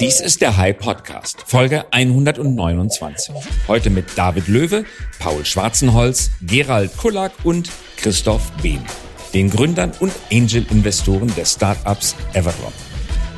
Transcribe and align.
Dies 0.00 0.20
ist 0.20 0.40
der 0.42 0.56
High 0.56 0.78
Podcast, 0.78 1.42
Folge 1.44 1.84
129. 1.90 3.34
Heute 3.66 3.90
mit 3.90 4.16
David 4.16 4.46
Löwe, 4.46 4.84
Paul 5.18 5.44
Schwarzenholz, 5.44 6.30
Gerald 6.40 6.96
Kullak 6.96 7.32
und 7.42 7.68
Christoph 7.96 8.52
Behm, 8.62 8.80
den 9.34 9.50
Gründern 9.50 9.90
und 9.98 10.12
Angel-Investoren 10.30 11.34
des 11.34 11.54
Startups 11.54 12.14
Everdrop. 12.32 12.72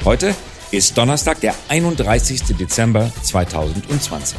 Heute 0.04 0.34
ist 0.70 0.98
Donnerstag, 0.98 1.40
der 1.40 1.54
31. 1.70 2.42
Dezember 2.58 3.10
2020. 3.22 4.36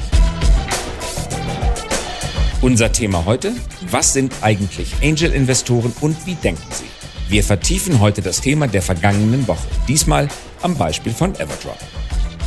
Unser 2.62 2.92
Thema 2.92 3.26
heute, 3.26 3.52
was 3.90 4.14
sind 4.14 4.32
eigentlich 4.42 4.94
Angel-Investoren 5.02 5.92
und 6.02 6.28
wie 6.28 6.36
denken 6.36 6.72
sie? 6.72 6.86
Wir 7.30 7.44
vertiefen 7.44 8.00
heute 8.00 8.22
das 8.22 8.42
Thema 8.42 8.68
der 8.68 8.84
vergangenen 8.84 9.48
Woche, 9.48 9.66
diesmal 9.88 10.28
am 10.62 10.76
Beispiel 10.76 11.14
von 11.14 11.34
Everdrop. 11.34 11.80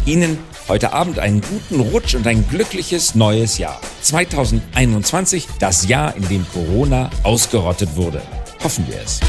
Ihnen 0.07 0.37
heute 0.69 0.93
Abend 0.93 1.19
einen 1.19 1.41
guten 1.41 1.81
Rutsch 1.81 2.15
und 2.15 2.27
ein 2.27 2.47
glückliches 2.47 3.15
neues 3.15 3.57
Jahr. 3.57 3.81
2021, 4.03 5.47
das 5.59 5.89
Jahr, 5.89 6.15
in 6.15 6.29
dem 6.29 6.47
Corona 6.53 7.09
ausgerottet 7.23 7.97
wurde. 7.97 8.21
Hoffen 8.63 8.87
wir 8.87 9.01
es. 9.01 9.21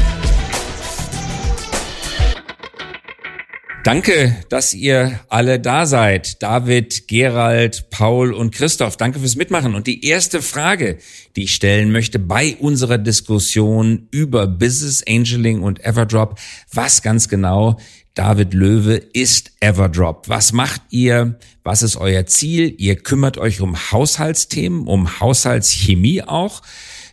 Danke, 3.84 4.36
dass 4.50 4.74
ihr 4.74 5.20
alle 5.28 5.60
da 5.60 5.86
seid. 5.86 6.42
David, 6.42 7.08
Gerald, 7.08 7.88
Paul 7.88 8.34
und 8.34 8.52
Christoph, 8.52 8.98
danke 8.98 9.20
fürs 9.20 9.36
Mitmachen. 9.36 9.74
Und 9.74 9.86
die 9.86 10.04
erste 10.04 10.42
Frage, 10.42 10.98
die 11.36 11.44
ich 11.44 11.54
stellen 11.54 11.90
möchte 11.90 12.18
bei 12.18 12.56
unserer 12.58 12.98
Diskussion 12.98 14.08
über 14.10 14.46
Business 14.46 15.02
Angeling 15.08 15.62
und 15.62 15.82
Everdrop, 15.82 16.38
was 16.70 17.00
ganz 17.00 17.28
genau, 17.28 17.78
David 18.16 18.54
Löwe, 18.54 18.94
ist 18.94 19.52
Everdrop? 19.60 20.28
Was 20.28 20.54
macht 20.54 20.80
ihr? 20.88 21.38
Was 21.62 21.82
ist 21.82 21.96
euer 21.96 22.24
Ziel? 22.24 22.74
Ihr 22.78 22.96
kümmert 22.96 23.36
euch 23.36 23.60
um 23.60 23.76
Haushaltsthemen, 23.76 24.86
um 24.86 25.20
Haushaltschemie 25.20 26.22
auch. 26.22 26.62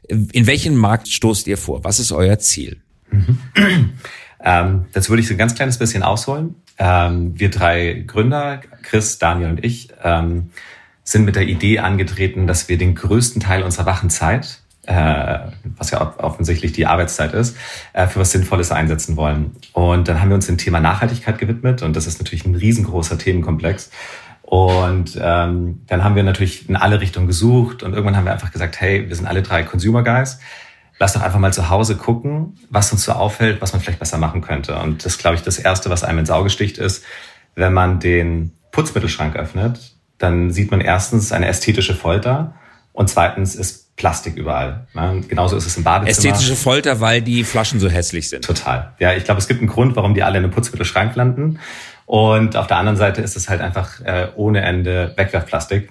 In 0.07 0.47
welchen 0.47 0.77
Markt 0.77 1.09
stoßt 1.09 1.45
ihr 1.47 1.57
vor? 1.57 1.83
Was 1.83 1.99
ist 1.99 2.13
euer 2.13 2.39
Ziel? 2.39 2.81
Mhm. 3.11 3.39
Ähm, 4.45 4.87
dazu 4.91 5.09
würde 5.09 5.21
ich 5.21 5.27
so 5.29 5.35
ein 5.35 5.37
ganz 5.37 5.55
kleines 5.55 5.77
bisschen 5.77 6.03
ausholen. 6.03 6.55
Ähm, 6.77 7.39
wir 7.39 7.49
drei 7.49 8.03
Gründer, 8.05 8.59
Chris, 8.81 9.17
Daniel 9.17 9.51
und 9.51 9.63
ich, 9.63 9.87
ähm, 10.03 10.49
sind 11.05 11.23
mit 11.23 11.37
der 11.37 11.47
Idee 11.47 11.79
angetreten, 11.79 12.45
dass 12.45 12.67
wir 12.67 12.77
den 12.77 12.93
größten 12.93 13.41
Teil 13.41 13.63
unserer 13.63 13.85
wachen 13.85 14.09
Zeit, 14.09 14.59
äh, 14.85 15.39
was 15.77 15.91
ja 15.91 16.15
offensichtlich 16.17 16.73
die 16.73 16.85
Arbeitszeit 16.85 17.33
ist, 17.33 17.55
äh, 17.93 18.07
für 18.07 18.19
was 18.19 18.31
Sinnvolles 18.31 18.71
einsetzen 18.71 19.15
wollen. 19.15 19.55
Und 19.73 20.07
dann 20.07 20.21
haben 20.21 20.29
wir 20.29 20.35
uns 20.35 20.47
dem 20.47 20.57
Thema 20.57 20.79
Nachhaltigkeit 20.79 21.37
gewidmet 21.37 21.81
und 21.81 21.95
das 21.95 22.07
ist 22.07 22.19
natürlich 22.19 22.45
ein 22.45 22.55
riesengroßer 22.55 23.17
Themenkomplex. 23.17 23.91
Und 24.41 25.17
ähm, 25.21 25.81
dann 25.87 26.03
haben 26.03 26.15
wir 26.15 26.23
natürlich 26.23 26.69
in 26.69 26.75
alle 26.75 27.01
Richtungen 27.01 27.27
gesucht 27.27 27.81
und 27.81 27.93
irgendwann 27.93 28.17
haben 28.17 28.25
wir 28.25 28.33
einfach 28.33 28.51
gesagt, 28.51 28.79
hey, 28.81 29.07
wir 29.07 29.15
sind 29.15 29.25
alle 29.25 29.41
drei 29.41 29.63
Consumer 29.63 30.03
Guys 30.03 30.39
lass 30.99 31.13
doch 31.13 31.21
einfach 31.21 31.39
mal 31.39 31.53
zu 31.53 31.69
Hause 31.69 31.97
gucken, 31.97 32.57
was 32.69 32.91
uns 32.91 33.03
so 33.03 33.11
auffällt, 33.11 33.61
was 33.61 33.73
man 33.73 33.81
vielleicht 33.81 33.99
besser 33.99 34.17
machen 34.17 34.41
könnte. 34.41 34.77
Und 34.77 35.05
das, 35.05 35.17
glaube 35.17 35.35
ich, 35.35 35.41
das 35.41 35.59
Erste, 35.59 35.89
was 35.89 36.03
einem 36.03 36.19
ins 36.19 36.31
Auge 36.31 36.49
sticht, 36.49 36.77
ist, 36.77 37.03
wenn 37.55 37.73
man 37.73 37.99
den 37.99 38.53
Putzmittelschrank 38.71 39.35
öffnet, 39.35 39.97
dann 40.17 40.51
sieht 40.51 40.71
man 40.71 40.79
erstens 40.79 41.31
eine 41.31 41.47
ästhetische 41.47 41.93
Folter 41.93 42.55
und 42.93 43.09
zweitens 43.09 43.55
ist 43.55 43.82
Plastik 43.95 44.35
überall. 44.35 44.87
Ja, 44.95 45.13
genauso 45.27 45.55
ist 45.55 45.67
es 45.67 45.77
im 45.77 45.83
Badezimmer. 45.83 46.33
Ästhetische 46.33 46.55
Folter, 46.55 46.99
weil 46.99 47.21
die 47.21 47.43
Flaschen 47.43 47.79
so 47.79 47.89
hässlich 47.89 48.29
sind. 48.29 48.43
Total. 48.43 48.93
Ja, 48.99 49.13
ich 49.13 49.23
glaube, 49.23 49.39
es 49.39 49.47
gibt 49.47 49.59
einen 49.59 49.69
Grund, 49.69 49.95
warum 49.95 50.13
die 50.13 50.23
alle 50.23 50.39
in 50.39 50.43
einem 50.43 50.53
Putzmittelschrank 50.53 51.15
landen. 51.15 51.59
Und 52.05 52.57
auf 52.57 52.67
der 52.67 52.77
anderen 52.77 52.97
Seite 52.97 53.21
ist 53.21 53.37
es 53.37 53.49
halt 53.49 53.61
einfach 53.61 54.01
äh, 54.01 54.29
ohne 54.35 54.61
Ende 54.61 55.13
Wegwerfplastik. 55.15 55.89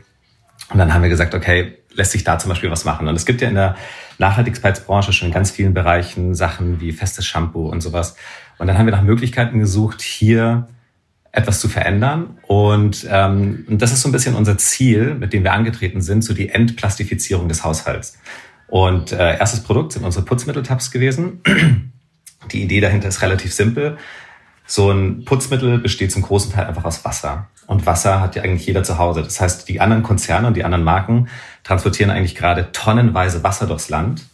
Und 0.71 0.79
dann 0.79 0.93
haben 0.93 1.03
wir 1.03 1.09
gesagt, 1.09 1.35
okay, 1.35 1.79
lässt 1.95 2.13
sich 2.13 2.25
da 2.25 2.39
zum 2.39 2.49
Beispiel 2.49 2.71
was 2.71 2.85
machen. 2.85 3.07
Und 3.09 3.15
es 3.15 3.25
gibt 3.25 3.41
ja 3.41 3.49
in 3.49 3.55
der 3.55 3.77
Nachhaltigkeitsbranche 4.19 5.13
schon 5.13 5.29
in 5.29 5.35
ganz 5.35 5.51
vielen 5.51 5.75
Bereichen 5.75 6.35
Sachen 6.35 6.81
wie 6.81 6.93
festes 6.93 7.27
Shampoo 7.27 7.69
und 7.69 7.83
sowas. 7.83 8.17
Und 8.59 8.67
dann 8.67 8.79
haben 8.79 8.87
wir 8.87 8.93
nach 8.93 9.03
Möglichkeiten 9.03 9.59
gesucht, 9.59 10.01
hier 10.01 10.69
etwas 11.33 11.61
zu 11.61 11.69
verändern. 11.69 12.39
Und, 12.47 13.07
ähm, 13.11 13.65
und 13.69 13.81
das 13.81 13.93
ist 13.93 14.03
so 14.03 14.09
ein 14.09 14.13
bisschen 14.13 14.35
unser 14.35 14.59
Ziel, 14.59 15.15
mit 15.15 15.33
dem 15.33 15.43
wir 15.43 15.53
angetreten 15.53 16.03
sind, 16.03 16.23
so 16.23 16.35
die 16.35 16.51
Entplastifizierung 16.51 17.49
des 17.49 17.65
Haushalts. 17.65 18.19
Und 18.69 19.13
äh, 19.13 19.39
erstes 19.39 19.63
Produkt 19.63 19.93
sind 19.93 20.05
unsere 20.05 20.25
Putzmitteltabs 20.25 20.91
gewesen. 20.91 21.41
Die 22.53 22.63
Idee 22.63 22.81
dahinter 22.81 23.09
ist 23.09 23.23
relativ 23.23 23.53
simpel. 23.53 23.97
So 24.67 24.91
ein 24.91 25.25
Putzmittel 25.25 25.79
besteht 25.79 26.13
zum 26.13 26.23
großen 26.23 26.53
Teil 26.53 26.67
einfach 26.67 26.85
aus 26.85 27.05
Wasser. 27.05 27.49
Und 27.67 27.87
Wasser 27.87 28.21
hat 28.21 28.37
ja 28.37 28.43
eigentlich 28.43 28.67
jeder 28.67 28.83
zu 28.83 28.99
Hause. 28.99 29.23
Das 29.23 29.41
heißt, 29.41 29.69
die 29.69 29.81
anderen 29.81 30.03
Konzerne 30.03 30.47
und 30.47 30.57
die 30.57 30.65
anderen 30.65 30.85
Marken 30.85 31.29
transportieren 31.65 32.11
eigentlich 32.11 32.35
gerade 32.35 32.73
tonnenweise 32.73 33.43
Wasser 33.43 33.67
durchs 33.67 33.89
Land, 33.89 34.27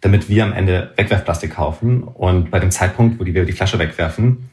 damit 0.00 0.28
wir 0.28 0.44
am 0.44 0.52
Ende 0.52 0.92
Wegwerfplastik 0.96 1.54
kaufen. 1.54 2.02
Und 2.02 2.50
bei 2.50 2.58
dem 2.58 2.70
Zeitpunkt, 2.70 3.20
wo 3.20 3.24
wir 3.24 3.44
die 3.44 3.52
Flasche 3.52 3.78
wegwerfen, 3.78 4.50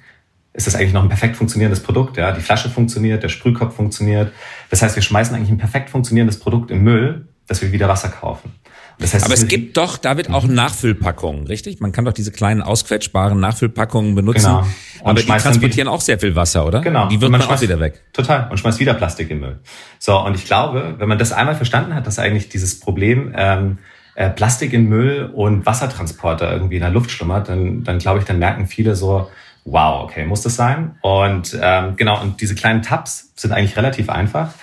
ist 0.57 0.65
das 0.65 0.75
eigentlich 0.75 0.91
noch 0.91 1.03
ein 1.03 1.09
perfekt 1.09 1.37
funktionierendes 1.37 1.81
Produkt. 1.81 2.17
Ja? 2.17 2.31
Die 2.31 2.41
Flasche 2.41 2.69
funktioniert, 2.69 3.21
der 3.21 3.29
Sprühkopf 3.29 3.75
funktioniert. 3.75 4.33
Das 4.71 4.81
heißt, 4.81 4.95
wir 4.95 5.03
schmeißen 5.03 5.35
eigentlich 5.35 5.51
ein 5.51 5.59
perfekt 5.59 5.91
funktionierendes 5.91 6.39
Produkt 6.39 6.71
im 6.71 6.83
Müll, 6.83 7.27
dass 7.45 7.61
wir 7.61 7.71
wieder 7.71 7.87
Wasser 7.87 8.09
kaufen. 8.09 8.51
Das 8.97 9.13
heißt, 9.13 9.23
Aber 9.23 9.35
es 9.35 9.47
gibt 9.47 9.77
doch, 9.77 9.97
David, 9.97 10.31
auch 10.31 10.45
mhm. 10.45 10.55
Nachfüllpackungen, 10.55 11.45
richtig? 11.45 11.79
Man 11.79 11.91
kann 11.91 12.05
doch 12.05 12.13
diese 12.13 12.31
kleinen 12.31 12.63
ausquetschbaren 12.63 13.39
Nachfüllpackungen 13.39 14.15
benutzen. 14.15 14.45
Genau. 14.45 14.59
Und 15.03 15.11
aber 15.11 15.21
die 15.21 15.27
transportieren 15.27 15.87
auch 15.87 16.01
sehr 16.01 16.19
viel 16.19 16.35
Wasser, 16.35 16.65
oder? 16.65 16.81
Genau. 16.81 17.07
Die 17.07 17.21
wird 17.21 17.29
man, 17.29 17.39
man 17.41 17.49
auch 17.49 17.61
wieder 17.61 17.79
weg. 17.79 18.01
Total. 18.11 18.49
Und 18.49 18.57
schmeißt 18.57 18.79
wieder 18.79 18.95
Plastik 18.95 19.29
im 19.29 19.41
Müll. 19.41 19.59
So, 19.99 20.17
und 20.19 20.33
ich 20.35 20.45
glaube, 20.45 20.95
wenn 20.97 21.07
man 21.07 21.19
das 21.19 21.31
einmal 21.31 21.53
verstanden 21.53 21.93
hat, 21.93 22.07
dass 22.07 22.17
eigentlich 22.17 22.49
dieses 22.49 22.79
Problem 22.79 23.31
ähm, 23.37 23.77
äh, 24.17 24.29
Plastik 24.29 24.73
in 24.73 24.89
Müll 24.89 25.31
und 25.33 25.65
Wassertransporter 25.65 26.51
irgendwie 26.51 26.75
in 26.75 26.81
der 26.81 26.89
Luft 26.89 27.11
schlummert, 27.11 27.49
dann, 27.49 27.83
dann 27.83 27.99
glaube 27.99 28.19
ich, 28.19 28.25
dann 28.25 28.39
merken 28.39 28.65
viele 28.67 28.95
so, 28.95 29.29
wow, 29.63 30.03
okay, 30.03 30.25
muss 30.25 30.41
das 30.41 30.55
sein? 30.55 30.95
Und 31.01 31.57
ähm, 31.61 31.95
genau, 31.95 32.21
und 32.21 32.41
diese 32.41 32.55
kleinen 32.55 32.81
Tabs 32.81 33.31
sind 33.35 33.51
eigentlich 33.51 33.77
relativ 33.77 34.09
einfach 34.09 34.53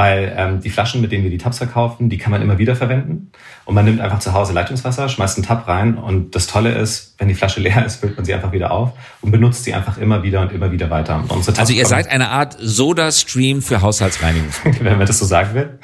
weil 0.00 0.32
ähm, 0.34 0.60
die 0.62 0.70
Flaschen, 0.70 1.02
mit 1.02 1.12
denen 1.12 1.24
wir 1.24 1.30
die 1.30 1.36
Tabs 1.36 1.58
verkaufen, 1.58 2.08
die 2.08 2.16
kann 2.16 2.30
man 2.30 2.40
immer 2.40 2.56
wieder 2.56 2.74
verwenden. 2.74 3.30
Und 3.66 3.74
man 3.74 3.84
nimmt 3.84 4.00
einfach 4.00 4.18
zu 4.18 4.32
Hause 4.32 4.54
Leitungswasser, 4.54 5.10
schmeißt 5.10 5.36
einen 5.36 5.46
Tab 5.46 5.68
rein 5.68 5.98
und 5.98 6.34
das 6.34 6.46
Tolle 6.46 6.72
ist, 6.72 7.16
wenn 7.18 7.28
die 7.28 7.34
Flasche 7.34 7.60
leer 7.66 7.84
ist, 7.84 7.96
füllt 7.96 8.16
man 8.16 8.24
sie 8.24 8.32
einfach 8.32 8.50
wieder 8.50 8.70
auf 8.70 8.92
und 9.20 9.30
benutzt 9.30 9.64
sie 9.64 9.74
einfach 9.74 9.98
immer 9.98 10.22
wieder 10.22 10.40
und 10.40 10.52
immer 10.52 10.72
wieder 10.72 10.88
weiter. 10.88 11.22
also 11.58 11.72
ihr 11.74 11.84
seid 11.84 12.08
eine 12.08 12.30
Art 12.30 12.56
Soda-Stream 12.58 13.60
für 13.60 13.82
Haushaltsreinigungsmittel. 13.82 14.84
wenn 14.86 14.96
man 14.96 15.06
das 15.06 15.18
so 15.18 15.26
sagen 15.26 15.54
will. 15.54 15.78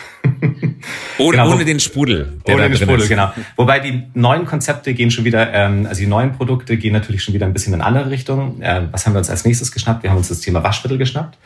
Ohne, 1.19 1.37
genau, 1.37 1.53
ohne 1.53 1.65
den 1.65 1.81
Sprudel. 1.81 2.39
ohne 2.45 2.69
den 2.69 2.77
Sprudel, 2.77 3.01
ist. 3.03 3.09
genau. 3.09 3.33
Wobei 3.57 3.81
die 3.81 4.05
neuen 4.15 4.45
Konzepte 4.45 4.95
gehen 4.95 5.11
schon 5.11 5.25
wieder, 5.25 5.53
ähm, 5.53 5.87
also 5.87 6.01
die 6.01 6.07
neuen 6.07 6.33
Produkte 6.33 6.77
gehen 6.77 6.93
natürlich 6.93 7.23
schon 7.23 7.35
wieder 7.35 7.47
ein 7.47 7.53
bisschen 7.53 7.75
in 7.75 7.81
andere 7.81 8.11
Richtungen. 8.11 8.61
Äh, 8.63 8.83
was 8.91 9.07
haben 9.07 9.15
wir 9.15 9.19
uns 9.19 9.31
als 9.31 9.45
nächstes 9.45 9.73
geschnappt? 9.73 10.03
Wir 10.03 10.11
haben 10.11 10.17
uns 10.17 10.29
das 10.29 10.41
Thema 10.41 10.63
Waschmittel 10.63 10.99
geschnappt. 10.99 11.39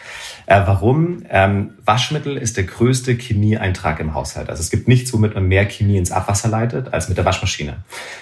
Äh, 0.46 0.62
warum? 0.66 1.24
Ähm, 1.30 1.70
Waschmittel 1.84 2.36
ist 2.36 2.56
der 2.56 2.64
größte 2.64 3.14
Chemieeintrag 3.14 4.00
im 4.00 4.14
Haushalt. 4.14 4.50
Also 4.50 4.60
es 4.60 4.70
gibt 4.70 4.88
nichts, 4.88 5.12
womit 5.12 5.34
man 5.34 5.46
mehr 5.46 5.64
Chemie 5.66 5.96
ins 5.96 6.10
Abwasser 6.10 6.48
leitet, 6.48 6.92
als 6.92 7.08
mit 7.08 7.18
der 7.18 7.24
Waschmaschine. 7.24 7.76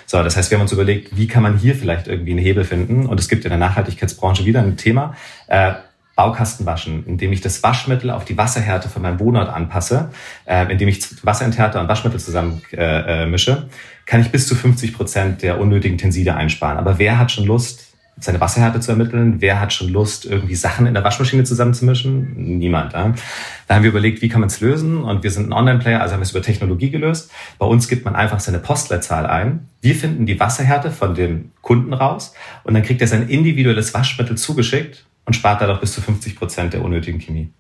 So, 0.07 0.23
das 0.23 0.37
heißt, 0.37 0.51
wir 0.51 0.59
haben 0.59 0.63
uns 0.63 0.73
überlegt, 0.73 1.17
wie 1.17 1.27
kann 1.27 1.43
man 1.43 1.59
hier 1.59 1.75
vielleicht 1.75 2.09
irgendwie 2.09 2.33
einen 2.33 2.41
Hebel 2.41 2.65
finden? 2.65 3.07
Und 3.07 3.19
es 3.19 3.29
gibt 3.29 3.45
in 3.45 3.51
der 3.51 3.59
Nachhaltigkeitsbranche 3.59 4.45
wieder 4.45 4.61
ein 4.61 4.77
Thema. 4.77 5.15
Äh, 5.47 5.73
Baukasten 6.19 6.67
waschen, 6.67 7.07
indem 7.07 7.33
ich 7.33 7.43
das 7.43 7.63
Waschmittel 7.63 8.11
auf 8.11 8.25
die 8.25 8.37
Wasserhärte 8.37 8.89
von 8.89 9.03
meinem 9.03 9.21
Wohnort 9.21 9.49
anpasse, 9.49 10.11
äh, 10.47 10.71
indem 10.71 10.89
ich 10.89 11.01
Wasserenthärter 11.25 11.81
und 11.81 11.87
Waschmittel 11.87 12.19
zusammen 12.19 12.61
äh, 12.73 13.23
äh, 13.23 13.27
mische, 13.27 13.69
kann 14.05 14.21
ich 14.21 14.33
bis 14.33 14.49
zu 14.49 14.57
50 14.57 14.95
Prozent 14.95 15.43
der 15.43 15.61
unnötigen 15.61 15.97
Tenside 15.97 16.35
einsparen. 16.35 16.77
Aber 16.77 16.99
wer 16.99 17.21
hat 17.21 17.31
schon 17.31 17.47
Lust, 17.47 17.85
seine 18.21 18.41
Wasserhärte 18.41 18.81
zu 18.81 18.91
ermitteln. 18.91 19.41
Wer 19.41 19.61
hat 19.61 19.73
schon 19.73 19.91
Lust, 19.91 20.27
irgendwie 20.27 20.57
Sachen 20.57 20.87
in 20.87 20.95
der 20.95 21.05
Waschmaschine 21.05 21.45
zusammenzumischen? 21.45 22.59
Niemand. 22.59 22.93
Ja? 22.93 23.15
Da 23.69 23.75
haben 23.77 23.85
wir 23.85 23.91
überlegt, 23.91 24.23
wie 24.23 24.29
kann 24.29 24.41
man 24.41 24.49
es 24.49 24.61
lösen? 24.61 25.05
Und 25.05 25.23
wir 25.23 25.31
sind 25.31 25.49
ein 25.49 25.53
Online-Player, 25.53 26.01
also 26.01 26.15
haben 26.15 26.21
wir 26.21 26.25
es 26.25 26.33
über 26.33 26.43
Technologie 26.43 26.91
gelöst. 26.91 27.31
Bei 27.61 27.67
uns 27.67 27.87
gibt 27.87 28.05
man 28.05 28.17
einfach 28.17 28.41
seine 28.41 28.59
Postleitzahl 28.59 29.25
ein. 29.25 29.69
Wir 29.83 29.95
finden 29.95 30.27
die 30.27 30.41
Wasserhärte 30.41 30.91
von 30.91 31.15
dem 31.15 31.53
Kunden 31.63 31.93
raus 31.93 32.35
und 32.65 32.75
dann 32.75 32.83
kriegt 32.83 33.01
er 33.01 33.07
sein 33.07 33.29
individuelles 33.29 33.95
Waschmittel 33.95 34.37
zugeschickt 34.37 35.05
und 35.29 35.35
spart 35.35 35.61
dadurch 35.61 35.79
bis 35.79 35.93
zu 35.93 36.01
50 36.01 36.35
Prozent 36.35 36.73
der 36.73 36.83
unnötigen 36.83 37.21
Chemie 37.21 37.53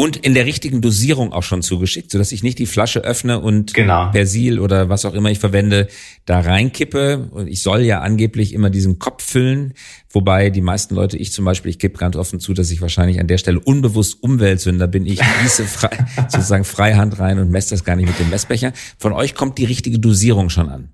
und 0.00 0.16
in 0.16 0.32
der 0.32 0.46
richtigen 0.46 0.80
Dosierung 0.80 1.34
auch 1.34 1.42
schon 1.42 1.60
zugeschickt, 1.60 2.10
sodass 2.10 2.32
ich 2.32 2.42
nicht 2.42 2.58
die 2.58 2.64
Flasche 2.64 3.00
öffne 3.00 3.40
und 3.40 3.74
genau. 3.74 4.10
Persil 4.10 4.58
oder 4.58 4.88
was 4.88 5.04
auch 5.04 5.12
immer 5.12 5.30
ich 5.30 5.38
verwende, 5.38 5.88
da 6.24 6.40
reinkippe. 6.40 7.28
Und 7.32 7.48
ich 7.48 7.60
soll 7.60 7.82
ja 7.82 8.00
angeblich 8.00 8.54
immer 8.54 8.70
diesen 8.70 8.98
Kopf 8.98 9.22
füllen, 9.22 9.74
wobei 10.08 10.48
die 10.48 10.62
meisten 10.62 10.94
Leute, 10.94 11.18
ich 11.18 11.32
zum 11.32 11.44
Beispiel, 11.44 11.70
ich 11.70 11.78
gebe 11.78 11.98
ganz 11.98 12.16
offen 12.16 12.40
zu, 12.40 12.54
dass 12.54 12.70
ich 12.70 12.80
wahrscheinlich 12.80 13.20
an 13.20 13.26
der 13.26 13.36
Stelle 13.36 13.60
unbewusst 13.60 14.22
Umweltsünder 14.22 14.86
bin. 14.86 15.04
Ich 15.04 15.20
gieße 15.42 15.64
frei, 15.64 15.90
sozusagen 16.28 16.64
Freihand 16.64 17.18
rein 17.18 17.38
und 17.38 17.50
messe 17.50 17.70
das 17.70 17.84
gar 17.84 17.96
nicht 17.96 18.06
mit 18.06 18.18
dem 18.18 18.30
Messbecher. 18.30 18.72
Von 18.96 19.12
euch 19.12 19.34
kommt 19.34 19.58
die 19.58 19.66
richtige 19.66 19.98
Dosierung 19.98 20.48
schon 20.48 20.70
an. 20.70 20.92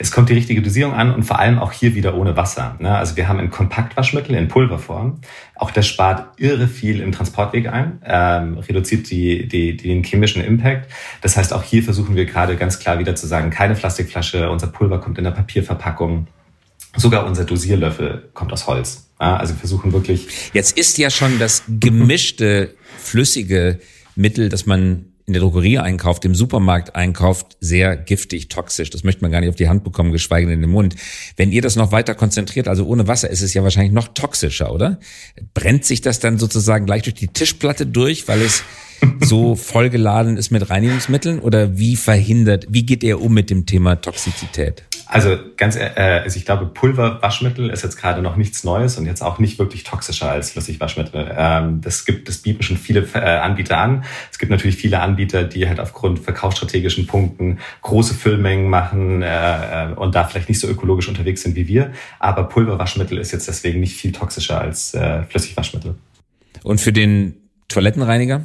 Es 0.00 0.12
kommt 0.12 0.28
die 0.28 0.34
richtige 0.34 0.62
Dosierung 0.62 0.94
an 0.94 1.12
und 1.12 1.24
vor 1.24 1.40
allem 1.40 1.58
auch 1.58 1.72
hier 1.72 1.96
wieder 1.96 2.16
ohne 2.16 2.36
Wasser. 2.36 2.76
Ne? 2.78 2.96
Also 2.96 3.16
wir 3.16 3.26
haben 3.26 3.40
ein 3.40 3.50
Kompaktwaschmittel 3.50 4.36
in 4.36 4.46
Pulverform. 4.46 5.20
Auch 5.56 5.72
das 5.72 5.88
spart 5.88 6.38
irre 6.38 6.68
viel 6.68 7.00
im 7.00 7.10
Transportweg 7.10 7.68
ein, 7.68 8.00
ähm, 8.04 8.58
reduziert 8.58 9.10
die, 9.10 9.48
die, 9.48 9.76
den 9.76 10.04
chemischen 10.04 10.42
Impact. 10.42 10.88
Das 11.20 11.36
heißt, 11.36 11.52
auch 11.52 11.64
hier 11.64 11.82
versuchen 11.82 12.14
wir 12.14 12.26
gerade 12.26 12.56
ganz 12.56 12.78
klar 12.78 13.00
wieder 13.00 13.16
zu 13.16 13.26
sagen, 13.26 13.50
keine 13.50 13.74
Plastikflasche, 13.74 14.48
unser 14.48 14.68
Pulver 14.68 15.00
kommt 15.00 15.18
in 15.18 15.24
der 15.24 15.32
Papierverpackung. 15.32 16.28
Sogar 16.96 17.26
unser 17.26 17.44
Dosierlöffel 17.44 18.28
kommt 18.34 18.52
aus 18.52 18.68
Holz. 18.68 19.08
Also 19.18 19.54
wir 19.54 19.58
versuchen 19.58 19.92
wirklich. 19.92 20.28
Jetzt 20.52 20.78
ist 20.78 20.96
ja 20.98 21.10
schon 21.10 21.38
das 21.40 21.64
gemischte, 21.68 22.74
flüssige 22.98 23.80
Mittel, 24.14 24.48
das 24.48 24.64
man 24.64 25.06
in 25.28 25.34
der 25.34 25.42
Drogerie 25.42 25.78
einkauft, 25.78 26.24
im 26.24 26.34
Supermarkt 26.34 26.96
einkauft, 26.96 27.56
sehr 27.60 27.96
giftig, 27.96 28.48
toxisch. 28.48 28.90
Das 28.90 29.04
möchte 29.04 29.22
man 29.22 29.30
gar 29.30 29.40
nicht 29.40 29.50
auf 29.50 29.56
die 29.56 29.68
Hand 29.68 29.84
bekommen, 29.84 30.10
geschweige 30.10 30.46
denn 30.46 30.54
in 30.54 30.62
den 30.62 30.70
Mund. 30.70 30.96
Wenn 31.36 31.52
ihr 31.52 31.62
das 31.62 31.76
noch 31.76 31.92
weiter 31.92 32.14
konzentriert, 32.14 32.66
also 32.66 32.86
ohne 32.86 33.06
Wasser, 33.06 33.30
ist 33.30 33.42
es 33.42 33.54
ja 33.54 33.62
wahrscheinlich 33.62 33.92
noch 33.92 34.08
toxischer, 34.08 34.72
oder? 34.72 34.98
Brennt 35.54 35.84
sich 35.84 36.00
das 36.00 36.18
dann 36.18 36.38
sozusagen 36.38 36.86
gleich 36.86 37.02
durch 37.02 37.14
die 37.14 37.28
Tischplatte 37.28 37.86
durch, 37.86 38.26
weil 38.26 38.40
es 38.42 38.64
so 39.20 39.54
vollgeladen 39.54 40.36
ist 40.36 40.50
mit 40.50 40.68
Reinigungsmitteln? 40.70 41.40
Oder 41.40 41.78
wie 41.78 41.96
verhindert, 41.96 42.66
wie 42.68 42.84
geht 42.84 43.02
ihr 43.02 43.20
um 43.20 43.34
mit 43.34 43.50
dem 43.50 43.66
Thema 43.66 43.96
Toxizität? 43.96 44.84
Also 45.10 45.38
ganz, 45.56 45.76
äh, 45.76 46.20
also 46.22 46.36
ich 46.36 46.44
glaube, 46.44 46.66
Pulverwaschmittel 46.66 47.70
ist 47.70 47.82
jetzt 47.82 47.96
gerade 47.96 48.20
noch 48.20 48.36
nichts 48.36 48.62
Neues 48.62 48.98
und 48.98 49.06
jetzt 49.06 49.22
auch 49.22 49.38
nicht 49.38 49.58
wirklich 49.58 49.82
toxischer 49.82 50.30
als 50.30 50.50
Flüssigwaschmittel. 50.50 51.34
Ähm, 51.34 51.80
das 51.80 52.04
gibt, 52.04 52.28
das 52.28 52.38
bieten 52.38 52.62
schon 52.62 52.76
viele 52.76 53.08
äh, 53.14 53.18
Anbieter 53.18 53.78
an. 53.78 54.04
Es 54.30 54.38
gibt 54.38 54.50
natürlich 54.50 54.76
viele 54.76 55.00
Anbieter, 55.00 55.44
die 55.44 55.66
halt 55.66 55.80
aufgrund 55.80 56.18
verkaufsstrategischen 56.18 57.06
Punkten 57.06 57.58
große 57.80 58.12
Füllmengen 58.12 58.68
machen 58.68 59.22
äh, 59.22 59.92
äh, 59.92 59.94
und 59.94 60.14
da 60.14 60.24
vielleicht 60.24 60.50
nicht 60.50 60.60
so 60.60 60.68
ökologisch 60.68 61.08
unterwegs 61.08 61.40
sind 61.40 61.56
wie 61.56 61.68
wir. 61.68 61.92
Aber 62.18 62.44
Pulverwaschmittel 62.44 63.16
ist 63.16 63.32
jetzt 63.32 63.48
deswegen 63.48 63.80
nicht 63.80 63.96
viel 63.96 64.12
toxischer 64.12 64.60
als 64.60 64.92
äh, 64.92 65.22
Flüssigwaschmittel. 65.22 65.94
Und 66.62 66.82
für 66.82 66.92
den 66.92 67.34
Toilettenreiniger? 67.68 68.42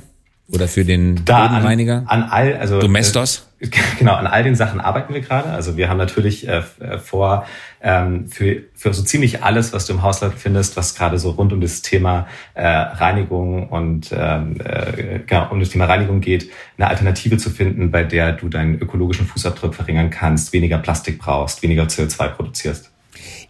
Oder 0.50 0.68
für 0.68 0.84
den 0.84 1.24
da 1.24 1.48
Bodenreiniger? 1.48 2.04
An, 2.08 2.24
an 2.24 2.30
all, 2.30 2.58
also 2.58 2.80
Domestos? 2.80 3.48
Äh, 3.60 3.68
genau, 4.00 4.16
an 4.16 4.28
all 4.28 4.44
den 4.44 4.56
Sachen 4.56 4.82
arbeiten 4.82 5.14
wir 5.14 5.22
gerade. 5.22 5.50
Also 5.50 5.78
wir 5.78 5.88
haben 5.88 5.98
natürlich 5.98 6.48
äh, 6.48 6.64
äh, 6.80 6.98
vor, 7.00 7.46
ähm, 7.82 8.28
für, 8.28 8.64
für 8.76 8.94
so 8.94 9.04
ziemlich 9.04 9.42
alles, 9.42 9.72
was 9.72 9.86
du 9.86 9.94
im 9.94 10.02
Haushalt 10.02 10.34
findest, 10.36 10.76
was 10.76 10.96
gerade 10.96 11.18
so 11.18 11.32
rund 11.32 11.54
um 11.54 11.62
das 11.62 11.82
Thema 11.82 12.28
äh, 12.56 12.68
Reinigung 12.68 13.70
und 13.70 14.14
ähm, 14.14 14.58
äh, 14.60 15.20
genau, 15.26 15.50
um 15.50 15.62
das 15.62 15.70
Thema 15.70 15.86
Reinigung 15.86 16.20
geht, 16.20 16.52
eine 16.78 16.90
Alternative 16.90 17.38
zu 17.38 17.50
finden, 17.50 17.90
bei 17.90 18.04
der 18.04 18.34
du 18.34 18.50
deinen 18.50 18.80
ökologischen 18.80 19.26
Fußabdruck 19.26 19.74
verringern 19.74 20.10
kannst, 20.10 20.52
weniger 20.52 20.78
Plastik 20.78 21.20
brauchst, 21.20 21.64
weniger 21.64 21.84
CO2 21.84 22.28
produzierst. 22.28 22.93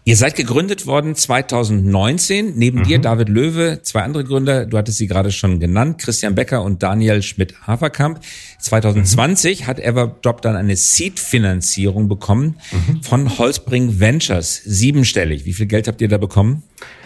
Ihr 0.06 0.16
seid 0.16 0.36
gegründet 0.36 0.86
worden 0.86 1.14
2019. 1.14 2.56
Neben 2.56 2.80
mhm. 2.80 2.84
dir 2.84 2.98
David 2.98 3.30
Löwe, 3.30 3.80
zwei 3.82 4.02
andere 4.02 4.22
Gründer, 4.24 4.66
du 4.66 4.76
hattest 4.76 4.98
sie 4.98 5.06
gerade 5.06 5.32
schon 5.32 5.60
genannt, 5.60 5.98
Christian 5.98 6.34
Becker 6.34 6.62
und 6.62 6.82
Daniel 6.82 7.22
Schmidt-Haferkamp. 7.22 8.20
2020 8.60 9.62
mhm. 9.62 9.66
hat 9.66 9.80
Everdrop 9.80 10.42
dann 10.42 10.56
eine 10.56 10.76
Seed-Finanzierung 10.76 12.08
bekommen 12.08 12.56
mhm. 12.70 13.02
von 13.02 13.38
Holzbring 13.38 13.98
Ventures. 13.98 14.60
Siebenstellig. 14.64 15.46
Wie 15.46 15.54
viel 15.54 15.66
Geld 15.66 15.88
habt 15.88 16.02
ihr 16.02 16.08
da 16.08 16.18
bekommen? 16.18 16.62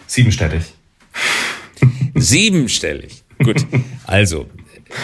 Siebenstellig. 0.08 0.64
Siebenstellig. 2.16 3.22
Gut. 3.42 3.64
Also, 4.06 4.46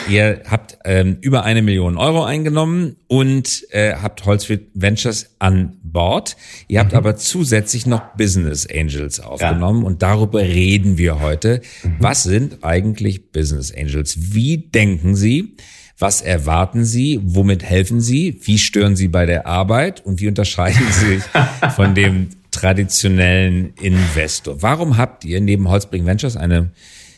Ihr 0.09 0.43
habt 0.49 0.79
ähm, 0.85 1.19
über 1.21 1.45
eine 1.45 1.63
Million 1.63 1.97
Euro 1.97 2.25
eingenommen 2.25 2.97
und 3.07 3.67
äh, 3.71 3.95
habt 3.95 4.25
Holzfried 4.25 4.69
Ventures 4.75 5.35
an 5.39 5.77
Bord. 5.83 6.37
Ihr 6.69 6.81
habt 6.81 6.93
mhm. 6.93 6.99
aber 6.99 7.17
zusätzlich 7.17 7.87
noch 7.87 8.17
Business 8.17 8.67
Angels 8.67 9.21
aufgenommen 9.21 9.83
ja. 9.83 9.87
und 9.87 10.03
darüber 10.03 10.41
reden 10.41 10.99
wir 10.99 11.21
heute. 11.21 11.61
Mhm. 11.83 11.97
Was 12.01 12.23
sind 12.23 12.65
eigentlich 12.65 13.33
Business 13.33 13.73
Angels? 13.75 14.35
Wie 14.35 14.59
denken 14.59 15.15
Sie? 15.15 15.57
Was 15.99 16.23
erwarten 16.23 16.85
Sie? 16.85 17.21
Womit 17.23 17.63
helfen 17.63 18.01
Sie? 18.01 18.41
Wie 18.43 18.59
stören 18.59 18.97
Sie 18.97 19.09
bei 19.09 19.27
der 19.27 19.47
Arbeit? 19.47 20.05
Und 20.05 20.21
wie 20.21 20.29
unterscheiden 20.29 20.83
Sie 20.91 21.17
sich 21.17 21.23
von 21.77 21.95
dem 21.95 22.31
traditionellen 22.51 23.75
Investor? 23.81 24.61
Warum 24.61 24.97
habt 24.97 25.25
ihr 25.25 25.41
neben 25.41 25.69
Holzbring 25.69 26.05
Ventures 26.05 26.37
eine 26.37 26.73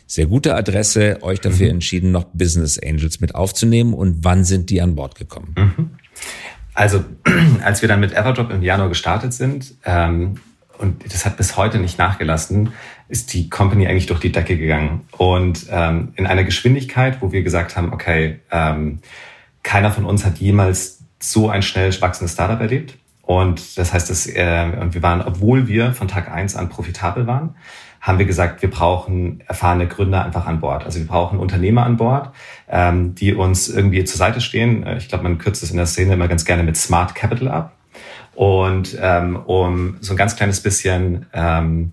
sehr 0.06 0.26
gute 0.26 0.54
Adresse, 0.54 1.18
euch 1.22 1.40
dafür 1.40 1.66
mhm. 1.66 1.74
entschieden, 1.74 2.12
noch 2.12 2.24
Business 2.32 2.78
Angels 2.78 3.20
mit 3.20 3.34
aufzunehmen 3.34 3.92
und 3.92 4.24
wann 4.24 4.44
sind 4.44 4.70
die 4.70 4.80
an 4.80 4.94
Bord 4.94 5.16
gekommen? 5.16 5.54
Mhm. 5.56 5.90
Also, 6.74 7.04
als 7.64 7.82
wir 7.82 7.88
dann 7.88 8.00
mit 8.00 8.12
Everdrop 8.12 8.50
im 8.50 8.62
Januar 8.62 8.88
gestartet 8.88 9.32
sind, 9.32 9.74
ähm, 9.84 10.36
und 10.78 11.10
das 11.10 11.24
hat 11.24 11.38
bis 11.38 11.56
heute 11.56 11.78
nicht 11.78 11.98
nachgelassen, 11.98 12.72
ist 13.08 13.32
die 13.32 13.48
Company 13.48 13.86
eigentlich 13.86 14.06
durch 14.06 14.20
die 14.20 14.32
Decke 14.32 14.58
gegangen. 14.58 15.02
Und 15.16 15.66
ähm, 15.70 16.12
in 16.16 16.26
einer 16.26 16.44
Geschwindigkeit, 16.44 17.22
wo 17.22 17.32
wir 17.32 17.42
gesagt 17.42 17.76
haben, 17.76 17.92
okay, 17.94 18.40
ähm, 18.50 18.98
keiner 19.62 19.90
von 19.90 20.04
uns 20.04 20.24
hat 20.24 20.38
jemals 20.38 21.00
so 21.18 21.48
ein 21.48 21.62
schnell 21.62 21.98
wachsendes 22.00 22.34
Startup 22.34 22.60
erlebt. 22.60 22.94
Und 23.26 23.76
das 23.76 23.92
heißt, 23.92 24.08
dass, 24.08 24.26
äh, 24.26 24.92
wir 24.92 25.02
waren, 25.02 25.20
obwohl 25.20 25.66
wir 25.66 25.92
von 25.92 26.08
Tag 26.08 26.30
eins 26.30 26.56
an 26.56 26.68
profitabel 26.68 27.26
waren, 27.26 27.56
haben 28.00 28.18
wir 28.18 28.26
gesagt, 28.26 28.62
wir 28.62 28.70
brauchen 28.70 29.42
erfahrene 29.48 29.88
Gründer 29.88 30.24
einfach 30.24 30.46
an 30.46 30.60
Bord. 30.60 30.84
Also 30.84 31.00
wir 31.00 31.08
brauchen 31.08 31.40
Unternehmer 31.40 31.84
an 31.84 31.96
Bord, 31.96 32.30
ähm, 32.68 33.16
die 33.16 33.34
uns 33.34 33.68
irgendwie 33.68 34.04
zur 34.04 34.16
Seite 34.16 34.40
stehen. 34.40 34.86
Äh, 34.86 34.98
ich 34.98 35.08
glaube, 35.08 35.24
man 35.24 35.38
kürzt 35.38 35.62
es 35.64 35.72
in 35.72 35.76
der 35.76 35.86
Szene 35.86 36.14
immer 36.14 36.28
ganz 36.28 36.44
gerne 36.44 36.62
mit 36.62 36.76
Smart 36.76 37.16
Capital 37.16 37.48
ab. 37.48 37.72
Und 38.36 38.96
ähm, 39.00 39.36
um 39.36 39.96
so 40.00 40.12
ein 40.12 40.16
ganz 40.16 40.36
kleines 40.36 40.60
bisschen 40.60 41.26
ähm, 41.32 41.92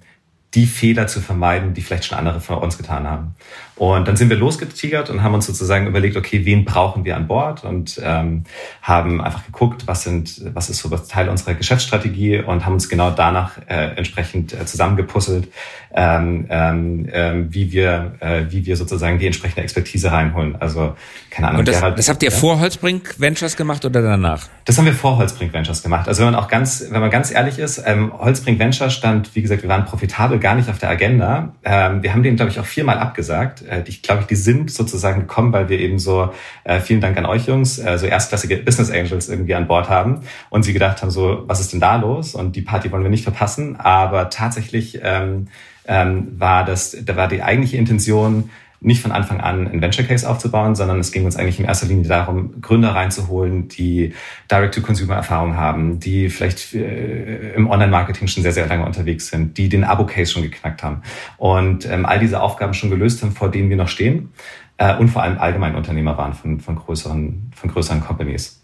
die 0.53 0.67
Fehler 0.67 1.07
zu 1.07 1.19
vermeiden, 1.19 1.73
die 1.73 1.81
vielleicht 1.81 2.05
schon 2.05 2.17
andere 2.17 2.41
von 2.41 2.57
uns 2.57 2.77
getan 2.77 3.09
haben. 3.09 3.35
Und 3.75 4.07
dann 4.07 4.15
sind 4.15 4.29
wir 4.29 4.37
losgetigert 4.37 5.09
und 5.09 5.23
haben 5.23 5.33
uns 5.33 5.47
sozusagen 5.47 5.87
überlegt, 5.87 6.15
okay, 6.15 6.45
wen 6.45 6.63
brauchen 6.63 7.05
wir 7.05 7.15
an 7.15 7.27
Bord 7.27 7.63
und 7.63 7.99
ähm, 8.03 8.43
haben 8.83 9.19
einfach 9.19 9.45
geguckt, 9.45 9.87
was 9.87 10.03
sind, 10.03 10.41
was 10.53 10.69
ist 10.69 10.79
so 10.79 10.91
was 10.91 11.07
Teil 11.07 11.27
unserer 11.27 11.55
Geschäftsstrategie 11.55 12.39
und 12.39 12.65
haben 12.65 12.73
uns 12.73 12.87
genau 12.87 13.09
danach 13.09 13.57
äh, 13.67 13.95
entsprechend 13.95 14.53
äh, 14.53 14.65
zusammengepuzzelt, 14.65 15.47
ähm, 15.95 16.45
ähm, 16.49 17.09
äh, 17.09 17.33
wie 17.49 17.71
wir, 17.71 18.13
äh, 18.19 18.43
wie 18.49 18.65
wir 18.65 18.77
sozusagen 18.77 19.17
die 19.17 19.25
entsprechende 19.25 19.61
Expertise 19.61 20.11
reinholen. 20.11 20.55
Also 20.59 20.95
keine 21.31 21.47
Ahnung. 21.47 21.59
Und 21.61 21.67
das, 21.67 21.77
Gerald, 21.77 21.97
das 21.97 22.09
habt 22.09 22.21
ihr 22.21 22.29
ja? 22.29 22.35
vor 22.35 22.59
Holzbrink 22.59 23.15
Ventures 23.17 23.57
gemacht 23.57 23.83
oder 23.85 24.03
danach? 24.03 24.47
Das 24.65 24.77
haben 24.77 24.85
wir 24.85 24.93
vor 24.93 25.17
Holzbrink 25.17 25.51
Ventures 25.51 25.81
gemacht. 25.81 26.07
Also 26.07 26.23
wenn 26.23 26.31
man 26.31 26.41
auch 26.41 26.47
ganz, 26.47 26.85
wenn 26.91 27.01
man 27.01 27.09
ganz 27.09 27.31
ehrlich 27.31 27.57
ist, 27.57 27.81
ähm, 27.85 28.13
Holzbrink 28.15 28.59
Ventures 28.59 28.93
stand, 28.93 29.35
wie 29.35 29.41
gesagt, 29.41 29.63
wir 29.63 29.69
waren 29.69 29.85
profitabel 29.85 30.37
gar 30.37 30.53
nicht 30.53 30.69
auf 30.69 30.77
der 30.77 30.89
Agenda. 30.89 31.53
Ähm, 31.63 32.03
wir 32.03 32.13
haben 32.13 32.21
den, 32.21 32.35
glaube 32.35 32.51
ich, 32.51 32.59
auch 32.59 32.65
viermal 32.65 32.99
abgesagt 32.99 33.62
äh, 33.63 33.83
ich 33.87 34.01
glaube, 34.01 34.25
die 34.29 34.35
sind 34.35 34.71
sozusagen 34.71 35.21
gekommen, 35.21 35.53
weil 35.53 35.69
wir 35.69 35.79
eben 35.79 35.99
so, 35.99 36.33
äh, 36.63 36.79
vielen 36.79 37.01
Dank 37.01 37.17
an 37.17 37.25
euch 37.25 37.47
Jungs, 37.47 37.79
äh, 37.79 37.97
so 37.97 38.05
erstklassige 38.05 38.57
Business 38.57 38.91
Angels 38.91 39.29
irgendwie 39.29 39.55
an 39.55 39.67
Bord 39.67 39.89
haben 39.89 40.21
und 40.49 40.63
sie 40.63 40.73
gedacht 40.73 41.01
haben, 41.01 41.11
so, 41.11 41.43
was 41.47 41.59
ist 41.59 41.73
denn 41.73 41.79
da 41.79 41.95
los? 41.95 42.35
Und 42.35 42.55
die 42.55 42.61
Party 42.61 42.91
wollen 42.91 43.03
wir 43.03 43.09
nicht 43.09 43.23
verpassen. 43.23 43.75
Aber 43.75 44.29
tatsächlich 44.29 44.99
ähm, 45.01 45.47
ähm, 45.85 46.39
war 46.39 46.65
das, 46.65 46.95
da 47.03 47.15
war 47.15 47.27
die 47.27 47.43
eigentliche 47.43 47.77
Intention, 47.77 48.49
nicht 48.83 49.01
von 49.01 49.11
Anfang 49.11 49.39
an 49.39 49.67
ein 49.67 49.81
Venture 49.81 50.05
Case 50.05 50.29
aufzubauen, 50.29 50.75
sondern 50.75 50.99
es 50.99 51.11
ging 51.11 51.25
uns 51.25 51.35
eigentlich 51.35 51.59
in 51.59 51.65
erster 51.65 51.87
Linie 51.87 52.07
darum, 52.07 52.61
Gründer 52.61 52.89
reinzuholen, 52.89 53.67
die 53.67 54.13
Direct-to-Consumer-Erfahrung 54.51 55.55
haben, 55.55 55.99
die 55.99 56.29
vielleicht 56.29 56.73
äh, 56.73 57.53
im 57.53 57.69
Online-Marketing 57.69 58.27
schon 58.27 58.43
sehr, 58.43 58.51
sehr 58.51 58.67
lange 58.67 58.85
unterwegs 58.85 59.27
sind, 59.27 59.57
die 59.57 59.69
den 59.69 59.83
Abo-Case 59.83 60.31
schon 60.31 60.43
geknackt 60.43 60.83
haben 60.83 61.01
und 61.37 61.89
ähm, 61.89 62.05
all 62.05 62.19
diese 62.19 62.41
Aufgaben 62.41 62.73
schon 62.73 62.89
gelöst 62.89 63.23
haben, 63.23 63.31
vor 63.31 63.49
denen 63.49 63.69
wir 63.69 63.77
noch 63.77 63.87
stehen 63.87 64.29
äh, 64.77 64.95
und 64.95 65.09
vor 65.09 65.23
allem 65.23 65.37
allgemein 65.37 65.75
Unternehmer 65.75 66.17
waren 66.17 66.33
von, 66.33 66.59
von, 66.59 66.75
größeren, 66.75 67.51
von 67.55 67.71
größeren 67.71 68.01
Companies. 68.01 68.61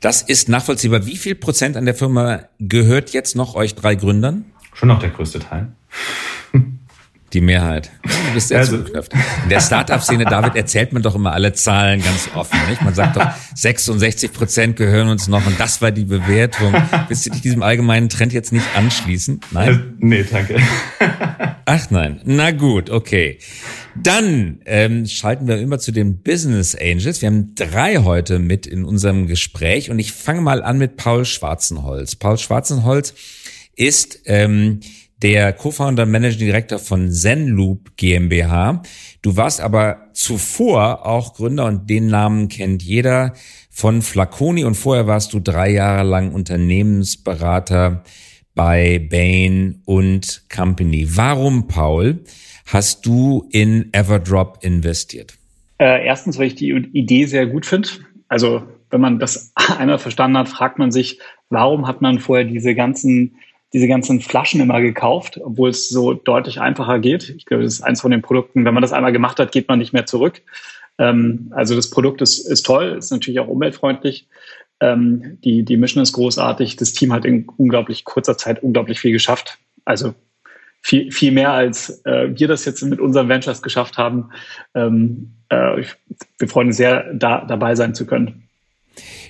Das 0.00 0.22
ist 0.22 0.48
nachvollziehbar. 0.48 1.06
Wie 1.06 1.16
viel 1.16 1.34
Prozent 1.34 1.76
an 1.76 1.84
der 1.84 1.94
Firma 1.94 2.40
gehört 2.58 3.10
jetzt 3.10 3.36
noch 3.36 3.54
euch 3.54 3.74
drei 3.74 3.94
Gründern? 3.94 4.44
Schon 4.74 4.88
noch 4.88 4.98
der 4.98 5.10
größte 5.10 5.38
Teil. 5.38 5.68
Die 7.32 7.40
Mehrheit. 7.40 7.90
Du 8.02 8.34
bist 8.34 8.48
sehr 8.48 8.58
also, 8.58 8.76
zugeknöpft. 8.76 9.14
In 9.44 9.48
der 9.48 9.60
Startup-Szene, 9.60 10.24
David, 10.24 10.54
erzählt 10.54 10.92
man 10.92 11.02
doch 11.02 11.14
immer 11.14 11.32
alle 11.32 11.54
Zahlen 11.54 12.02
ganz 12.02 12.28
offen. 12.34 12.58
Nicht? 12.68 12.82
Man 12.82 12.94
sagt 12.94 13.16
doch, 13.16 13.26
66 13.54 14.32
Prozent 14.32 14.76
gehören 14.76 15.08
uns 15.08 15.28
noch 15.28 15.46
und 15.46 15.58
das 15.58 15.80
war 15.80 15.92
die 15.92 16.04
Bewertung. 16.04 16.74
Willst 17.08 17.24
du 17.24 17.30
dich 17.30 17.40
diesem 17.40 17.62
allgemeinen 17.62 18.10
Trend 18.10 18.34
jetzt 18.34 18.52
nicht 18.52 18.66
anschließen? 18.76 19.40
Nein? 19.50 19.68
Also, 19.68 19.80
nee, 19.98 20.24
danke. 20.30 20.60
Ach 21.64 21.90
nein. 21.90 22.20
Na 22.24 22.50
gut, 22.50 22.90
okay. 22.90 23.38
Dann 23.96 24.60
ähm, 24.66 25.06
schalten 25.06 25.48
wir 25.48 25.58
immer 25.58 25.78
zu 25.78 25.90
den 25.90 26.22
Business 26.22 26.74
Angels. 26.74 27.22
Wir 27.22 27.28
haben 27.28 27.54
drei 27.54 27.98
heute 27.98 28.40
mit 28.40 28.66
in 28.66 28.84
unserem 28.84 29.26
Gespräch 29.26 29.90
und 29.90 29.98
ich 29.98 30.12
fange 30.12 30.42
mal 30.42 30.62
an 30.62 30.76
mit 30.76 30.98
Paul 30.98 31.24
Schwarzenholz. 31.24 32.16
Paul 32.16 32.36
Schwarzenholz 32.36 33.14
ist... 33.74 34.20
Ähm, 34.26 34.80
der 35.22 35.52
Co-Founder 35.52 36.04
Managing 36.04 36.46
Director 36.46 36.78
von 36.78 37.10
Zenloop 37.10 37.96
GmbH. 37.96 38.82
Du 39.22 39.36
warst 39.36 39.60
aber 39.60 40.08
zuvor 40.12 41.06
auch 41.06 41.34
Gründer 41.34 41.66
und 41.66 41.88
den 41.88 42.08
Namen 42.08 42.48
kennt 42.48 42.82
jeder 42.82 43.34
von 43.70 44.02
Flaconi 44.02 44.64
und 44.64 44.74
vorher 44.74 45.06
warst 45.06 45.32
du 45.32 45.40
drei 45.40 45.70
Jahre 45.70 46.06
lang 46.06 46.32
Unternehmensberater 46.32 48.02
bei 48.54 49.06
Bain 49.10 49.80
und 49.84 50.44
Company. 50.54 51.06
Warum, 51.12 51.68
Paul, 51.68 52.24
hast 52.66 53.06
du 53.06 53.48
in 53.50 53.92
Everdrop 53.92 54.58
investiert? 54.62 55.38
Äh, 55.78 56.04
erstens, 56.04 56.38
weil 56.38 56.48
ich 56.48 56.54
die 56.54 56.70
Idee 56.70 57.24
sehr 57.26 57.46
gut 57.46 57.64
finde. 57.64 57.88
Also 58.28 58.62
wenn 58.90 59.00
man 59.00 59.18
das 59.18 59.52
einmal 59.78 59.98
verstanden 59.98 60.36
hat, 60.36 60.48
fragt 60.48 60.78
man 60.78 60.90
sich, 60.90 61.20
warum 61.48 61.86
hat 61.86 62.02
man 62.02 62.18
vorher 62.18 62.44
diese 62.44 62.74
ganzen, 62.74 63.36
diese 63.72 63.88
ganzen 63.88 64.20
Flaschen 64.20 64.60
immer 64.60 64.80
gekauft, 64.80 65.40
obwohl 65.42 65.70
es 65.70 65.88
so 65.88 66.12
deutlich 66.12 66.60
einfacher 66.60 66.98
geht. 66.98 67.30
Ich 67.30 67.46
glaube, 67.46 67.62
das 67.62 67.74
ist 67.74 67.82
eins 67.82 68.00
von 68.00 68.10
den 68.10 68.22
Produkten, 68.22 68.64
wenn 68.64 68.74
man 68.74 68.82
das 68.82 68.92
einmal 68.92 69.12
gemacht 69.12 69.38
hat, 69.38 69.52
geht 69.52 69.68
man 69.68 69.78
nicht 69.78 69.92
mehr 69.92 70.06
zurück. 70.06 70.42
Ähm, 70.98 71.52
also 71.54 71.74
das 71.74 71.90
Produkt 71.90 72.20
ist, 72.20 72.38
ist 72.38 72.64
toll, 72.64 72.96
ist 72.98 73.10
natürlich 73.10 73.40
auch 73.40 73.48
umweltfreundlich. 73.48 74.28
Ähm, 74.80 75.38
die, 75.42 75.64
die 75.64 75.76
Mission 75.76 76.02
ist 76.02 76.12
großartig. 76.12 76.76
Das 76.76 76.92
Team 76.92 77.12
hat 77.12 77.24
in 77.24 77.48
unglaublich 77.56 78.04
kurzer 78.04 78.36
Zeit 78.36 78.62
unglaublich 78.62 79.00
viel 79.00 79.12
geschafft. 79.12 79.58
Also 79.84 80.14
viel, 80.82 81.10
viel 81.12 81.32
mehr 81.32 81.52
als 81.52 82.04
äh, 82.04 82.28
wir 82.38 82.48
das 82.48 82.64
jetzt 82.64 82.82
mit 82.82 83.00
unseren 83.00 83.28
Ventures 83.28 83.62
geschafft 83.62 83.96
haben. 83.96 84.30
Ähm, 84.74 85.32
äh, 85.48 85.84
wir 86.38 86.48
freuen 86.48 86.68
uns 86.68 86.76
sehr, 86.76 87.14
da 87.14 87.44
dabei 87.44 87.74
sein 87.74 87.94
zu 87.94 88.06
können. 88.06 88.48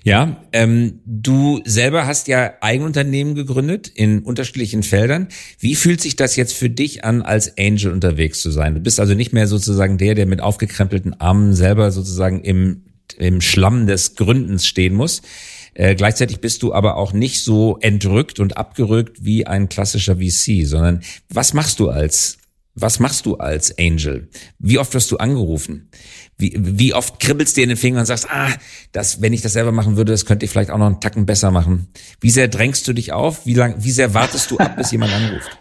Ja, 0.04 0.44
ähm, 0.52 1.00
du 1.06 1.61
selber 1.64 2.06
hast 2.06 2.26
ja 2.26 2.54
Eigenunternehmen 2.61 3.35
gegründet 3.37 3.88
in 3.88 4.21
unterschiedlichen 4.21 4.82
Feldern. 4.82 5.28
Wie 5.61 5.76
fühlt 5.76 6.00
sich 6.00 6.16
das 6.16 6.35
jetzt 6.35 6.54
für 6.54 6.68
dich 6.68 7.04
an, 7.04 7.23
als 7.23 7.56
Angel 7.56 7.92
unterwegs 7.92 8.40
zu 8.40 8.50
sein? 8.50 8.75
Du 8.75 8.80
bist 8.80 8.99
also 8.99 9.14
nicht 9.14 9.32
mehr 9.32 9.47
sozusagen 9.47 9.99
der, 9.99 10.14
der 10.14 10.26
mit 10.26 10.40
aufgekrempelten 10.40 11.21
Armen 11.21 11.54
selber 11.54 11.92
sozusagen 11.92 12.40
im, 12.42 12.82
im 13.16 13.40
Schlamm 13.40 13.87
des 13.87 14.16
Gründens 14.16 14.66
stehen 14.66 14.94
muss. 14.94 15.23
Äh, 15.75 15.94
gleichzeitig 15.94 16.40
bist 16.40 16.64
du 16.64 16.75
aber 16.75 16.97
auch 16.97 17.12
nicht 17.12 17.42
so 17.44 17.78
entrückt 17.80 18.40
und 18.40 18.56
abgerückt 18.56 19.25
wie 19.25 19.47
ein 19.47 19.68
klassischer 19.68 20.16
VC, 20.16 20.66
sondern 20.66 21.02
was 21.28 21.54
machst 21.54 21.78
du 21.78 21.88
als 21.88 22.38
was 22.75 23.00
machst 23.00 23.26
du 23.26 23.37
als 23.37 23.76
Angel? 23.79 24.29
Wie 24.59 24.79
oft 24.79 24.95
wirst 24.95 25.11
du 25.12 25.19
angerufen? 25.19 25.91
Wie, 26.38 26.55
wie 26.57 26.95
oft 26.95 27.21
kribbelst 27.21 27.57
dir 27.57 27.64
in 27.64 27.69
den 27.69 27.76
Fingern 27.76 28.00
und 28.00 28.07
sagst, 28.07 28.29
ah, 28.31 28.49
das, 28.93 29.21
wenn 29.21 29.33
ich 29.33 29.43
das 29.43 29.52
selber 29.52 29.73
machen 29.73 29.97
würde, 29.97 30.12
das 30.12 30.25
könnte 30.25 30.45
ich 30.45 30.50
vielleicht 30.50 30.71
auch 30.71 30.79
noch 30.79 30.87
einen 30.87 31.00
Tacken 31.00 31.26
besser 31.26 31.50
machen. 31.50 31.88
Wie 32.21 32.31
sehr 32.31 32.49
drängst 32.49 32.88
du 32.88 32.93
dich 32.93 33.12
auf? 33.12 33.45
Wie 33.47 33.55
lang, 33.55 33.76
wie 33.79 33.91
sehr 33.91 34.14
wartest 34.14 34.50
du 34.50 34.59
ab, 34.59 34.76
bis 34.76 34.91
jemand 34.91 35.12
anruft? 35.12 35.59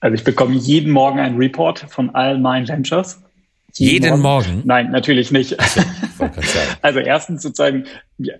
Also 0.00 0.14
ich 0.14 0.24
bekomme 0.24 0.54
jeden 0.54 0.92
Morgen 0.92 1.18
einen 1.18 1.36
Report 1.36 1.80
von 1.88 2.14
all 2.14 2.38
meinen 2.38 2.66
Ventures. 2.66 3.20
Jeden, 3.74 4.04
jeden 4.04 4.20
Morgen. 4.20 4.48
Morgen? 4.48 4.62
Nein, 4.64 4.90
natürlich 4.90 5.30
nicht. 5.30 5.58
Also, 5.60 5.82
also 6.82 6.98
erstens 7.00 7.42
sozusagen, 7.42 7.84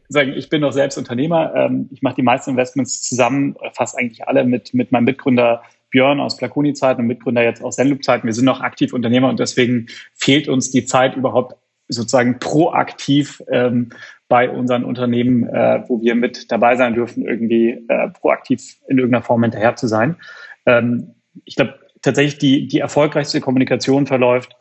sagen, 0.08 0.32
ich 0.34 0.48
bin 0.48 0.62
doch 0.62 0.72
selbst 0.72 0.96
Unternehmer. 0.96 1.54
Ähm, 1.54 1.88
ich 1.92 2.00
mache 2.02 2.16
die 2.16 2.22
meisten 2.22 2.50
Investments 2.50 3.02
zusammen, 3.02 3.54
fast 3.74 3.98
eigentlich 3.98 4.26
alle 4.26 4.44
mit, 4.44 4.72
mit 4.72 4.90
meinem 4.92 5.04
Mitgründer 5.04 5.62
Björn 5.90 6.20
aus 6.20 6.36
Plakoni-Zeiten 6.36 7.02
und 7.02 7.06
Mitgründer 7.06 7.42
jetzt 7.42 7.62
aus 7.62 7.76
Zenloop-Zeiten. 7.76 8.26
Wir 8.26 8.34
sind 8.34 8.44
noch 8.44 8.60
aktiv 8.60 8.92
Unternehmer 8.92 9.28
und 9.28 9.40
deswegen 9.40 9.86
fehlt 10.14 10.48
uns 10.48 10.70
die 10.70 10.84
Zeit 10.84 11.16
überhaupt 11.16 11.56
sozusagen 11.88 12.38
proaktiv 12.38 13.42
ähm, 13.50 13.90
bei 14.28 14.50
unseren 14.50 14.84
Unternehmen, 14.84 15.48
äh, 15.48 15.82
wo 15.88 16.02
wir 16.02 16.14
mit 16.14 16.52
dabei 16.52 16.76
sein 16.76 16.94
dürfen, 16.94 17.26
irgendwie 17.26 17.84
äh, 17.88 18.08
proaktiv 18.10 18.76
in 18.88 18.98
irgendeiner 18.98 19.24
Form 19.24 19.42
hinterher 19.42 19.74
zu 19.76 19.86
sein. 19.86 20.16
Ähm, 20.66 21.14
ich 21.44 21.56
glaube, 21.56 21.78
tatsächlich 22.02 22.38
die, 22.38 22.68
die 22.68 22.80
erfolgreichste 22.80 23.40
Kommunikation 23.40 24.06
verläuft, 24.06 24.54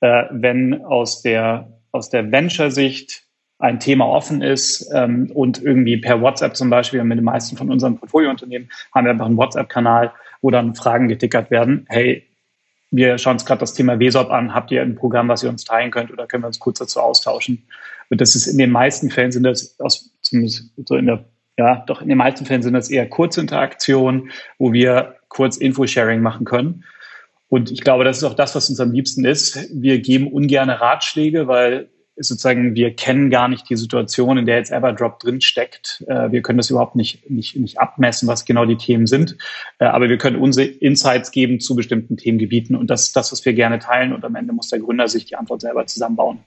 äh, 0.00 0.24
wenn 0.30 0.84
aus 0.84 1.22
der, 1.22 1.80
aus 1.92 2.10
der 2.10 2.32
Venture-Sicht 2.32 3.22
ein 3.58 3.78
Thema 3.78 4.08
offen 4.08 4.42
ist 4.42 4.90
ähm, 4.92 5.30
und 5.32 5.62
irgendwie 5.62 5.96
per 5.96 6.20
WhatsApp 6.20 6.56
zum 6.56 6.68
Beispiel, 6.68 7.02
mit 7.04 7.18
den 7.18 7.24
meisten 7.24 7.56
von 7.56 7.70
unseren 7.70 7.96
Portfoliounternehmen 7.96 8.68
haben 8.92 9.04
wir 9.04 9.12
einfach 9.12 9.26
einen 9.26 9.36
WhatsApp-Kanal, 9.36 10.12
wo 10.42 10.50
dann 10.50 10.74
Fragen 10.74 11.08
getickert 11.08 11.50
werden. 11.50 11.86
Hey, 11.88 12.28
wir 12.90 13.16
schauen 13.16 13.34
uns 13.34 13.46
gerade 13.46 13.60
das 13.60 13.72
Thema 13.72 13.98
WSOP 13.98 14.30
an. 14.30 14.54
Habt 14.54 14.70
ihr 14.70 14.82
ein 14.82 14.96
Programm, 14.96 15.28
was 15.28 15.42
ihr 15.42 15.48
uns 15.48 15.64
teilen 15.64 15.90
könnt 15.90 16.10
oder 16.10 16.26
können 16.26 16.42
wir 16.42 16.48
uns 16.48 16.58
kurz 16.58 16.78
dazu 16.78 17.00
austauschen? 17.00 17.66
Und 18.10 18.20
das 18.20 18.34
ist 18.34 18.46
in 18.46 18.58
den 18.58 18.70
meisten 18.70 19.10
Fällen 19.10 19.32
sind 19.32 19.44
das 19.44 19.80
aus, 19.80 20.10
zumindest 20.20 20.70
so 20.86 20.96
in 20.96 21.06
der, 21.06 21.24
ja, 21.56 21.82
doch 21.86 22.02
in 22.02 22.08
den 22.08 22.18
meisten 22.18 22.44
Fällen 22.44 22.62
sind 22.62 22.74
das 22.74 22.90
eher 22.90 23.08
kurze 23.08 23.40
Interaktionen, 23.40 24.30
wo 24.58 24.74
wir 24.74 25.16
kurz 25.28 25.56
Infosharing 25.56 26.20
machen 26.20 26.44
können. 26.44 26.84
Und 27.48 27.70
ich 27.70 27.80
glaube, 27.80 28.04
das 28.04 28.18
ist 28.18 28.24
auch 28.24 28.34
das, 28.34 28.54
was 28.54 28.68
uns 28.68 28.80
am 28.80 28.92
liebsten 28.92 29.24
ist. 29.24 29.68
Wir 29.72 30.00
geben 30.00 30.30
ungerne 30.30 30.80
Ratschläge, 30.80 31.48
weil 31.48 31.88
sozusagen, 32.16 32.74
wir 32.74 32.94
kennen 32.94 33.30
gar 33.30 33.48
nicht 33.48 33.68
die 33.70 33.76
Situation, 33.76 34.38
in 34.38 34.46
der 34.46 34.56
jetzt 34.56 34.70
Everdrop 34.70 35.18
drin 35.18 35.40
steckt. 35.40 36.04
Äh, 36.06 36.30
wir 36.30 36.42
können 36.42 36.58
das 36.58 36.70
überhaupt 36.70 36.94
nicht, 36.94 37.28
nicht, 37.30 37.56
nicht 37.56 37.78
abmessen, 37.78 38.28
was 38.28 38.44
genau 38.44 38.64
die 38.64 38.76
Themen 38.76 39.06
sind. 39.06 39.36
Äh, 39.78 39.86
aber 39.86 40.08
wir 40.08 40.18
können 40.18 40.36
unsere 40.36 40.66
Insights 40.66 41.30
geben 41.30 41.60
zu 41.60 41.74
bestimmten 41.74 42.16
Themengebieten. 42.16 42.76
Und 42.76 42.88
das 42.88 43.08
ist 43.08 43.16
das, 43.16 43.32
was 43.32 43.44
wir 43.44 43.54
gerne 43.54 43.78
teilen. 43.78 44.12
Und 44.12 44.24
am 44.24 44.34
Ende 44.34 44.52
muss 44.52 44.68
der 44.68 44.80
Gründer 44.80 45.08
sich 45.08 45.24
die 45.24 45.36
Antwort 45.36 45.62
selber 45.62 45.86
zusammenbauen. 45.86 46.40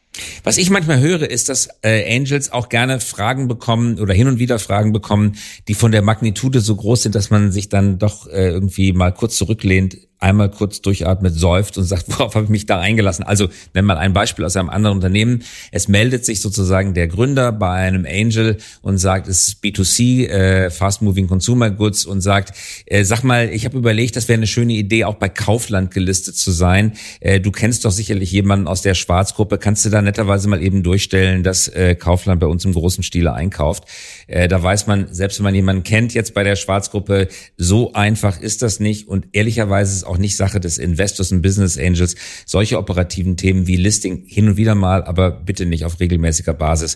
Was 0.44 0.58
ich 0.58 0.70
manchmal 0.70 1.00
höre, 1.00 1.30
ist, 1.30 1.50
dass 1.50 1.70
äh, 1.82 2.16
Angels 2.16 2.52
auch 2.52 2.70
gerne 2.70 3.00
Fragen 3.00 3.48
bekommen 3.48 4.00
oder 4.00 4.14
hin 4.14 4.28
und 4.28 4.40
wieder 4.40 4.60
Fragen 4.60 4.94
bekommen, 4.94 5.36
die 5.68 5.74
von 5.74 5.92
der 5.92 6.04
Magnitude 6.04 6.62
so 6.62 6.76
groß 6.76 7.04
sind, 7.04 7.16
dass 7.16 7.32
man 7.32 7.52
sich 7.52 7.70
dann 7.70 7.98
doch 7.98 8.28
äh, 8.28 8.50
irgendwie 8.50 8.94
mal 8.94 9.12
kurz 9.12 9.36
zurücklehnt 9.38 9.98
einmal 10.26 10.50
kurz 10.50 10.82
durchatmet, 10.82 11.36
säuft 11.36 11.78
und 11.78 11.84
sagt, 11.84 12.06
worauf 12.08 12.36
habe 12.36 12.46
ich 12.46 12.50
mich 12.50 12.66
da 12.66 12.80
eingelassen? 12.80 13.24
Also 13.24 13.48
nenn 13.74 13.86
mal 13.86 13.98
ein 13.98 14.14
Beispiel 14.14 14.44
aus 14.44 14.58
einem 14.58 14.70
anderen 14.70 14.98
Unternehmen. 14.98 15.44
Es 15.72 15.88
meldet 15.88 16.26
sich 16.26 16.42
sozusagen 16.42 16.94
der 16.94 17.08
Gründer 17.08 17.52
bei 17.52 17.72
einem 17.72 18.06
Angel 18.06 18.58
und 18.82 18.98
sagt, 18.98 19.28
es 19.28 19.48
ist 19.48 19.64
B2C, 19.64 20.28
äh, 20.28 20.70
Fast 20.72 21.02
Moving 21.02 21.28
Consumer 21.28 21.70
Goods 21.70 22.06
und 22.06 22.22
sagt, 22.22 22.58
äh, 22.88 23.04
sag 23.04 23.24
mal, 23.24 23.50
ich 23.50 23.66
habe 23.66 23.78
überlegt, 23.78 24.16
das 24.16 24.28
wäre 24.28 24.38
eine 24.38 24.48
schöne 24.48 24.74
Idee, 24.74 25.06
auch 25.06 25.16
bei 25.16 25.30
Kaufland 25.30 25.92
gelistet 25.92 26.36
zu 26.36 26.52
sein. 26.52 26.94
Äh, 27.20 27.40
du 27.40 27.52
kennst 27.52 27.86
doch 27.86 27.92
sicherlich 27.92 28.32
jemanden 28.32 28.68
aus 28.68 28.82
der 28.82 28.96
Schwarzgruppe. 28.96 29.60
Kannst 29.60 29.86
du 29.86 29.90
da 29.90 30.02
netterweise 30.02 30.50
mal 30.50 30.62
eben 30.62 30.82
durchstellen, 30.82 31.44
dass 31.44 31.68
äh, 31.68 31.96
Kaufland 31.96 32.40
bei 32.40 32.48
uns 32.48 32.66
im 32.66 32.74
großen 32.74 33.04
Stile 33.04 33.34
einkauft? 33.34 33.84
Äh, 34.28 34.48
da 34.48 34.62
weiß 34.62 34.88
man, 34.88 35.14
selbst 35.14 35.38
wenn 35.40 35.44
man 35.44 35.56
jemanden 35.56 35.84
kennt 35.84 36.14
jetzt 36.16 36.34
bei 36.34 36.44
der 36.44 36.56
Schwarzgruppe, 36.56 37.28
so 37.58 37.94
einfach 37.94 38.40
ist 38.42 38.64
das 38.64 38.80
nicht 38.80 39.08
und 39.08 39.28
ehrlicherweise 39.34 39.94
ist 39.94 40.04
auch 40.04 40.15
nicht 40.18 40.38
Sache 40.38 40.60
des 40.60 40.78
Investors 40.78 41.32
und 41.32 41.42
Business 41.42 41.78
Angels, 41.78 42.16
solche 42.46 42.78
operativen 42.78 43.38
Themen 43.38 43.68
wie 43.68 43.76
Listing 43.76 44.24
hin 44.26 44.50
und 44.50 44.58
wieder 44.58 44.76
mal, 44.76 45.04
aber 45.04 45.32
bitte 45.32 45.66
nicht 45.66 45.86
auf 45.86 46.00
regelmäßiger 46.00 46.54
Basis. 46.54 46.96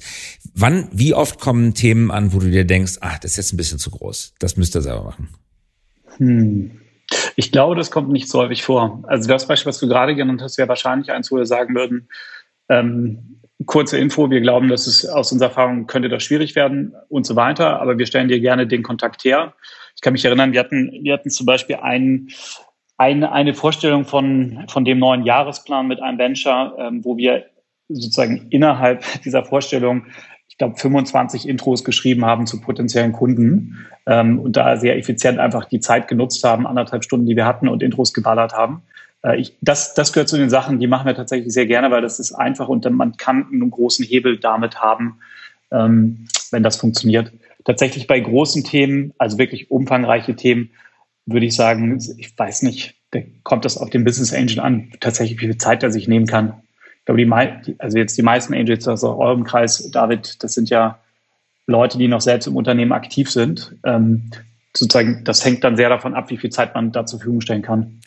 Wann, 0.54 0.90
wie 0.92 1.14
oft 1.14 1.40
kommen 1.40 1.74
Themen 1.74 2.12
an, 2.12 2.34
wo 2.34 2.40
du 2.40 2.50
dir 2.50 2.66
denkst, 2.66 2.98
ach, 3.02 3.20
das 3.20 3.32
ist 3.32 3.38
jetzt 3.38 3.54
ein 3.54 3.58
bisschen 3.58 3.80
zu 3.80 3.92
groß, 3.92 4.34
das 4.40 4.58
müsst 4.58 4.76
ihr 4.76 4.82
selber 4.82 5.04
machen? 5.04 5.30
Hm. 6.18 6.72
Ich 7.36 7.52
glaube, 7.52 7.76
das 7.76 7.90
kommt 7.90 8.10
nicht 8.10 8.30
so 8.30 8.40
häufig 8.40 8.64
vor. 8.64 9.04
Also 9.08 9.28
das 9.28 9.48
Beispiel, 9.48 9.70
was 9.70 9.80
du 9.80 9.88
gerade 9.88 10.16
genannt 10.16 10.42
hast, 10.42 10.58
wäre 10.58 10.70
wahrscheinlich 10.70 11.12
eins, 11.12 11.32
wo 11.32 11.38
wir 11.38 11.46
sagen 11.46 11.74
würden, 11.74 12.08
ähm, 12.70 13.40
kurze 13.66 13.98
Info, 13.98 14.30
wir 14.30 14.42
glauben, 14.42 14.70
dass 14.70 14.88
es 14.88 15.06
aus 15.06 15.32
unserer 15.32 15.50
Erfahrung 15.50 15.88
könnte 15.88 16.10
das 16.10 16.24
schwierig 16.24 16.56
werden 16.56 16.94
und 17.10 17.26
so 17.26 17.36
weiter, 17.36 17.82
aber 17.82 17.98
wir 17.98 18.06
stellen 18.06 18.28
dir 18.28 18.40
gerne 18.40 18.68
den 18.68 18.84
Kontakt 18.84 19.24
her. 19.24 19.54
Ich 19.96 20.02
kann 20.02 20.14
mich 20.14 20.24
erinnern, 20.24 20.54
wir 20.54 20.60
hatten, 20.60 20.92
wir 21.04 21.14
hatten 21.14 21.30
zum 21.30 21.46
Beispiel 21.46 21.78
einen, 21.78 22.30
eine, 23.00 23.32
eine 23.32 23.54
Vorstellung 23.54 24.04
von, 24.04 24.66
von 24.68 24.84
dem 24.84 25.00
neuen 25.00 25.24
Jahresplan 25.24 25.88
mit 25.88 26.02
einem 26.02 26.20
Venture, 26.20 26.76
ähm, 26.78 27.04
wo 27.06 27.16
wir 27.16 27.46
sozusagen 27.88 28.48
innerhalb 28.50 29.04
dieser 29.24 29.46
Vorstellung, 29.46 30.06
ich 30.50 30.58
glaube, 30.58 30.76
25 30.76 31.48
Intros 31.48 31.86
geschrieben 31.86 32.26
haben 32.26 32.46
zu 32.46 32.60
potenziellen 32.60 33.14
Kunden 33.14 33.88
ähm, 34.06 34.40
und 34.40 34.58
da 34.58 34.76
sehr 34.76 34.98
effizient 34.98 35.40
einfach 35.40 35.66
die 35.66 35.80
Zeit 35.80 36.10
genutzt 36.10 36.44
haben, 36.44 36.68
anderthalb 36.68 37.06
Stunden, 37.06 37.26
die 37.26 37.38
wir 37.38 37.46
hatten 37.46 37.70
und 37.70 37.82
Intros 37.82 38.14
geballert 38.14 38.54
haben. 38.54 38.82
Äh, 39.24 39.40
ich, 39.40 39.56
das, 39.62 39.94
das 39.94 40.12
gehört 40.12 40.28
zu 40.28 40.38
den 40.38 40.50
Sachen, 40.50 40.80
die 40.80 40.88
machen 40.88 41.08
wir 41.08 41.16
tatsächlich 41.16 41.54
sehr 41.54 41.68
gerne, 41.68 41.92
weil 41.92 42.02
das 42.02 42.20
ist 42.20 42.34
einfach 42.34 42.68
und 42.68 42.90
man 42.92 43.16
kann 43.16 43.48
einen 43.50 43.72
großen 43.72 44.04
Hebel 44.04 44.40
damit 44.40 44.82
haben, 44.82 45.20
ähm, 45.72 46.28
wenn 46.52 46.64
das 46.64 46.76
funktioniert. 46.76 47.32
Tatsächlich 47.64 48.08
bei 48.08 48.20
großen 48.20 48.66
Themen, 48.66 49.14
also 49.18 49.38
wirklich 49.38 49.72
umfangreiche 49.72 50.36
Themen, 50.36 50.72
würde 51.32 51.46
ich 51.46 51.56
sagen, 51.56 52.00
ich 52.18 52.38
weiß 52.38 52.64
nicht, 52.64 52.96
da 53.12 53.20
kommt 53.44 53.66
das 53.66 53.78
auf 53.78 53.90
den 53.90 54.04
Business 54.04 54.34
Angel 54.34 54.60
an, 54.60 54.92
tatsächlich 55.00 55.40
wie 55.42 55.48
viel 55.48 55.58
Zeit 55.58 55.84
er 55.84 55.92
sich 55.92 56.08
nehmen 56.08 56.28
kann. 56.28 56.54
Ich 57.00 57.06
glaube, 57.06 57.26
die, 57.66 57.76
also 57.80 57.98
jetzt 57.98 58.18
die 58.18 58.22
meisten 58.22 58.54
Angels 58.54 58.88
aus 58.88 59.04
eurem 59.04 59.44
Kreis, 59.44 59.90
David, 59.92 60.44
das 60.44 60.54
sind 60.54 60.70
ja 60.70 61.00
Leute, 61.66 61.98
die 61.98 62.08
noch 62.08 62.22
selbst 62.22 62.48
im 62.48 62.56
Unternehmen 62.56 62.92
aktiv 62.92 63.32
sind. 63.32 63.76
Ähm, 63.84 64.32
sozusagen, 64.76 65.24
das 65.24 65.44
hängt 65.44 65.64
dann 65.64 65.76
sehr 65.76 65.90
davon 65.90 66.14
ab, 66.14 66.30
wie 66.30 66.38
viel 66.38 66.50
Zeit 66.50 66.76
man 66.76 66.92
da 66.92 67.06
zur 67.06 67.20
Verfügung 67.20 67.42
stellen 67.42 67.62
kann. 67.62 68.00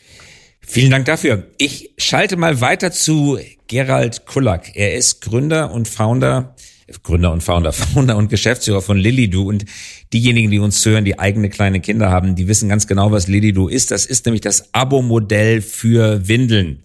Vielen 0.61 0.93
Dank 0.93 1.07
dafür. 1.07 1.49
Ich 1.59 1.93
schalte 1.99 2.37
mal 2.37 2.61
weiter 2.61 2.93
zu 2.93 3.39
Gerald 3.67 4.27
Kullack. 4.27 4.77
Er 4.77 4.95
ist 4.95 5.21
Gründer 5.21 5.73
und 5.73 5.89
Founder 5.89 6.55
Gründer 7.03 7.33
und 7.33 7.43
Founder, 7.43 7.73
Founder 7.73 8.17
und 8.17 8.29
Geschäftsführer 8.29 8.83
von 8.83 8.97
Lilido. 8.97 9.43
Und 9.43 9.65
diejenigen, 10.13 10.51
die 10.51 10.59
uns 10.59 10.85
hören, 10.85 11.05
die 11.05 11.19
eigene 11.19 11.49
kleine 11.49 11.81
Kinder 11.81 12.11
haben, 12.11 12.35
die 12.35 12.49
wissen 12.49 12.69
ganz 12.69 12.87
genau, 12.87 13.11
was 13.13 13.29
Lilido 13.29 13.69
ist. 13.69 13.91
Das 13.91 14.07
ist 14.07 14.27
nämlich 14.27 14.41
das 14.41 14.73
Abo-Modell 14.75 15.63
für 15.63 16.29
Windeln. 16.29 16.81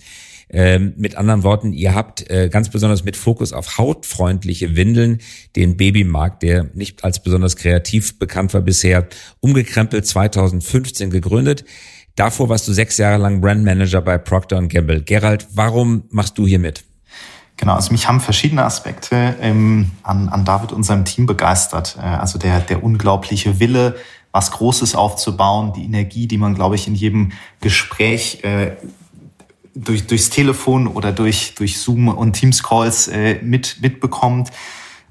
Ähm, 0.50 0.94
mit 0.96 1.16
anderen 1.16 1.44
Worten, 1.44 1.74
ihr 1.74 1.94
habt 1.94 2.30
äh, 2.30 2.48
ganz 2.50 2.70
besonders 2.70 3.04
mit 3.04 3.18
Fokus 3.18 3.51
auf 3.51 3.77
hautfreundliche 3.77 4.77
Windeln 4.77 5.20
den 5.58 5.75
Babymarkt, 5.75 6.42
der 6.42 6.70
nicht 6.74 7.04
als 7.04 7.22
besonders 7.22 7.58
kreativ 7.58 8.18
bekannt 8.18 8.54
war 8.54 8.62
bisher, 8.62 9.08
umgekrempelt 9.42 10.06
2015 10.06 11.10
gegründet. 11.10 11.66
Davor 12.16 12.48
warst 12.48 12.68
du 12.68 12.74
sechs 12.74 12.98
Jahre 12.98 13.22
lang 13.22 13.42
Brandmanager 13.42 14.01
bei 14.01 14.18
Procter 14.18 14.66
Gamble. 14.68 15.04
Gerald, 15.04 15.48
warum 15.54 16.06
machst 16.10 16.38
du 16.38 16.48
hier 16.48 16.60
mit? 16.60 16.84
Genau, 17.57 17.73
also 17.73 17.91
mich 17.91 18.07
haben 18.07 18.19
verschiedene 18.19 18.63
Aspekte 18.63 19.35
ähm, 19.41 19.91
an, 20.03 20.29
an 20.29 20.45
David 20.45 20.71
und 20.71 20.83
seinem 20.83 21.05
Team 21.05 21.25
begeistert. 21.25 21.97
Äh, 21.99 22.05
also 22.05 22.37
der, 22.37 22.59
der 22.59 22.83
unglaubliche 22.83 23.59
Wille, 23.59 23.95
was 24.31 24.51
Großes 24.51 24.93
aufzubauen, 24.95 25.73
die 25.73 25.83
Energie, 25.83 26.27
die 26.27 26.37
man, 26.37 26.53
glaube 26.53 26.75
ich, 26.75 26.87
in 26.87 26.93
jedem 26.93 27.31
Gespräch 27.59 28.43
äh, 28.43 28.73
durch, 29.73 30.05
durchs 30.05 30.29
Telefon 30.29 30.85
oder 30.85 31.11
durch, 31.11 31.55
durch 31.55 31.79
Zoom 31.79 32.07
und 32.09 32.33
Teams-Calls 32.33 33.07
äh, 33.07 33.39
mit, 33.41 33.77
mitbekommt. 33.81 34.51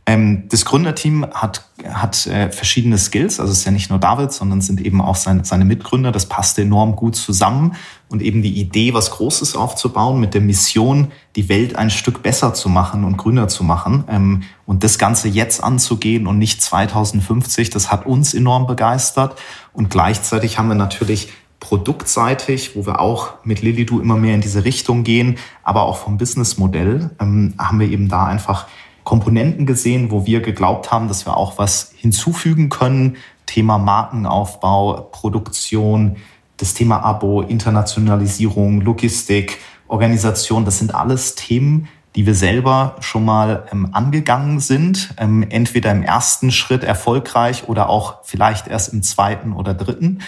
Ähm, 0.07 0.45
das 0.49 0.65
Gründerteam 0.65 1.27
hat, 1.35 1.69
hat 1.85 2.29
äh, 2.29 2.53
verschiedene 2.53 2.97
Skills, 2.97 3.41
also 3.41 3.51
es 3.51 3.59
ist 3.59 3.65
ja 3.65 3.73
nicht 3.73 3.91
nur 3.91 3.99
David, 3.99 4.33
sondern 4.33 4.61
sind 4.61 4.81
eben 4.81 5.01
auch 5.01 5.17
seine, 5.17 5.45
seine 5.45 5.65
Mitgründer. 5.65 6.13
Das 6.13 6.27
passte 6.27 6.63
enorm 6.63 6.95
gut 6.95 7.17
zusammen 7.17 7.75
und 8.09 8.23
eben 8.23 8.43
die 8.43 8.61
Idee, 8.61 8.95
was 8.95 9.11
Großes 9.11 9.57
aufzubauen 9.57 10.21
mit 10.21 10.35
der 10.35 10.41
Mission, 10.41 11.13
die 11.35 11.49
Welt 11.49 11.77
ein 11.77 11.91
Stück 11.91 12.23
besser 12.23 12.55
zu 12.55 12.69
machen 12.69 13.05
und 13.05 13.17
grüner 13.17 13.49
zu 13.49 13.65
machen 13.65 14.05
ähm, 14.09 14.43
und 14.65 14.85
das 14.85 14.99
Ganze 14.99 15.29
jetzt 15.29 15.63
anzugehen 15.63 16.27
und 16.27 16.39
nicht 16.39 16.63
2050, 16.63 17.71
das 17.71 17.91
hat 17.91 18.07
uns 18.07 18.35
enorm 18.35 18.67
begeistert 18.67 19.39
und 19.73 19.91
gleichzeitig 19.91 20.59
haben 20.59 20.69
wir 20.69 20.77
natürlich 20.77 21.29
produktseitig, 21.59 22.77
wo 22.77 22.87
wir 22.87 23.01
auch 23.01 23.35
mit 23.45 23.63
Lilidu 23.63 24.01
immer 24.01 24.17
mehr 24.17 24.35
in 24.35 24.41
diese 24.41 24.65
Richtung 24.65 25.05
gehen, 25.05 25.39
aber 25.65 25.83
auch 25.83 25.97
vom 25.97 26.19
Businessmodell 26.19 27.11
ähm, 27.21 27.55
haben 27.59 27.81
wir 27.81 27.89
eben 27.89 28.09
da 28.09 28.27
einfach 28.27 28.67
Komponenten 29.05 29.67
gesehen, 29.67 30.11
wo 30.11 30.27
wir 30.27 30.41
geglaubt 30.41 30.91
haben, 30.91 31.09
dass 31.09 31.27
wir 31.27 31.37
auch 31.37 31.59
was 31.59 31.93
hinzufügen 31.97 32.69
können. 32.69 33.17
Thema 33.47 33.79
Markenaufbau, 33.79 35.09
Produktion, 35.13 36.17
das 36.57 36.75
Thema 36.75 37.01
Abo, 37.01 37.43
Internationalisierung, 37.43 38.81
Logistik, 38.81 39.59
Organisation, 39.89 40.65
das 40.65 40.79
sind 40.79 40.95
alles 40.95 41.35
Themen, 41.35 41.89
die 42.17 42.25
wir 42.25 42.35
selber 42.35 42.97
schon 43.01 43.25
mal 43.25 43.67
ähm, 43.71 43.91
angegangen 43.93 44.59
sind, 44.59 45.15
ähm, 45.19 45.45
entweder 45.49 45.93
im 45.93 46.03
ersten 46.03 46.51
Schritt 46.51 46.83
erfolgreich 46.83 47.69
oder 47.69 47.91
auch 47.91 48.25
vielleicht 48.25 48.69
erst 48.69 48.93
im 48.93 49.03
zweiten 49.03 49.53
oder 49.53 49.75
dritten. 49.75 50.21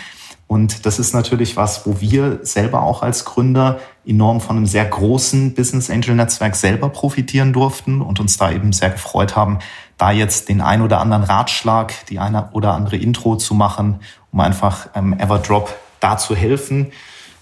Und 0.46 0.86
das 0.86 0.98
ist 0.98 1.12
natürlich 1.12 1.56
was, 1.56 1.86
wo 1.86 2.00
wir 2.00 2.40
selber 2.42 2.82
auch 2.82 3.02
als 3.02 3.26
Gründer 3.26 3.80
enorm 4.06 4.40
von 4.40 4.56
einem 4.56 4.66
sehr 4.66 4.84
großen 4.84 5.54
Business 5.54 5.90
Angel 5.90 6.14
Netzwerk 6.14 6.56
selber 6.56 6.88
profitieren 6.88 7.52
durften 7.52 8.00
und 8.00 8.18
uns 8.18 8.38
da 8.38 8.50
eben 8.50 8.72
sehr 8.72 8.90
gefreut 8.90 9.36
haben, 9.36 9.58
da 9.98 10.10
jetzt 10.10 10.48
den 10.48 10.60
ein 10.62 10.80
oder 10.80 11.00
anderen 11.00 11.24
Ratschlag, 11.24 12.06
die 12.06 12.18
eine 12.18 12.50
oder 12.52 12.72
andere 12.72 12.96
Intro 12.96 13.36
zu 13.36 13.54
machen, 13.54 14.00
um 14.30 14.40
einfach 14.40 14.88
ähm, 14.94 15.18
Everdrop 15.18 15.74
da 16.00 16.16
zu 16.16 16.34
helfen, 16.36 16.92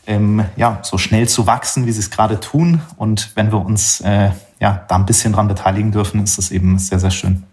ähm, 0.07 0.45
ja, 0.57 0.81
so 0.83 0.99
schnell 0.99 1.29
zu 1.29 1.47
wachsen, 1.47 1.87
wie 1.87 1.93
sie 1.93 2.01
es 2.01 2.11
gerade 2.11 2.41
tun. 2.41 2.81
Und 2.97 3.33
wenn 3.35 3.51
wir 3.51 3.65
uns 3.65 4.01
äh, 4.01 4.31
ja, 4.61 4.85
da 4.89 4.95
ein 4.95 5.07
bisschen 5.07 5.33
dran 5.33 5.49
beteiligen 5.49 5.93
dürfen, 5.93 6.23
ist 6.23 6.39
das 6.39 6.51
eben 6.51 6.79
sehr, 6.79 6.99
sehr 6.99 7.11
schön. 7.11 7.45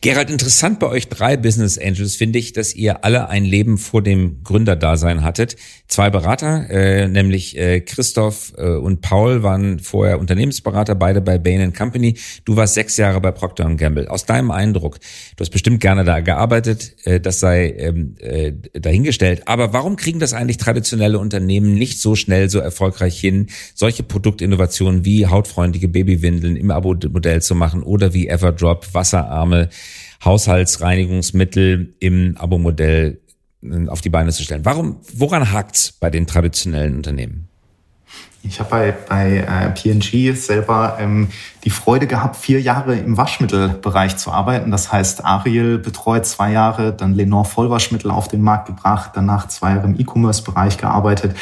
Gerald, 0.00 0.30
interessant 0.30 0.80
bei 0.80 0.88
euch 0.88 1.08
drei 1.08 1.36
Business 1.36 1.78
Angels 1.78 2.16
finde 2.16 2.38
ich, 2.38 2.52
dass 2.52 2.74
ihr 2.74 3.04
alle 3.04 3.28
ein 3.28 3.44
Leben 3.44 3.78
vor 3.78 4.02
dem 4.02 4.42
Gründerdasein 4.42 5.22
hattet. 5.22 5.56
Zwei 5.86 6.10
Berater, 6.10 6.68
äh, 6.70 7.08
nämlich 7.08 7.56
äh, 7.56 7.80
Christoph 7.80 8.52
äh, 8.56 8.70
und 8.70 9.00
Paul 9.00 9.42
waren 9.42 9.78
vorher 9.78 10.18
Unternehmensberater, 10.18 10.94
beide 10.94 11.20
bei 11.20 11.38
Bain 11.38 11.72
Company. 11.72 12.16
Du 12.44 12.56
warst 12.56 12.74
sechs 12.74 12.96
Jahre 12.96 13.20
bei 13.20 13.30
Procter 13.30 13.72
Gamble. 13.76 14.08
Aus 14.08 14.26
deinem 14.26 14.50
Eindruck, 14.50 14.98
du 15.36 15.40
hast 15.40 15.50
bestimmt 15.50 15.80
gerne 15.80 16.04
da 16.04 16.20
gearbeitet, 16.20 16.96
äh, 17.04 17.20
das 17.20 17.40
sei 17.40 17.70
ähm, 17.78 18.16
äh, 18.18 18.52
dahingestellt. 18.72 19.46
Aber 19.46 19.72
warum 19.72 19.96
kriegen 19.96 20.18
das 20.18 20.34
eigentlich 20.34 20.58
traditionelle 20.58 21.18
Unternehmen 21.18 21.74
nicht 21.74 22.00
so 22.00 22.16
schnell, 22.16 22.50
so 22.50 22.58
erfolgreich 22.58 23.18
hin, 23.18 23.46
solche 23.74 24.02
Produktinnovationen 24.02 25.04
wie 25.04 25.26
hautfreundliche 25.26 25.88
Babywindeln 25.88 26.56
im 26.56 26.70
Abo-Modell 26.70 27.40
zu 27.40 27.54
machen 27.54 27.82
oder 27.82 28.12
wie 28.12 28.28
Everdrop, 28.28 28.92
Wasserarme 28.92 29.43
Maßnahme, 29.44 29.68
Haushaltsreinigungsmittel 30.24 31.94
im 32.00 32.36
Abo-Modell 32.38 33.20
äh, 33.62 33.88
auf 33.88 34.00
die 34.00 34.10
Beine 34.10 34.32
zu 34.32 34.42
stellen. 34.42 34.64
Warum, 34.64 34.96
woran 35.12 35.52
hakt's 35.52 35.92
bei 35.92 36.10
den 36.10 36.26
traditionellen 36.26 36.96
Unternehmen? 36.96 37.48
Ich 38.46 38.60
habe 38.60 38.70
bei, 38.70 38.92
bei 38.92 39.36
äh, 39.38 39.70
P&G 39.70 40.32
selber 40.32 40.98
ähm, 41.00 41.28
die 41.64 41.70
Freude 41.70 42.06
gehabt, 42.06 42.36
vier 42.36 42.60
Jahre 42.60 42.94
im 42.94 43.16
Waschmittelbereich 43.16 44.18
zu 44.18 44.30
arbeiten. 44.30 44.70
Das 44.70 44.92
heißt, 44.92 45.24
Ariel 45.24 45.78
betreut 45.78 46.26
zwei 46.26 46.52
Jahre, 46.52 46.92
dann 46.92 47.14
Lenore 47.14 47.46
Vollwaschmittel 47.46 48.10
auf 48.10 48.28
den 48.28 48.42
Markt 48.42 48.66
gebracht, 48.66 49.12
danach 49.14 49.48
zwei 49.48 49.70
Jahre 49.70 49.86
im 49.86 49.98
E-Commerce-Bereich 49.98 50.76
gearbeitet. 50.76 51.34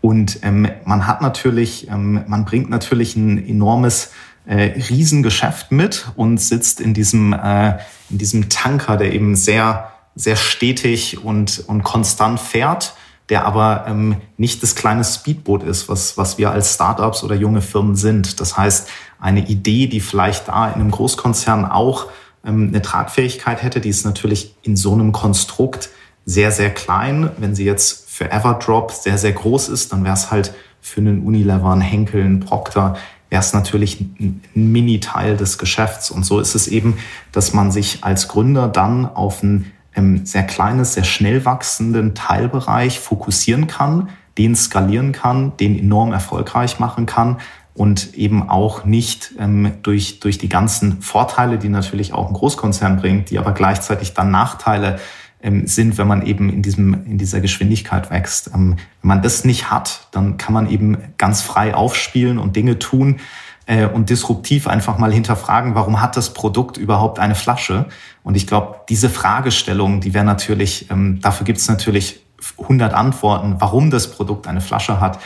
Und 0.00 0.40
ähm, 0.42 0.68
man 0.84 1.06
hat 1.06 1.22
natürlich, 1.22 1.88
ähm, 1.88 2.24
man 2.26 2.44
bringt 2.44 2.70
natürlich 2.70 3.14
ein 3.14 3.38
enormes 3.46 4.10
äh, 4.48 4.80
Riesengeschäft 4.88 5.70
mit 5.72 6.10
und 6.16 6.38
sitzt 6.38 6.80
in 6.80 6.94
diesem, 6.94 7.34
äh, 7.34 7.78
in 8.08 8.16
diesem 8.18 8.48
Tanker, 8.48 8.96
der 8.96 9.12
eben 9.12 9.36
sehr, 9.36 9.92
sehr 10.14 10.36
stetig 10.36 11.22
und, 11.22 11.64
und 11.66 11.84
konstant 11.84 12.40
fährt, 12.40 12.94
der 13.28 13.44
aber 13.44 13.84
ähm, 13.86 14.16
nicht 14.38 14.62
das 14.62 14.74
kleine 14.74 15.04
Speedboot 15.04 15.62
ist, 15.62 15.90
was, 15.90 16.16
was 16.16 16.38
wir 16.38 16.50
als 16.50 16.74
Startups 16.74 17.22
oder 17.22 17.34
junge 17.34 17.60
Firmen 17.60 17.94
sind. 17.94 18.40
Das 18.40 18.56
heißt, 18.56 18.88
eine 19.20 19.46
Idee, 19.46 19.86
die 19.86 20.00
vielleicht 20.00 20.48
da 20.48 20.68
in 20.68 20.80
einem 20.80 20.90
Großkonzern 20.92 21.66
auch 21.66 22.06
ähm, 22.42 22.68
eine 22.68 22.80
Tragfähigkeit 22.80 23.62
hätte, 23.62 23.82
die 23.82 23.90
ist 23.90 24.06
natürlich 24.06 24.56
in 24.62 24.76
so 24.76 24.94
einem 24.94 25.12
Konstrukt 25.12 25.90
sehr, 26.24 26.52
sehr 26.52 26.70
klein. 26.70 27.30
Wenn 27.36 27.54
sie 27.54 27.66
jetzt 27.66 28.08
für 28.08 28.30
Everdrop 28.32 28.92
sehr, 28.92 29.18
sehr 29.18 29.32
groß 29.32 29.68
ist, 29.68 29.92
dann 29.92 30.04
wäre 30.04 30.14
es 30.14 30.30
halt 30.30 30.54
für 30.80 31.00
einen 31.02 31.22
Unilever, 31.22 31.70
einen 31.70 31.82
Henkel, 31.82 32.24
einen 32.24 32.40
Procter 32.40 32.96
wäre 33.30 33.40
es 33.40 33.52
natürlich 33.52 34.00
ein 34.00 34.42
Mini-Teil 34.54 35.36
des 35.36 35.58
Geschäfts. 35.58 36.10
Und 36.10 36.24
so 36.24 36.40
ist 36.40 36.54
es 36.54 36.68
eben, 36.68 36.98
dass 37.32 37.52
man 37.52 37.70
sich 37.70 38.04
als 38.04 38.28
Gründer 38.28 38.68
dann 38.68 39.06
auf 39.06 39.42
einen 39.42 39.72
ähm, 39.94 40.24
sehr 40.24 40.44
kleines, 40.44 40.94
sehr 40.94 41.04
schnell 41.04 41.44
wachsenden 41.44 42.14
Teilbereich 42.14 43.00
fokussieren 43.00 43.66
kann, 43.66 44.08
den 44.38 44.54
skalieren 44.54 45.12
kann, 45.12 45.56
den 45.56 45.78
enorm 45.78 46.12
erfolgreich 46.12 46.78
machen 46.78 47.06
kann 47.06 47.38
und 47.74 48.14
eben 48.14 48.48
auch 48.48 48.84
nicht 48.84 49.34
ähm, 49.38 49.72
durch, 49.82 50.20
durch 50.20 50.38
die 50.38 50.48
ganzen 50.48 51.00
Vorteile, 51.00 51.58
die 51.58 51.68
natürlich 51.68 52.12
auch 52.12 52.28
ein 52.28 52.34
Großkonzern 52.34 52.96
bringt, 52.96 53.30
die 53.30 53.38
aber 53.38 53.52
gleichzeitig 53.52 54.14
dann 54.14 54.30
Nachteile 54.30 54.98
sind, 55.40 55.98
wenn 55.98 56.08
man 56.08 56.26
eben 56.26 56.50
in, 56.50 56.62
diesem, 56.62 56.94
in 57.06 57.18
dieser 57.18 57.40
Geschwindigkeit 57.40 58.10
wächst. 58.10 58.50
Ähm, 58.54 58.76
wenn 59.02 59.08
man 59.08 59.22
das 59.22 59.44
nicht 59.44 59.70
hat, 59.70 60.08
dann 60.10 60.36
kann 60.36 60.52
man 60.52 60.68
eben 60.68 60.98
ganz 61.16 61.42
frei 61.42 61.74
aufspielen 61.74 62.38
und 62.38 62.56
Dinge 62.56 62.78
tun 62.78 63.20
äh, 63.66 63.86
und 63.86 64.10
disruptiv 64.10 64.66
einfach 64.66 64.98
mal 64.98 65.12
hinterfragen, 65.12 65.74
warum 65.74 66.00
hat 66.00 66.16
das 66.16 66.34
Produkt 66.34 66.76
überhaupt 66.76 67.20
eine 67.20 67.36
Flasche? 67.36 67.86
Und 68.24 68.36
ich 68.36 68.46
glaube, 68.46 68.80
diese 68.88 69.10
Fragestellung, 69.10 70.00
die 70.00 70.12
wäre 70.12 70.24
natürlich, 70.24 70.90
ähm, 70.90 71.20
dafür 71.20 71.44
gibt 71.44 71.58
es 71.58 71.68
natürlich 71.68 72.24
100 72.60 72.92
Antworten, 72.94 73.56
warum 73.58 73.90
das 73.90 74.10
Produkt 74.10 74.46
eine 74.46 74.60
Flasche 74.60 75.00
hat. 75.00 75.20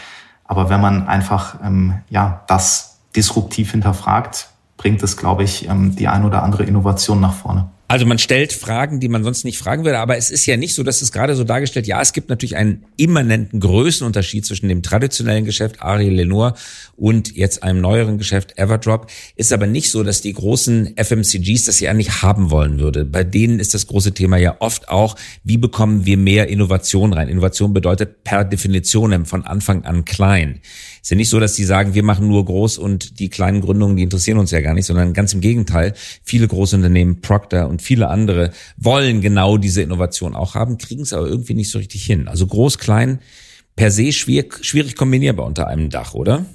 Aber 0.44 0.68
wenn 0.68 0.80
man 0.80 1.08
einfach 1.08 1.56
ähm, 1.64 1.94
ja 2.10 2.42
das 2.48 2.98
disruptiv 3.16 3.70
hinterfragt, 3.70 4.48
bringt 4.76 5.02
es, 5.02 5.16
glaube 5.16 5.44
ich, 5.44 5.68
ähm, 5.68 5.94
die 5.96 6.08
ein 6.08 6.24
oder 6.24 6.42
andere 6.42 6.64
Innovation 6.64 7.20
nach 7.20 7.34
vorne. 7.34 7.68
Also 7.92 8.06
man 8.06 8.18
stellt 8.18 8.54
Fragen, 8.54 9.00
die 9.00 9.08
man 9.10 9.22
sonst 9.22 9.44
nicht 9.44 9.58
fragen 9.58 9.84
würde, 9.84 9.98
aber 9.98 10.16
es 10.16 10.30
ist 10.30 10.46
ja 10.46 10.56
nicht 10.56 10.74
so, 10.74 10.82
dass 10.82 11.02
es 11.02 11.12
gerade 11.12 11.36
so 11.36 11.44
dargestellt, 11.44 11.86
ja, 11.86 12.00
es 12.00 12.14
gibt 12.14 12.30
natürlich 12.30 12.56
einen 12.56 12.86
immanenten 12.96 13.60
Größenunterschied 13.60 14.46
zwischen 14.46 14.70
dem 14.70 14.82
traditionellen 14.82 15.44
Geschäft 15.44 15.82
Ariel 15.82 16.14
Lenore 16.14 16.54
und 16.96 17.36
jetzt 17.36 17.62
einem 17.62 17.82
neueren 17.82 18.16
Geschäft 18.16 18.58
Everdrop. 18.58 19.10
Ist 19.36 19.52
aber 19.52 19.66
nicht 19.66 19.90
so, 19.90 20.04
dass 20.04 20.22
die 20.22 20.32
großen 20.32 20.96
FMCGs 20.96 21.66
das 21.66 21.80
ja 21.80 21.92
nicht 21.92 22.22
haben 22.22 22.50
wollen 22.50 22.78
würde. 22.78 23.04
Bei 23.04 23.24
denen 23.24 23.60
ist 23.60 23.74
das 23.74 23.86
große 23.86 24.14
Thema 24.14 24.38
ja 24.38 24.56
oft 24.60 24.88
auch, 24.88 25.14
wie 25.44 25.58
bekommen 25.58 26.06
wir 26.06 26.16
mehr 26.16 26.48
Innovation 26.48 27.12
rein? 27.12 27.28
Innovation 27.28 27.74
bedeutet 27.74 28.24
per 28.24 28.44
Definition 28.44 29.26
von 29.26 29.44
Anfang 29.44 29.84
an 29.84 30.06
klein. 30.06 30.62
Ist 31.02 31.10
ja 31.10 31.16
nicht 31.16 31.30
so, 31.30 31.40
dass 31.40 31.54
die 31.54 31.64
sagen, 31.64 31.94
wir 31.94 32.04
machen 32.04 32.28
nur 32.28 32.44
groß 32.44 32.78
und 32.78 33.18
die 33.18 33.28
kleinen 33.28 33.60
Gründungen, 33.60 33.96
die 33.96 34.04
interessieren 34.04 34.38
uns 34.38 34.52
ja 34.52 34.60
gar 34.60 34.72
nicht, 34.72 34.86
sondern 34.86 35.12
ganz 35.12 35.34
im 35.34 35.40
Gegenteil. 35.40 35.94
Viele 36.22 36.46
große 36.46 36.76
Unternehmen, 36.76 37.20
Procter 37.20 37.68
und 37.68 37.82
viele 37.82 38.06
andere, 38.06 38.52
wollen 38.76 39.20
genau 39.20 39.56
diese 39.56 39.82
Innovation 39.82 40.36
auch 40.36 40.54
haben, 40.54 40.78
kriegen 40.78 41.02
es 41.02 41.12
aber 41.12 41.26
irgendwie 41.26 41.54
nicht 41.54 41.72
so 41.72 41.78
richtig 41.78 42.04
hin. 42.04 42.28
Also 42.28 42.46
groß, 42.46 42.78
klein, 42.78 43.18
per 43.74 43.90
se 43.90 44.12
schwierig, 44.12 44.64
schwierig 44.64 44.94
kombinierbar 44.94 45.44
unter 45.44 45.66
einem 45.66 45.90
Dach, 45.90 46.14
oder? 46.14 46.46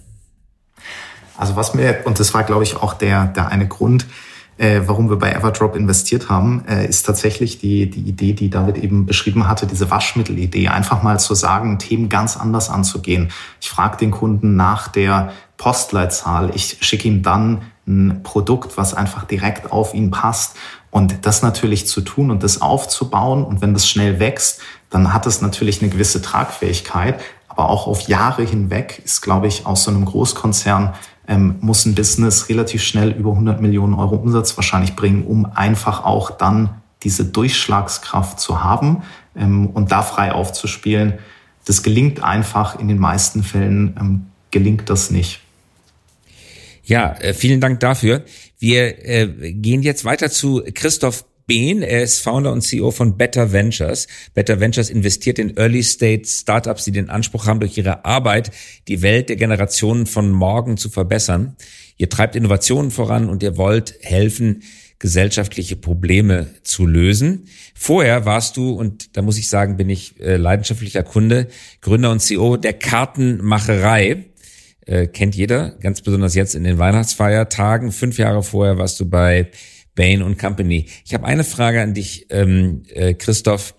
Also 1.35 1.57
was 1.57 1.73
mir, 1.73 2.03
und 2.05 2.17
das 2.17 2.33
war, 2.33 2.45
glaube 2.45 2.63
ich, 2.63 2.77
auch 2.77 2.93
der, 2.93 3.27
der 3.27 3.49
eine 3.49 3.67
Grund, 3.67 4.05
äh, 4.57 4.81
warum 4.85 5.09
wir 5.09 5.17
bei 5.17 5.31
Everdrop 5.31 5.75
investiert 5.75 6.29
haben, 6.29 6.63
äh, 6.67 6.87
ist 6.87 7.05
tatsächlich 7.05 7.59
die, 7.59 7.89
die 7.89 8.01
Idee, 8.01 8.33
die 8.33 8.49
David 8.49 8.77
eben 8.77 9.05
beschrieben 9.05 9.47
hatte, 9.47 9.67
diese 9.67 9.91
Waschmittelidee. 9.91 10.67
Einfach 10.69 11.03
mal 11.03 11.19
zu 11.19 11.35
sagen, 11.35 11.77
Themen 11.79 12.09
ganz 12.09 12.37
anders 12.37 12.69
anzugehen. 12.69 13.29
Ich 13.61 13.69
frage 13.69 13.97
den 13.97 14.11
Kunden 14.11 14.55
nach 14.55 14.87
der 14.87 15.31
Postleitzahl. 15.57 16.51
Ich 16.55 16.77
schicke 16.81 17.07
ihm 17.07 17.23
dann 17.23 17.61
ein 17.87 18.21
Produkt, 18.23 18.77
was 18.77 18.93
einfach 18.93 19.25
direkt 19.25 19.71
auf 19.71 19.93
ihn 19.93 20.11
passt. 20.11 20.55
Und 20.89 21.25
das 21.25 21.41
natürlich 21.41 21.87
zu 21.87 22.01
tun 22.01 22.31
und 22.31 22.43
das 22.43 22.61
aufzubauen 22.61 23.43
und 23.43 23.61
wenn 23.61 23.73
das 23.73 23.87
schnell 23.87 24.19
wächst, 24.19 24.61
dann 24.89 25.13
hat 25.13 25.27
es 25.27 25.41
natürlich 25.41 25.81
eine 25.81 25.91
gewisse 25.91 26.21
Tragfähigkeit. 26.21 27.19
Aber 27.47 27.69
auch 27.69 27.87
auf 27.87 28.01
Jahre 28.01 28.43
hinweg 28.43 29.01
ist, 29.03 29.21
glaube 29.21 29.47
ich, 29.47 29.65
aus 29.65 29.83
so 29.83 29.91
einem 29.91 30.05
Großkonzern 30.05 30.93
ähm, 31.27 31.55
muss 31.61 31.85
ein 31.85 31.95
Business 31.95 32.49
relativ 32.49 32.83
schnell 32.83 33.11
über 33.11 33.31
100 33.31 33.61
Millionen 33.61 33.93
Euro 33.93 34.15
Umsatz 34.15 34.55
wahrscheinlich 34.57 34.95
bringen, 34.95 35.25
um 35.25 35.45
einfach 35.45 36.03
auch 36.03 36.31
dann 36.31 36.81
diese 37.03 37.25
Durchschlagskraft 37.25 38.39
zu 38.39 38.63
haben 38.63 39.03
ähm, 39.35 39.67
und 39.67 39.91
da 39.91 40.01
frei 40.01 40.31
aufzuspielen. 40.31 41.15
Das 41.65 41.83
gelingt 41.83 42.23
einfach 42.23 42.79
in 42.79 42.87
den 42.87 42.97
meisten 42.97 43.43
Fällen, 43.43 43.95
ähm, 43.99 44.25
gelingt 44.51 44.89
das 44.89 45.11
nicht. 45.11 45.41
Ja, 46.83 47.13
äh, 47.19 47.33
vielen 47.33 47.59
Dank 47.59 47.81
dafür. 47.81 48.23
Wir 48.57 49.05
äh, 49.05 49.51
gehen 49.51 49.81
jetzt 49.81 50.05
weiter 50.05 50.31
zu 50.31 50.63
Christoph 50.73 51.25
Behn. 51.47 51.81
Er 51.81 52.03
ist 52.03 52.19
Founder 52.19 52.51
und 52.51 52.61
CEO 52.61 52.91
von 52.91 53.17
Better 53.17 53.53
Ventures. 53.53 54.07
Better 54.33 54.59
Ventures 54.59 54.89
investiert 54.89 55.39
in 55.39 55.57
Early 55.57 55.81
State 55.81 56.27
Startups, 56.27 56.83
die 56.83 56.91
den 56.91 57.09
Anspruch 57.09 57.47
haben, 57.47 57.61
durch 57.61 57.77
ihre 57.77 58.05
Arbeit 58.05 58.51
die 58.87 59.01
Welt 59.01 59.29
der 59.29 59.37
Generationen 59.37 60.05
von 60.05 60.29
morgen 60.29 60.77
zu 60.77 60.89
verbessern. 60.89 61.55
Ihr 61.97 62.09
treibt 62.09 62.35
Innovationen 62.35 62.91
voran 62.91 63.29
und 63.29 63.41
ihr 63.41 63.57
wollt 63.57 63.95
helfen, 64.01 64.63
gesellschaftliche 64.99 65.75
Probleme 65.75 66.47
zu 66.63 66.85
lösen. 66.85 67.47
Vorher 67.75 68.25
warst 68.25 68.57
du, 68.57 68.71
und 68.71 69.15
da 69.15 69.21
muss 69.21 69.37
ich 69.37 69.47
sagen, 69.47 69.77
bin 69.77 69.89
ich 69.89 70.19
äh, 70.19 70.37
leidenschaftlicher 70.37 71.03
Kunde, 71.03 71.47
Gründer 71.81 72.11
und 72.11 72.19
CEO 72.19 72.57
der 72.57 72.73
Kartenmacherei 72.73 74.25
äh, 74.87 75.07
kennt 75.07 75.35
jeder, 75.35 75.71
ganz 75.81 76.01
besonders 76.01 76.33
jetzt 76.33 76.55
in 76.55 76.63
den 76.63 76.77
Weihnachtsfeiertagen. 76.77 77.91
Fünf 77.91 78.17
Jahre 78.17 78.41
vorher 78.41 78.77
warst 78.77 78.99
du 78.99 79.05
bei 79.05 79.51
Bain 79.97 80.21
und 80.21 80.39
Company. 80.39 80.85
Ich 81.05 81.13
habe 81.13 81.25
eine 81.25 81.43
Frage 81.43 81.81
an 81.81 81.93
dich, 81.93 82.27
ähm, 82.29 82.83
äh, 82.93 83.13
Christoph, 83.13 83.75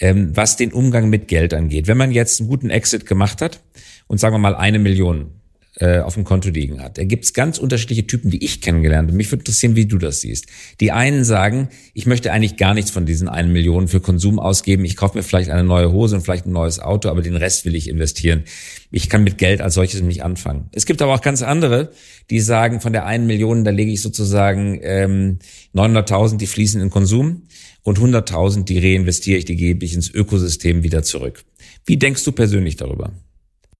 ähm, 0.00 0.36
was 0.36 0.56
den 0.56 0.72
Umgang 0.72 1.08
mit 1.08 1.28
Geld 1.28 1.54
angeht. 1.54 1.86
Wenn 1.86 1.98
man 1.98 2.10
jetzt 2.10 2.40
einen 2.40 2.48
guten 2.48 2.70
Exit 2.70 3.06
gemacht 3.06 3.40
hat 3.40 3.60
und 4.08 4.18
sagen 4.18 4.34
wir 4.34 4.40
mal 4.40 4.56
eine 4.56 4.80
Million 4.80 5.39
äh, 5.80 6.00
auf 6.00 6.12
dem 6.14 6.24
Konto 6.24 6.50
liegen 6.50 6.82
hat. 6.82 6.98
Da 6.98 7.04
gibt's 7.04 7.32
ganz 7.32 7.56
unterschiedliche 7.56 8.06
Typen, 8.06 8.30
die 8.30 8.44
ich 8.44 8.60
kennengelernt 8.60 9.08
habe. 9.08 9.16
Mich 9.16 9.32
würde 9.32 9.40
interessieren, 9.40 9.76
wie 9.76 9.86
du 9.86 9.96
das 9.96 10.20
siehst. 10.20 10.46
Die 10.78 10.92
einen 10.92 11.24
sagen, 11.24 11.70
ich 11.94 12.04
möchte 12.04 12.32
eigentlich 12.32 12.58
gar 12.58 12.74
nichts 12.74 12.90
von 12.90 13.06
diesen 13.06 13.28
einen 13.28 13.50
Million 13.50 13.88
für 13.88 14.00
Konsum 14.00 14.38
ausgeben. 14.38 14.84
Ich 14.84 14.96
kaufe 14.96 15.16
mir 15.16 15.22
vielleicht 15.22 15.48
eine 15.48 15.64
neue 15.64 15.90
Hose 15.90 16.16
und 16.16 16.22
vielleicht 16.22 16.44
ein 16.44 16.52
neues 16.52 16.80
Auto, 16.80 17.08
aber 17.08 17.22
den 17.22 17.34
Rest 17.34 17.64
will 17.64 17.74
ich 17.74 17.88
investieren. 17.88 18.44
Ich 18.90 19.08
kann 19.08 19.24
mit 19.24 19.38
Geld 19.38 19.62
als 19.62 19.74
solches 19.74 20.02
nicht 20.02 20.22
anfangen. 20.22 20.68
Es 20.72 20.84
gibt 20.84 21.00
aber 21.00 21.14
auch 21.14 21.22
ganz 21.22 21.40
andere, 21.40 21.92
die 22.28 22.40
sagen, 22.40 22.82
von 22.82 22.92
der 22.92 23.06
einen 23.06 23.26
Million, 23.26 23.64
da 23.64 23.70
lege 23.70 23.90
ich 23.90 24.02
sozusagen 24.02 24.78
ähm, 24.82 25.38
900.000, 25.74 26.36
die 26.36 26.46
fließen 26.46 26.80
in 26.80 26.90
Konsum 26.90 27.44
und 27.82 27.98
100.000, 27.98 28.64
die 28.64 28.78
reinvestiere 28.78 29.38
ich, 29.38 29.46
die 29.46 29.56
gebe 29.56 29.84
ich 29.86 29.94
ins 29.94 30.10
Ökosystem 30.10 30.82
wieder 30.82 31.02
zurück. 31.02 31.42
Wie 31.86 31.96
denkst 31.96 32.22
du 32.24 32.32
persönlich 32.32 32.76
darüber? 32.76 33.12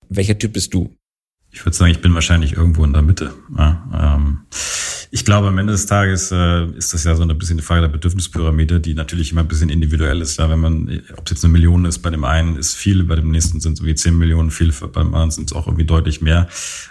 Welcher 0.08 0.38
Typ 0.38 0.54
bist 0.54 0.72
du? 0.72 0.96
Ich 1.52 1.64
würde 1.64 1.76
sagen, 1.76 1.90
ich 1.90 2.00
bin 2.00 2.14
wahrscheinlich 2.14 2.52
irgendwo 2.52 2.84
in 2.84 2.92
der 2.92 3.02
Mitte. 3.02 3.32
Ja, 3.56 4.16
ähm, 4.16 4.40
ich 5.10 5.24
glaube, 5.24 5.48
am 5.48 5.58
Ende 5.58 5.72
des 5.72 5.86
Tages 5.86 6.30
äh, 6.30 6.66
ist 6.76 6.94
das 6.94 7.02
ja 7.02 7.16
so 7.16 7.24
ein 7.24 7.38
bisschen 7.38 7.54
eine 7.54 7.62
Frage 7.62 7.80
der 7.80 7.88
Bedürfnispyramide, 7.88 8.78
die 8.78 8.94
natürlich 8.94 9.32
immer 9.32 9.40
ein 9.40 9.48
bisschen 9.48 9.68
individuell 9.68 10.20
ist. 10.20 10.38
Ja, 10.38 10.48
wenn 10.48 10.60
man, 10.60 11.02
ob 11.16 11.26
es 11.26 11.32
jetzt 11.32 11.44
eine 11.44 11.52
Million 11.52 11.84
ist, 11.84 11.98
bei 11.98 12.10
dem 12.10 12.24
einen 12.24 12.56
ist 12.56 12.76
viel, 12.76 13.02
bei 13.02 13.16
dem 13.16 13.32
nächsten 13.32 13.60
sind 13.60 13.72
es 13.72 13.80
irgendwie 13.80 13.96
zehn 13.96 14.16
Millionen, 14.16 14.52
viel, 14.52 14.72
beim 14.92 15.08
anderen 15.08 15.32
sind 15.32 15.50
es 15.50 15.56
auch 15.56 15.66
irgendwie 15.66 15.84
deutlich 15.84 16.20
mehr. 16.20 16.48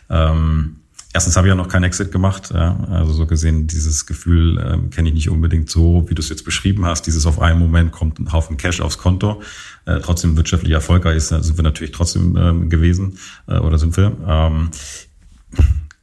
Ähm, 0.09 0.75
Erstens 1.11 1.35
habe 1.37 1.47
ich 1.47 1.49
ja 1.49 1.55
noch 1.55 1.67
keinen 1.67 1.85
Exit 1.85 2.11
gemacht. 2.11 2.51
Ja. 2.53 2.77
Also 2.91 3.13
so 3.13 3.25
gesehen, 3.25 3.65
dieses 3.65 4.05
Gefühl 4.05 4.59
ähm, 4.63 4.89
kenne 4.91 5.09
ich 5.09 5.15
nicht 5.15 5.29
unbedingt 5.29 5.69
so, 5.69 6.05
wie 6.07 6.13
du 6.13 6.21
es 6.21 6.29
jetzt 6.29 6.45
beschrieben 6.45 6.85
hast. 6.85 7.07
Dieses 7.07 7.25
auf 7.25 7.41
einen 7.41 7.59
Moment 7.59 7.91
kommt 7.91 8.19
ein 8.19 8.31
Haufen 8.31 8.57
Cash 8.57 8.79
aufs 8.79 8.99
Konto, 8.99 9.41
äh, 9.85 9.99
trotzdem 10.01 10.37
wirtschaftlich 10.37 10.71
erfolgreich 10.71 11.17
ist, 11.17 11.29
sind 11.29 11.57
wir 11.57 11.63
natürlich 11.63 11.91
trotzdem 11.91 12.37
ähm, 12.37 12.69
gewesen 12.69 13.17
äh, 13.47 13.57
oder 13.57 13.79
sind 13.79 13.97
wir. 13.97 14.15
Ähm, 14.27 14.69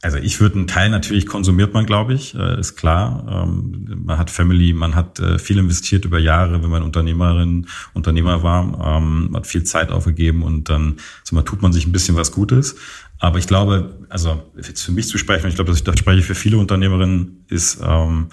also 0.01 0.17
ich 0.17 0.39
würde 0.39 0.55
einen 0.55 0.67
Teil 0.67 0.89
natürlich 0.89 1.25
konsumiert 1.25 1.73
man, 1.73 1.85
glaube 1.85 2.13
ich, 2.13 2.35
äh, 2.35 2.59
ist 2.59 2.75
klar. 2.75 3.25
Ähm, 3.47 4.03
man 4.05 4.17
hat 4.17 4.29
Family, 4.29 4.73
man 4.73 4.95
hat 4.95 5.19
äh, 5.19 5.39
viel 5.39 5.57
investiert 5.57 6.05
über 6.05 6.19
Jahre, 6.19 6.61
wenn 6.61 6.69
man 6.69 6.83
Unternehmerin, 6.83 7.67
Unternehmer 7.93 8.43
war, 8.43 8.97
ähm, 8.97 9.31
hat 9.33 9.47
viel 9.47 9.63
Zeit 9.63 9.91
aufgegeben 9.91 10.43
und 10.43 10.69
dann 10.69 10.97
mal, 11.31 11.41
tut 11.41 11.63
man 11.63 11.73
sich 11.73 11.87
ein 11.87 11.91
bisschen 11.91 12.15
was 12.15 12.31
Gutes. 12.31 12.75
Aber 13.19 13.39
ich 13.39 13.47
glaube, 13.47 13.97
also 14.09 14.43
jetzt 14.55 14.83
für 14.83 14.91
mich 14.91 15.07
zu 15.07 15.17
sprechen, 15.17 15.47
ich 15.47 15.55
glaube, 15.55 15.71
dass 15.71 15.79
ich 15.79 15.83
das 15.83 15.97
spreche 15.97 16.21
für 16.21 16.35
viele 16.35 16.57
Unternehmerinnen, 16.57 17.45
ist, 17.49 17.79
ähm, 17.83 18.27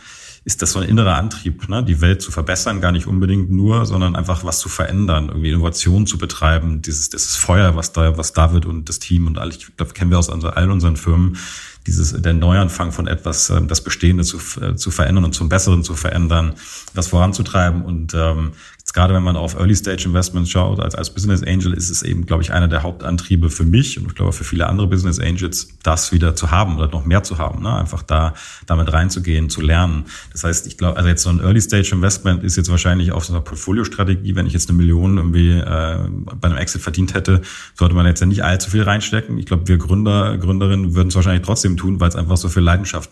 ist 0.44 0.61
das 0.61 0.72
so 0.72 0.80
ein 0.80 0.88
innerer 0.88 1.16
Antrieb, 1.16 1.68
ne? 1.68 1.83
die 1.83 2.00
Welt 2.02 2.20
zu 2.20 2.30
verbessern, 2.30 2.83
gar 2.83 2.92
nicht 2.92 3.07
unbedingt 3.07 3.50
nur, 3.50 3.87
sondern 3.87 4.14
einfach 4.14 4.44
was 4.44 4.59
zu 4.59 4.68
verändern, 4.68 5.28
irgendwie 5.28 5.50
Innovation 5.50 6.07
zu 6.07 6.18
betreiben, 6.18 6.83
dieses, 6.83 7.09
dieses 7.09 7.37
Feuer, 7.37 7.76
was 7.76 7.92
da, 7.92 8.18
was 8.18 8.35
David 8.35 8.66
und 8.66 8.88
das 8.88 8.98
Team 8.98 9.26
und 9.26 9.38
alle, 9.38 9.52
ich 9.52 9.74
glaube, 9.76 9.94
kennen 9.94 10.11
wir 10.11 10.18
aus 10.18 10.28
all 10.28 10.70
unseren 10.70 10.96
Firmen, 10.96 11.38
dieses, 11.87 12.12
der 12.20 12.33
Neuanfang 12.33 12.92
von 12.92 13.07
etwas, 13.07 13.50
ähm, 13.50 13.68
das 13.68 13.83
Bestehende 13.83 14.24
zu, 14.24 14.38
äh, 14.61 14.74
zu 14.74 14.90
verändern 14.90 15.24
und 15.24 15.35
zum 15.35 15.48
Besseren 15.48 15.83
zu 15.83 15.94
verändern, 15.94 16.54
das 16.94 17.09
voranzutreiben 17.09 17.83
und 17.83 18.14
ähm, 18.14 18.52
gerade 18.94 19.12
wenn 19.12 19.24
man 19.24 19.37
auf 19.37 19.57
Early 19.57 19.74
Stage 19.74 20.04
Investments 20.07 20.50
schaut, 20.50 20.78
als, 20.78 20.94
als 20.94 21.12
Business 21.12 21.42
Angel 21.42 21.74
ist 21.74 21.90
es 21.90 22.02
eben, 22.02 22.26
glaube 22.26 22.42
ich, 22.42 22.52
einer 22.52 22.68
der 22.68 22.85
Hauptantriebe 22.85 23.50
für 23.50 23.64
mich 23.64 23.98
und 23.98 24.07
ich 24.07 24.14
glaube 24.14 24.33
für 24.33 24.44
viele 24.44 24.68
andere 24.68 24.87
Business 24.87 25.18
Angels, 25.18 25.68
das 25.83 26.12
wieder 26.12 26.37
zu 26.37 26.52
haben 26.52 26.78
oder 26.78 26.88
noch 26.88 27.04
mehr 27.04 27.24
zu 27.24 27.38
haben, 27.38 27.62
ne? 27.62 27.74
einfach 27.74 28.02
da 28.02 28.35
damit 28.66 28.92
reinzugehen, 28.92 29.50
zu 29.50 29.61
lernen. 29.61 30.04
Das 30.33 30.44
heißt, 30.44 30.68
ich 30.68 30.78
glaube, 30.78 30.96
also 30.96 31.09
jetzt 31.09 31.24
so 31.24 31.30
ein 31.30 31.40
Early 31.40 31.61
Stage 31.61 31.90
Investment 31.92 32.44
ist 32.44 32.57
jetzt 32.57 32.70
wahrscheinlich 32.70 33.11
auf 33.11 33.24
so 33.24 33.33
einer 33.33 33.42
Portfolio-Strategie, 33.42 34.37
wenn 34.37 34.46
ich 34.46 34.52
jetzt 34.52 34.68
eine 34.68 34.78
Million 34.78 35.16
irgendwie 35.18 35.50
äh, 35.50 35.98
bei 36.40 36.48
einem 36.48 36.57
Exit 36.57 36.80
verdient 36.80 37.14
hätte, 37.14 37.42
sollte 37.74 37.96
man 37.96 38.07
jetzt 38.07 38.20
ja 38.20 38.26
nicht 38.26 38.44
allzu 38.44 38.70
viel 38.70 38.85
reinstecken. 38.85 39.38
Ich 39.38 39.46
glaube, 39.46 39.66
wir 39.66 39.76
Gründer, 39.76 40.38
Gründerinnen 40.38 40.94
würden 40.94 41.09
es 41.09 41.16
wahrscheinlich 41.16 41.44
trotzdem 41.44 41.76
tun, 41.76 41.98
weil 41.98 42.11
es 42.11 42.16
einfach 42.16 42.37
so 42.37 42.48
viel 42.48 42.62
Leidenschaft, 42.62 43.11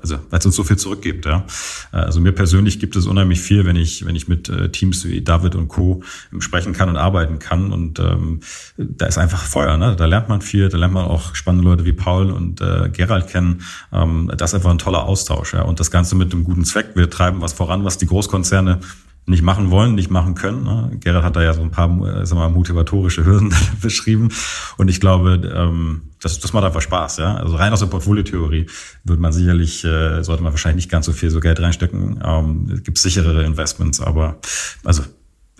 also 0.00 0.18
weil 0.30 0.38
es 0.38 0.46
uns 0.46 0.56
so 0.56 0.64
viel 0.64 0.78
zurückgibt. 0.78 1.26
Ja? 1.26 1.44
Also 1.92 2.18
mir 2.20 2.32
persönlich 2.32 2.80
gibt 2.80 2.96
es 2.96 3.06
unheimlich 3.06 3.40
viel, 3.42 3.66
wenn 3.66 3.76
ich, 3.76 4.06
wenn 4.06 4.16
ich 4.16 4.26
mit 4.26 4.48
äh, 4.48 4.70
Teams 4.70 5.04
wie 5.04 5.17
David 5.22 5.54
und 5.54 5.68
Co. 5.68 6.02
sprechen 6.38 6.72
kann 6.72 6.88
und 6.88 6.96
arbeiten 6.96 7.38
kann. 7.38 7.72
Und 7.72 7.98
ähm, 7.98 8.40
da 8.76 9.06
ist 9.06 9.18
einfach 9.18 9.42
Feuer. 9.42 9.76
Ne? 9.76 9.96
Da 9.96 10.06
lernt 10.06 10.28
man 10.28 10.40
viel, 10.40 10.68
da 10.68 10.78
lernt 10.78 10.94
man 10.94 11.04
auch 11.04 11.34
spannende 11.34 11.68
Leute 11.68 11.84
wie 11.84 11.92
Paul 11.92 12.30
und 12.30 12.60
äh, 12.60 12.88
Gerald 12.90 13.28
kennen. 13.28 13.62
Ähm, 13.92 14.30
das 14.36 14.50
ist 14.50 14.54
einfach 14.54 14.70
ein 14.70 14.78
toller 14.78 15.04
Austausch. 15.04 15.54
Ja? 15.54 15.62
Und 15.62 15.80
das 15.80 15.90
Ganze 15.90 16.14
mit 16.16 16.32
einem 16.32 16.44
guten 16.44 16.64
Zweck. 16.64 16.90
Wir 16.94 17.10
treiben 17.10 17.40
was 17.40 17.52
voran, 17.52 17.84
was 17.84 17.98
die 17.98 18.06
Großkonzerne 18.06 18.80
nicht 19.28 19.42
machen 19.42 19.70
wollen, 19.70 19.94
nicht 19.94 20.10
machen 20.10 20.34
können. 20.34 20.64
Ne? 20.64 20.90
Gerald 21.00 21.24
hat 21.24 21.36
da 21.36 21.42
ja 21.42 21.52
so 21.52 21.62
ein 21.62 21.70
paar 21.70 21.88
äh, 21.88 22.28
wir 22.28 22.34
mal, 22.34 22.48
motivatorische 22.48 23.24
Hürden 23.24 23.54
beschrieben. 23.82 24.30
Und 24.76 24.88
ich 24.88 25.00
glaube, 25.00 25.40
ähm, 25.54 26.02
das, 26.20 26.40
das 26.40 26.52
macht 26.52 26.64
einfach 26.64 26.80
Spaß. 26.80 27.18
Ja? 27.18 27.36
Also 27.36 27.56
rein 27.56 27.72
aus 27.72 27.80
der 27.80 27.86
Portfoliotheorie 27.86 28.66
würde 29.04 29.22
man 29.22 29.32
sicherlich, 29.32 29.84
äh, 29.84 30.22
sollte 30.22 30.42
man 30.42 30.52
wahrscheinlich 30.52 30.84
nicht 30.84 30.90
ganz 30.90 31.06
so 31.06 31.12
viel 31.12 31.30
so 31.30 31.40
Geld 31.40 31.60
reinstecken. 31.60 32.20
Ähm, 32.24 32.70
es 32.74 32.82
gibt 32.82 32.98
sicherere 32.98 33.44
Investments, 33.44 34.00
aber 34.00 34.38
also 34.84 35.02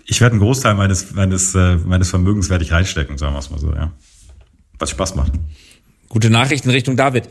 ich 0.05 0.21
werde 0.21 0.33
einen 0.33 0.41
Großteil 0.41 0.73
meines, 0.73 1.13
meines, 1.13 1.53
äh, 1.53 1.75
meines 1.77 2.09
Vermögens 2.09 2.49
werde 2.49 2.63
ich 2.63 2.71
reinstecken, 2.71 3.17
sagen 3.17 3.33
wir 3.33 3.39
es 3.39 3.51
mal 3.51 3.59
so, 3.59 3.73
ja. 3.73 3.91
Was 4.79 4.89
Spaß 4.91 5.15
macht. 5.15 5.33
Gute 6.07 6.29
Nachrichten 6.29 6.69
Richtung 6.69 6.97
David. 6.97 7.29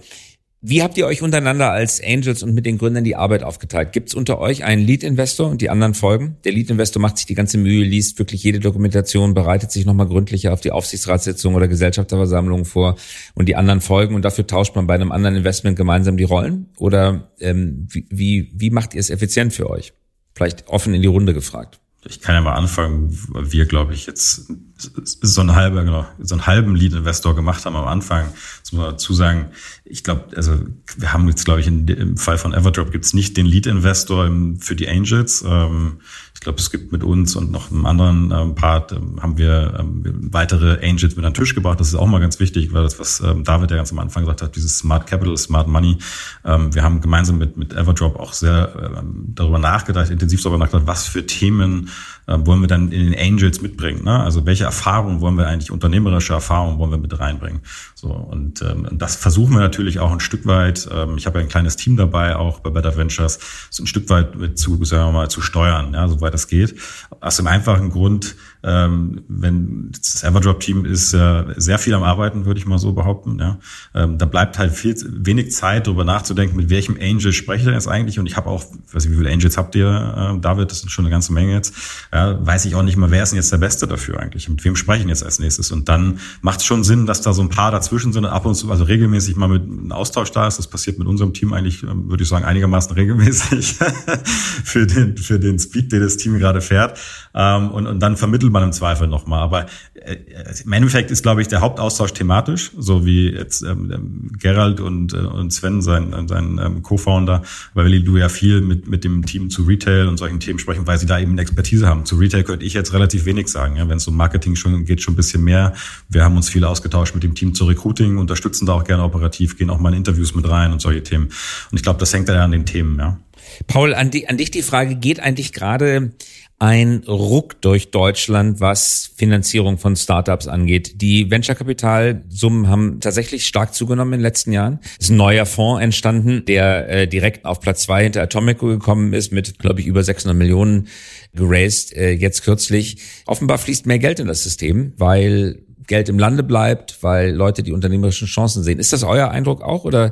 Wie 0.61 0.83
habt 0.83 0.99
ihr 0.99 1.07
euch 1.07 1.23
untereinander 1.23 1.71
als 1.71 2.03
Angels 2.03 2.43
und 2.43 2.53
mit 2.53 2.67
den 2.67 2.79
Gründern 2.79 3.05
die 3.05 3.15
Arbeit 3.15 3.45
aufgeteilt? 3.45 3.93
Gibt 3.93 4.09
es 4.09 4.15
unter 4.17 4.41
euch 4.41 4.65
einen 4.65 4.85
Lead-Investor 4.85 5.49
und 5.49 5.61
die 5.61 5.71
anderen 5.71 5.95
folgen? 5.95 6.37
Der 6.43 6.51
Lead-Investor 6.51 7.01
macht 7.01 7.17
sich 7.17 7.27
die 7.27 7.37
ganze 7.37 7.59
Mühe, 7.59 7.85
liest 7.85 8.19
wirklich 8.19 8.43
jede 8.43 8.59
Dokumentation, 8.59 9.35
bereitet 9.35 9.71
sich 9.71 9.87
nochmal 9.87 10.09
gründlicher 10.09 10.53
auf 10.53 10.61
die 10.61 10.73
Aufsichtsratssitzung 10.73 11.55
oder 11.55 11.69
Gesellschafterversammlung 11.69 12.65
vor 12.65 12.97
und 13.35 13.49
die 13.49 13.55
anderen 13.55 13.81
folgen 13.81 14.17
und 14.17 14.25
dafür 14.25 14.49
tauscht 14.49 14.75
man 14.75 14.89
bei 14.89 14.95
einem 14.95 15.13
anderen 15.13 15.37
Investment 15.37 15.77
gemeinsam 15.77 16.17
die 16.17 16.25
Rollen? 16.25 16.67
Oder 16.77 17.31
ähm, 17.39 17.87
wie, 17.89 18.07
wie, 18.11 18.51
wie 18.53 18.71
macht 18.71 18.95
ihr 18.95 19.01
es 19.01 19.11
effizient 19.11 19.53
für 19.53 19.71
euch? 19.71 19.93
Vielleicht 20.35 20.67
offen 20.67 20.93
in 20.93 21.03
die 21.03 21.09
Runde 21.09 21.35
gefragt. 21.35 21.79
Ich 22.05 22.21
kann 22.21 22.37
ja 22.37 22.41
mal 22.41 22.55
anfangen, 22.55 23.19
weil 23.29 23.51
wir, 23.53 23.67
glaube 23.67 23.93
ich, 23.93 24.07
jetzt 24.07 24.53
so 24.77 25.41
einen 25.41 25.57
halben, 25.57 25.85
genau, 25.85 26.07
so 26.21 26.37
einen 26.37 26.47
halben 26.47 26.77
Lead-Investor 26.77 27.35
gemacht 27.35 27.67
haben 27.67 27.75
am 27.75 27.89
Anfang. 27.89 28.29
Das 28.63 28.73
muss 28.73 28.81
man 28.81 28.91
dazu 28.93 29.13
sagen. 29.13 29.47
Ich 29.85 30.05
glaube, 30.05 30.27
also 30.37 30.61
wir 30.97 31.13
haben 31.13 31.27
jetzt, 31.27 31.45
glaube 31.45 31.61
ich, 31.61 31.67
in, 31.67 31.89
im 31.89 32.17
Fall 32.17 32.39
von 32.39 32.55
Everdrop 32.55 32.93
gibt 32.93 33.05
es 33.05 33.15
nicht 33.15 33.37
den 33.37 33.47
Lead-Investor 33.47 34.31
für 34.61 34.77
die 34.77 34.89
Angels. 34.89 35.45
Ähm, 35.45 35.99
ich 36.35 36.41
glaube, 36.41 36.61
es 36.61 36.71
gibt 36.71 36.93
mit 36.93 37.03
uns 37.03 37.35
und 37.35 37.51
noch 37.51 37.73
einem 37.73 37.85
anderen 37.85 38.31
ähm, 38.31 38.55
Part 38.55 38.93
ähm, 38.93 39.21
haben 39.21 39.37
wir 39.37 39.85
weitere 40.31 40.79
Angels 40.89 41.17
mit 41.17 41.25
an 41.25 41.33
den 41.33 41.35
Tisch 41.35 41.57
gebracht. 41.57 41.81
Das 41.81 41.89
ist 41.89 41.97
auch 41.97 42.07
mal 42.07 42.21
ganz 42.21 42.39
wichtig, 42.39 42.73
weil 42.73 42.85
das, 42.85 43.01
was 43.01 43.19
David 43.19 43.73
ja 43.73 43.77
ganz 43.77 43.91
am 43.91 43.99
Anfang 43.99 44.23
gesagt 44.23 44.43
hat, 44.43 44.55
dieses 44.55 44.79
Smart 44.79 45.09
Capital, 45.09 45.37
Smart 45.37 45.67
Money. 45.67 45.99
Wir 46.45 46.83
haben 46.83 47.01
gemeinsam 47.01 47.39
mit, 47.39 47.57
mit 47.57 47.73
Everdrop 47.73 48.17
auch 48.17 48.33
sehr 48.33 49.03
darüber 49.35 49.59
nachgedacht, 49.59 50.11
intensiv 50.11 50.43
darüber 50.43 50.59
nachgedacht, 50.59 50.87
was 50.87 51.09
für 51.09 51.27
Themen 51.27 51.88
äh, 52.27 52.37
wollen 52.39 52.61
wir 52.61 52.69
dann 52.69 52.93
in 52.93 53.11
den 53.11 53.19
Angels 53.19 53.61
mitbringen. 53.61 54.05
Ne? 54.05 54.21
Also 54.21 54.47
welche 54.47 54.65
Erfahrungen 54.65 55.21
wollen 55.21 55.37
wir 55.37 55.47
eigentlich, 55.47 55.71
unternehmerische 55.71 56.33
Erfahrungen 56.33 56.79
wollen 56.79 56.91
wir 56.91 56.99
mit 56.99 57.19
reinbringen. 57.19 57.61
So 57.95 58.09
Und 58.09 58.63
ähm, 58.63 58.87
das 58.93 59.17
versuchen 59.17 59.55
wir 59.55 59.61
natürlich 59.61 59.99
auch 59.99 60.13
ein 60.13 60.21
Stück 60.21 60.47
weit, 60.47 60.89
ähm, 60.93 61.17
ich 61.17 61.27
habe 61.27 61.39
ja 61.39 61.45
ein 61.45 61.49
kleines 61.49 61.77
Team 61.77 61.97
dabei, 61.97 62.37
auch 62.37 62.61
bei 62.61 62.71
Better 62.71 62.97
Ventures, 62.97 63.39
so 63.71 63.83
ein 63.83 63.87
Stück 63.87 64.09
weit 64.11 64.37
mit 64.37 64.59
zu, 64.59 64.85
sagen 64.85 65.09
wir 65.09 65.13
mal, 65.13 65.31
zu 65.31 65.41
steuern, 65.41 65.95
ja, 65.95 66.09
soweit 66.09 66.35
das 66.35 66.49
geht. 66.49 66.75
Aus 67.21 67.37
dem 67.37 67.47
einfachen 67.47 67.91
Grund, 67.91 68.37
ähm, 68.63 69.23
wenn 69.29 69.91
das 69.93 70.25
Everdrop-Team 70.25 70.85
ist 70.85 71.15
äh, 71.15 71.45
sehr 71.57 71.79
viel 71.79 71.95
am 71.95 72.03
Arbeiten, 72.03 72.45
würde 72.45 72.59
ich 72.59 72.67
mal 72.67 72.79
so 72.79 72.93
behaupten. 72.93 73.39
Ja. 73.39 73.59
Ähm, 73.95 74.19
da 74.19 74.27
bleibt 74.27 74.59
halt 74.59 74.73
viel 74.73 74.97
wenig 75.07 75.53
Zeit, 75.53 75.87
darüber 75.87 76.05
nachzudenken, 76.05 76.57
mit 76.57 76.71
welchem 76.71 76.97
Angel 77.01 77.33
spreche 77.33 77.61
ich 77.61 77.65
denn 77.65 77.75
jetzt 77.75 77.89
eigentlich. 77.89 78.19
Und 78.19 78.27
ich 78.27 78.37
habe 78.37 78.49
auch, 78.49 78.65
weiß 78.93 79.05
nicht, 79.05 79.13
wie 79.13 79.19
viele 79.19 79.33
Angels 79.33 79.57
habt 79.57 79.75
ihr, 79.75 80.35
äh, 80.37 80.41
David? 80.41 80.71
Das 80.71 80.83
ist 80.83 80.91
schon 80.91 81.05
eine 81.05 81.13
ganze 81.13 81.33
Menge 81.33 81.53
jetzt. 81.53 81.75
Ja, 82.13 82.45
weiß 82.45 82.65
ich 82.65 82.75
auch 82.75 82.83
nicht 82.83 82.97
mal, 82.97 83.11
wer 83.11 83.23
ist 83.23 83.31
denn 83.31 83.37
jetzt 83.37 83.53
der 83.53 83.59
Beste 83.59 83.87
dafür 83.87 84.19
eigentlich? 84.21 84.49
Mit 84.49 84.65
wem 84.65 84.77
sprechen 84.77 85.09
jetzt 85.09 85.25
als 85.25 85.39
nächstes? 85.39 85.71
Und 85.71 85.89
dann 85.89 86.19
macht 86.41 86.61
es 86.61 86.67
schon 86.67 86.83
Sinn, 86.85 87.07
dass 87.07 87.21
da 87.21 87.33
so 87.33 87.43
ein 87.43 87.49
paar 87.49 87.71
dazwischen 87.71 88.13
sind, 88.13 88.25
ab 88.25 88.45
und 88.45 88.55
zu, 88.55 88.71
also 88.71 88.85
regelmäßig 88.85 89.37
mal 89.37 89.49
mit 89.49 89.63
einem 89.63 89.93
Austausch 89.93 90.33
da 90.33 90.47
ist. 90.47 90.59
Das 90.59 90.67
passiert 90.67 90.99
mit 90.99 91.07
unserem 91.07 91.33
Team 91.33 91.53
eigentlich, 91.53 91.83
ähm, 91.85 92.11
würde 92.11 92.23
ich 92.23 92.29
sagen, 92.29 92.45
einigermaßen 92.45 92.93
regelmäßig 92.93 93.77
für 94.65 94.87
den 94.87 95.17
für 95.17 95.39
den 95.39 95.59
Speed, 95.59 95.93
den 95.93 96.01
das 96.01 96.17
Team 96.17 96.39
gerade 96.39 96.61
fährt. 96.61 96.99
Ähm, 97.35 97.71
und, 97.71 97.87
und 97.87 98.01
dann 98.01 98.17
vermittelt 98.17 98.48
man 98.51 98.63
im 98.63 98.73
Zweifel 98.73 99.09
nochmal. 99.09 99.41
Aber 99.41 99.67
äh, 99.95 100.17
im 100.65 100.73
Endeffekt 100.73 101.11
ist, 101.11 101.23
glaube 101.23 101.43
ich, 101.43 101.49
der 101.49 101.61
Hauptaustausch 101.61 102.13
thematisch, 102.13 102.73
so 102.79 103.05
wie 103.05 103.31
jetzt 103.31 103.63
ähm, 103.63 104.31
Gerald 104.39 104.81
und, 104.81 105.13
äh, 105.13 105.19
und 105.19 105.53
Sven, 105.53 105.83
sein, 105.83 106.29
sein 106.29 106.61
ähm, 106.63 106.83
Co-Founder, 106.83 107.43
weil 107.75 108.03
du 108.03 108.17
ja 108.17 108.29
viel 108.29 108.61
mit, 108.61 108.89
mit 108.89 109.05
dem 109.05 109.25
Team 109.25 109.51
zu 109.51 109.65
Retail 109.65 110.09
und 110.09 110.17
solchen 110.17 110.41
Themen 110.41 110.59
sprechen, 110.59 110.87
weil 110.87 110.99
sie 110.99 111.07
da 111.07 111.19
eben 111.19 111.37
Expertise 111.39 111.87
haben. 111.87 112.05
Zu 112.05 112.17
Retail 112.17 112.43
könnte 112.43 112.65
ich 112.65 112.75
jetzt 112.75 112.93
relativ 112.93 113.25
wenig 113.25 113.49
sagen. 113.49 113.77
Ja? 113.77 113.89
Wenn 113.89 113.99
es 113.99 114.07
um 114.09 114.17
Marketing 114.17 114.57
schon 114.57 114.85
geht, 114.85 115.03
schon 115.03 115.15
ein 115.15 115.17
bisschen 115.17 115.45
mehr. 115.45 115.75
Wir 116.09 116.25
haben 116.25 116.37
uns 116.37 116.49
viel 116.49 116.65
ausgetauscht 116.65 117.15
mit 117.15 117.23
dem 117.23 117.35
Team 117.35 117.55
zu 117.55 117.67
Recruiting, 117.67 118.19
unterstützen 118.19 118.67
da 118.67 118.75
auch 118.75 118.85
gerne 118.85 119.03
operativ, 119.03 119.57
gehen 119.57 119.71
auch 119.71 119.79
mal 119.79 119.91
in 119.91 119.99
Interviews 119.99 120.35
mit 120.35 120.49
rein 120.49 120.73
und 120.73 120.81
solche 120.81 121.03
Themen. 121.03 121.27
Und 121.71 121.77
ich 121.77 121.83
glaube, 121.83 121.99
das 122.01 122.13
hängt 122.13 122.29
ja 122.29 122.45
an 122.45 122.53
den 122.53 122.67
Themen, 122.67 122.99
ja. 122.99 123.19
Paul, 123.67 123.95
an, 123.95 124.11
die, 124.11 124.29
an 124.29 124.37
dich 124.37 124.51
die 124.51 124.63
Frage, 124.63 124.95
geht 124.95 125.21
eigentlich 125.21 125.53
gerade 125.53 126.13
ein 126.61 127.05
Ruck 127.07 127.61
durch 127.61 127.93
Deutschland, 127.93 128.61
was 128.61 129.13
Finanzierung 129.15 129.79
von 129.79 129.95
Startups 129.95 130.49
angeht. 130.49 131.01
Die 131.01 131.31
Venture-Kapitalsummen 131.31 132.69
haben 132.69 133.01
tatsächlich 133.01 133.47
stark 133.47 133.75
zugenommen 133.75 134.15
in 134.15 134.19
den 134.19 134.25
letzten 134.25 134.53
Jahren. 134.53 134.81
Es 134.99 135.07
ist 135.07 135.11
ein 135.11 135.19
neuer 135.19 135.47
Fonds 135.47 135.83
entstanden, 135.83 136.45
der 136.47 136.89
äh, 136.89 137.07
direkt 137.07 137.45
auf 137.45 137.61
Platz 137.61 137.83
zwei 137.83 138.03
hinter 138.03 138.23
Atomico 138.23 138.67
gekommen 138.67 139.13
ist 139.13 139.31
mit, 139.31 139.61
glaube 139.61 139.81
ich, 139.81 139.87
über 139.87 140.03
600 140.03 140.37
Millionen 140.37 140.89
geraced, 141.33 141.97
äh, 141.97 142.11
jetzt 142.11 142.43
kürzlich. 142.43 142.99
Offenbar 143.27 143.59
fließt 143.59 143.87
mehr 143.87 144.01
Geld 144.01 144.19
in 144.19 144.27
das 144.27 144.43
System, 144.43 144.95
weil 144.97 145.61
Geld 145.87 146.09
im 146.09 146.19
Lande 146.19 146.43
bleibt, 146.43 147.05
weil 147.05 147.33
Leute 147.33 147.63
die 147.63 147.73
unternehmerischen 147.73 148.27
Chancen 148.27 148.65
sehen. 148.65 148.81
Ist 148.81 148.93
das 148.93 149.05
euer 149.05 149.31
Eindruck 149.31 149.63
auch 149.63 149.85
oder 149.85 150.11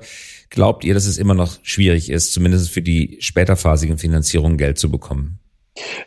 glaubt 0.51 0.85
ihr, 0.85 0.95
dass 0.95 1.07
es 1.07 1.19
immer 1.19 1.35
noch 1.35 1.59
schwierig 1.63 2.09
ist, 2.09 2.33
zumindest 2.33 2.71
für 2.71 2.83
die 2.83 3.17
späterphasigen 3.21 3.99
Finanzierungen 3.99 4.59
Geld 4.59 4.79
zu 4.79 4.93
bekommen? 4.93 5.41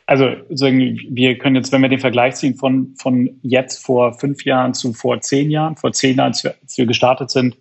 Also 0.05 0.31
wir 0.49 1.37
können 1.37 1.55
jetzt, 1.55 1.71
wenn 1.71 1.81
wir 1.81 1.89
den 1.89 1.99
Vergleich 1.99 2.35
ziehen 2.35 2.55
von, 2.55 2.95
von 2.97 3.39
jetzt 3.43 3.83
vor 3.85 4.13
fünf 4.13 4.43
Jahren 4.45 4.73
zu 4.73 4.93
vor 4.93 5.21
zehn 5.21 5.51
Jahren, 5.51 5.75
vor 5.75 5.91
zehn 5.91 6.17
Jahren, 6.17 6.29
als 6.29 6.43
wir, 6.43 6.55
als 6.61 6.77
wir 6.77 6.85
gestartet 6.85 7.29
sind, 7.29 7.55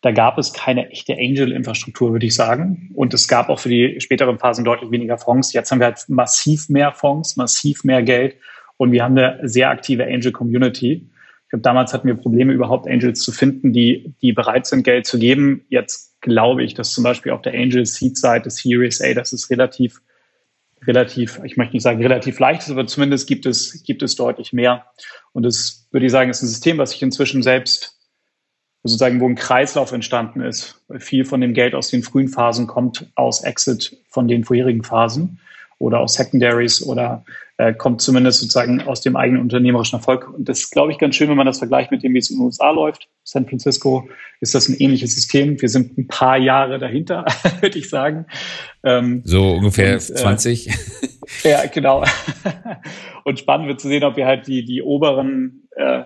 da 0.00 0.12
gab 0.12 0.38
es 0.38 0.52
keine 0.52 0.90
echte 0.90 1.14
Angel-Infrastruktur, 1.14 2.12
würde 2.12 2.26
ich 2.26 2.34
sagen. 2.34 2.90
Und 2.94 3.14
es 3.14 3.26
gab 3.26 3.48
auch 3.48 3.58
für 3.58 3.68
die 3.68 4.00
späteren 4.00 4.38
Phasen 4.38 4.64
deutlich 4.64 4.90
weniger 4.90 5.18
Fonds. 5.18 5.52
Jetzt 5.52 5.72
haben 5.72 5.80
wir 5.80 5.86
halt 5.86 6.04
massiv 6.08 6.68
mehr 6.68 6.92
Fonds, 6.92 7.36
massiv 7.36 7.82
mehr 7.82 8.02
Geld 8.02 8.36
und 8.76 8.92
wir 8.92 9.02
haben 9.02 9.18
eine 9.18 9.40
sehr 9.48 9.70
aktive 9.70 10.04
Angel-Community. 10.04 11.10
Ich 11.44 11.50
glaube, 11.50 11.62
damals 11.62 11.92
hatten 11.92 12.06
wir 12.06 12.14
Probleme, 12.14 12.52
überhaupt 12.52 12.86
Angels 12.86 13.20
zu 13.22 13.32
finden, 13.32 13.72
die, 13.72 14.14
die 14.22 14.32
bereit 14.32 14.66
sind, 14.66 14.84
Geld 14.84 15.06
zu 15.06 15.18
geben. 15.18 15.64
Jetzt 15.68 16.20
glaube 16.20 16.62
ich, 16.62 16.74
dass 16.74 16.92
zum 16.92 17.04
Beispiel 17.04 17.32
auf 17.32 17.42
der 17.42 17.54
Angel 17.54 17.84
Seed-Seite 17.84 18.50
Series 18.50 19.00
A, 19.00 19.14
das 19.14 19.32
ist 19.32 19.50
relativ 19.50 20.00
relativ, 20.86 21.40
ich 21.44 21.56
möchte 21.56 21.74
nicht 21.74 21.82
sagen 21.82 22.00
relativ 22.00 22.38
leicht 22.38 22.62
ist, 22.62 22.70
aber 22.70 22.86
zumindest 22.86 23.28
gibt 23.28 23.46
es, 23.46 23.82
gibt 23.84 24.02
es 24.02 24.16
deutlich 24.16 24.52
mehr. 24.52 24.86
Und 25.32 25.44
das 25.44 25.88
würde 25.90 26.06
ich 26.06 26.12
sagen, 26.12 26.30
ist 26.30 26.42
ein 26.42 26.48
System, 26.48 26.78
was 26.78 26.90
sich 26.90 27.02
inzwischen 27.02 27.42
selbst 27.42 27.98
sozusagen, 28.82 29.20
wo 29.20 29.28
ein 29.28 29.34
Kreislauf 29.34 29.92
entstanden 29.92 30.40
ist. 30.40 30.82
Weil 30.88 31.00
viel 31.00 31.24
von 31.24 31.40
dem 31.40 31.54
Geld 31.54 31.74
aus 31.74 31.90
den 31.90 32.02
frühen 32.02 32.28
Phasen 32.28 32.66
kommt 32.66 33.10
aus 33.14 33.42
Exit 33.44 33.96
von 34.08 34.28
den 34.28 34.44
vorherigen 34.44 34.82
Phasen 34.82 35.40
oder 35.78 36.00
aus 36.00 36.14
Secondaries 36.14 36.82
oder 36.82 37.24
äh, 37.56 37.74
kommt 37.74 38.00
zumindest 38.00 38.40
sozusagen 38.40 38.82
aus 38.82 39.00
dem 39.00 39.16
eigenen 39.16 39.42
unternehmerischen 39.42 39.98
Erfolg. 39.98 40.28
Und 40.28 40.48
das 40.48 40.60
ist, 40.60 40.70
glaube 40.70 40.92
ich, 40.92 40.98
ganz 40.98 41.14
schön, 41.14 41.28
wenn 41.28 41.36
man 41.36 41.46
das 41.46 41.58
vergleicht 41.58 41.90
mit 41.90 42.02
dem, 42.02 42.14
wie 42.14 42.18
es 42.18 42.30
in 42.30 42.38
den 42.38 42.46
USA 42.46 42.70
läuft. 42.70 43.08
San 43.28 43.46
Francisco 43.46 44.08
ist 44.40 44.54
das 44.54 44.70
ein 44.70 44.76
ähnliches 44.78 45.14
System. 45.14 45.60
Wir 45.60 45.68
sind 45.68 45.98
ein 45.98 46.08
paar 46.08 46.38
Jahre 46.38 46.78
dahinter, 46.78 47.26
würde 47.60 47.78
ich 47.78 47.90
sagen. 47.90 48.24
Ähm, 48.82 49.20
so 49.24 49.52
ungefähr 49.52 49.94
und, 49.94 50.00
20. 50.00 50.68
Äh, 50.68 50.72
ja, 51.50 51.66
genau. 51.66 52.04
und 53.24 53.38
spannend 53.38 53.68
wird 53.68 53.82
zu 53.82 53.88
sehen, 53.88 54.02
ob 54.02 54.16
wir 54.16 54.24
halt 54.24 54.46
die, 54.46 54.64
die 54.64 54.80
oberen 54.80 55.68
äh, 55.76 56.04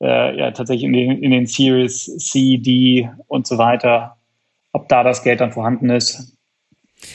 äh, 0.00 0.38
ja 0.38 0.52
tatsächlich 0.52 0.84
in 0.84 0.92
den, 0.92 1.18
in 1.20 1.32
den 1.32 1.46
Series 1.46 2.04
C, 2.18 2.58
D 2.58 3.10
und 3.26 3.44
so 3.44 3.58
weiter, 3.58 4.18
ob 4.70 4.88
da 4.88 5.02
das 5.02 5.24
Geld 5.24 5.40
dann 5.40 5.50
vorhanden 5.50 5.90
ist. 5.90 6.36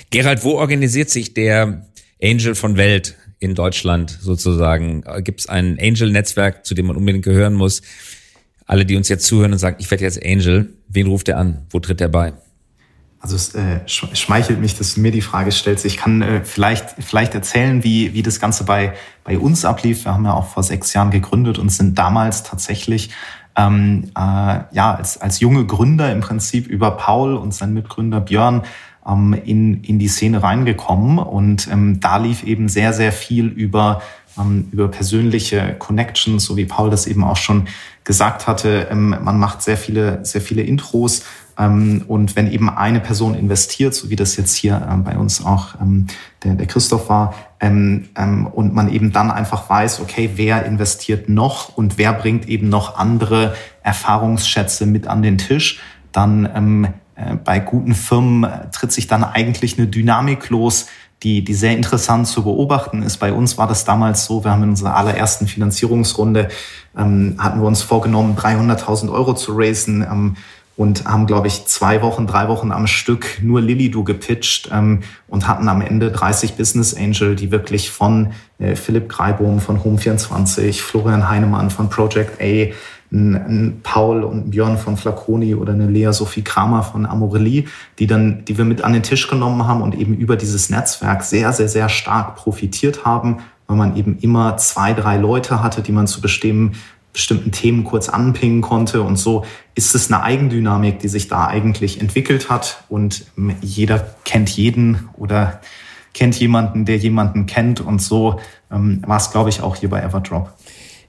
Gerald, 0.10 0.44
wo 0.44 0.56
organisiert 0.56 1.10
sich 1.10 1.34
der 1.34 1.88
Angel 2.22 2.54
von 2.54 2.76
Welt 2.76 3.16
in 3.40 3.56
Deutschland 3.56 4.10
sozusagen? 4.10 5.06
Gibt 5.24 5.40
es 5.40 5.48
ein 5.48 5.78
Angel-Netzwerk, 5.80 6.66
zu 6.66 6.76
dem 6.76 6.88
man 6.88 6.98
unbedingt 6.98 7.24
gehören 7.24 7.54
muss? 7.54 7.82
Alle, 8.68 8.86
die 8.86 8.98
uns 8.98 9.10
jetzt 9.10 9.26
zuhören 9.26 9.54
und 9.54 9.60
sagen, 9.60 9.78
ich 9.80 9.90
werde 9.90 10.04
jetzt 10.04 10.24
Angel, 10.24 10.74
wen 10.90 11.08
ruft 11.08 11.30
er 11.30 11.38
an? 11.38 11.66
Wo 11.70 11.80
tritt 11.80 12.02
er 12.02 12.10
bei? 12.10 12.34
Also 13.20 13.36
es 13.36 13.56
äh, 13.56 13.80
schmeichelt 13.88 14.60
mich, 14.60 14.78
dass 14.78 14.94
du 14.94 15.02
mir 15.02 15.12
die 15.12 15.22
Frage 15.22 15.52
stellst. 15.52 15.86
Ich 15.86 15.98
kann 15.98 16.22
äh, 16.22 16.44
vielleicht, 16.44 16.92
vielleicht 17.00 17.34
erzählen, 17.34 17.84
wie, 17.84 18.14
wie 18.14 18.22
das 18.22 18.40
Ganze 18.40 18.64
bei, 18.64 18.94
bei 19.24 19.40
uns 19.40 19.66
ablief. 19.66 20.06
Wir 20.06 20.14
haben 20.14 20.26
ja 20.26 20.34
auch 20.34 20.48
vor 20.48 20.64
sechs 20.64 20.94
Jahren 20.94 21.10
gegründet 21.10 21.58
und 21.58 21.70
sind 21.70 21.98
damals 21.98 22.44
tatsächlich 22.44 23.10
ähm, 23.58 24.12
äh, 24.16 24.20
ja, 24.72 24.96
als, 24.96 25.20
als 25.20 25.40
junge 25.40 25.66
Gründer 25.66 26.12
im 26.12 26.20
Prinzip 26.20 26.68
über 26.68 26.92
Paul 26.92 27.36
und 27.36 27.54
seinen 27.54 27.74
Mitgründer 27.74 28.22
Björn 28.22 28.64
ähm, 29.08 29.34
in, 29.46 29.84
in 29.84 29.98
die 29.98 30.10
Szene 30.10 30.44
reingekommen. 30.44 31.18
Und 31.18 31.68
ähm, 31.72 32.00
da 32.00 32.18
lief 32.18 32.44
eben 32.44 32.70
sehr, 32.70 32.94
sehr 32.94 33.12
viel 33.12 33.48
über, 33.48 34.02
über 34.72 34.88
persönliche 34.88 35.76
Connections, 35.80 36.44
so 36.44 36.58
wie 36.58 36.66
Paul 36.66 36.90
das 36.90 37.08
eben 37.08 37.24
auch 37.24 37.38
schon 37.38 37.68
gesagt 38.04 38.48
hatte. 38.48 38.88
Ähm, 38.90 39.16
man 39.22 39.40
macht 39.40 39.62
sehr 39.62 39.78
viele, 39.78 40.24
sehr 40.24 40.42
viele 40.42 40.62
Intros. 40.62 41.24
Ähm, 41.58 42.04
und 42.08 42.36
wenn 42.36 42.52
eben 42.52 42.70
eine 42.70 43.00
Person 43.00 43.36
investiert, 43.36 43.94
so 43.94 44.10
wie 44.10 44.16
das 44.16 44.36
jetzt 44.38 44.56
hier 44.56 44.88
ähm, 44.90 45.04
bei 45.04 45.18
uns 45.18 45.44
auch 45.44 45.76
ähm, 45.82 46.08
der, 46.44 46.54
der 46.54 46.68
Christoph 46.68 47.10
war, 47.10 47.34
ähm, 47.60 48.10
ähm, 48.16 48.48
und 48.48 48.74
man 48.74 48.92
eben 48.92 49.12
dann 49.12 49.32
einfach 49.32 49.70
weiß, 49.70 50.00
okay, 50.00 50.32
wer 50.36 50.66
investiert 50.66 51.30
noch 51.30 51.76
und 51.76 51.98
wer 51.98 52.14
bringt 52.14 52.48
eben 52.48 52.70
noch 52.70 52.98
andere 52.98 53.56
Erfahrungsschätze 53.82 54.86
mit 54.86 55.08
an 55.08 55.22
den 55.22 55.38
Tisch, 55.38 55.82
dann 56.12 56.50
ähm, 56.54 56.88
äh, 57.16 57.36
bei 57.36 57.60
guten 57.60 57.96
Firmen 57.96 58.48
tritt 58.72 58.92
sich 58.92 59.08
dann 59.08 59.24
eigentlich 59.24 59.78
eine 59.78 59.88
Dynamik 59.88 60.50
los, 60.50 60.88
die, 61.24 61.44
die 61.44 61.54
sehr 61.54 61.76
interessant 61.76 62.28
zu 62.28 62.44
beobachten 62.44 63.02
ist. 63.02 63.18
Bei 63.18 63.34
uns 63.34 63.58
war 63.58 63.68
das 63.68 63.86
damals 63.86 64.26
so, 64.26 64.44
wir 64.44 64.52
haben 64.52 64.64
in 64.64 64.70
unserer 64.70 64.96
allerersten 64.96 65.48
Finanzierungsrunde, 65.48 66.50
ähm, 66.98 67.36
hatten 67.40 67.60
wir 67.60 67.68
uns 67.68 67.82
vorgenommen, 67.82 68.36
300.000 68.38 69.12
Euro 69.12 69.34
zu 69.34 69.54
raisen 69.56 70.04
ähm, 70.04 70.38
und 70.76 71.06
haben, 71.06 71.26
glaube 71.26 71.48
ich, 71.48 71.66
zwei 71.66 72.04
Wochen, 72.04 72.28
drei 72.28 72.48
Wochen 72.50 72.72
am 72.72 72.86
Stück 72.86 73.40
nur 73.42 73.62
Lilido 73.62 74.04
gepitcht 74.04 74.70
ähm, 74.72 75.02
und 75.28 75.48
hatten 75.48 75.68
am 75.70 75.82
Ende 75.82 76.12
30 76.12 76.54
Business 76.54 76.94
Angel, 76.94 77.36
die 77.36 77.52
wirklich 77.52 77.90
von 77.90 78.34
äh, 78.60 78.76
Philipp 78.76 79.10
Greibohm 79.10 79.60
von 79.60 79.80
Home24, 79.80 80.80
Florian 80.82 81.28
Heinemann 81.28 81.72
von 81.72 81.90
Project 81.90 82.40
A, 82.40 82.72
ein, 83.12 83.36
ein 83.36 83.80
Paul 83.84 84.24
und 84.24 84.52
Björn 84.52 84.78
von 84.78 84.98
Flaconi 84.98 85.56
oder 85.56 85.74
eine 85.74 85.88
Lea 85.88 86.12
Sophie 86.12 86.44
Kramer 86.44 86.84
von 86.84 87.06
Amorelli, 87.06 87.68
die 88.00 88.08
dann, 88.08 88.44
die 88.46 88.58
wir 88.58 88.66
mit 88.66 88.82
an 88.82 88.94
den 88.94 89.04
Tisch 89.04 89.28
genommen 89.28 89.66
haben 89.68 89.82
und 89.82 89.96
eben 89.96 90.16
über 90.16 90.36
dieses 90.36 90.70
Netzwerk 90.70 91.24
sehr, 91.24 91.54
sehr, 91.54 91.70
sehr 91.70 91.90
stark 91.90 92.36
profitiert 92.36 93.06
haben 93.06 93.40
weil 93.68 93.78
man 93.78 93.98
eben 93.98 94.18
immer 94.20 94.58
zwei, 94.58 94.94
drei 94.94 95.18
Leute 95.18 95.62
hatte, 95.62 95.82
die 95.82 95.92
man 95.92 96.08
zu 96.08 96.22
bestimmen, 96.22 96.76
bestimmten 97.14 97.52
Themen 97.52 97.84
kurz 97.84 98.10
anpingen 98.10 98.62
konnte. 98.62 99.02
Und 99.02 99.18
so 99.18 99.46
ist 99.76 99.94
es 99.94 100.12
eine 100.12 100.24
Eigendynamik, 100.24 101.00
die 101.00 101.08
sich 101.08 101.28
da 101.28 101.48
eigentlich 101.48 102.00
entwickelt 102.00 102.50
hat. 102.50 102.84
Und 102.90 103.26
jeder 103.62 104.16
kennt 104.24 104.50
jeden 104.50 105.10
oder 105.18 105.60
kennt 106.14 106.40
jemanden, 106.40 106.86
der 106.86 106.98
jemanden 106.98 107.46
kennt. 107.46 107.82
Und 107.82 108.02
so 108.02 108.40
ähm, 108.72 109.02
war 109.06 109.18
es, 109.18 109.32
glaube 109.32 109.50
ich, 109.50 109.62
auch 109.62 109.76
hier 109.76 109.90
bei 109.90 110.02
Everdrop. 110.02 110.54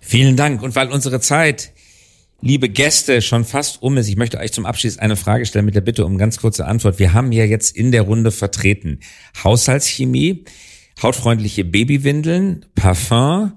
Vielen 0.00 0.36
Dank. 0.36 0.62
Und 0.62 0.74
weil 0.74 0.90
unsere 0.90 1.20
Zeit, 1.20 1.72
liebe 2.40 2.68
Gäste, 2.68 3.20
schon 3.22 3.44
fast 3.44 3.82
um 3.82 3.96
ist, 3.96 4.08
ich 4.08 4.16
möchte 4.16 4.38
euch 4.38 4.52
zum 4.52 4.66
Abschluss 4.66 4.98
eine 4.98 5.16
Frage 5.16 5.46
stellen 5.46 5.64
mit 5.64 5.74
der 5.74 5.80
Bitte 5.80 6.04
um 6.04 6.18
ganz 6.18 6.38
kurze 6.38 6.66
Antwort. 6.66 6.98
Wir 6.98 7.12
haben 7.12 7.32
ja 7.32 7.44
jetzt 7.44 7.76
in 7.76 7.92
der 7.92 8.02
Runde 8.02 8.30
vertreten 8.30 9.00
Haushaltschemie, 9.42 10.44
hautfreundliche 11.02 11.64
Babywindeln, 11.64 12.66
Parfum, 12.74 13.52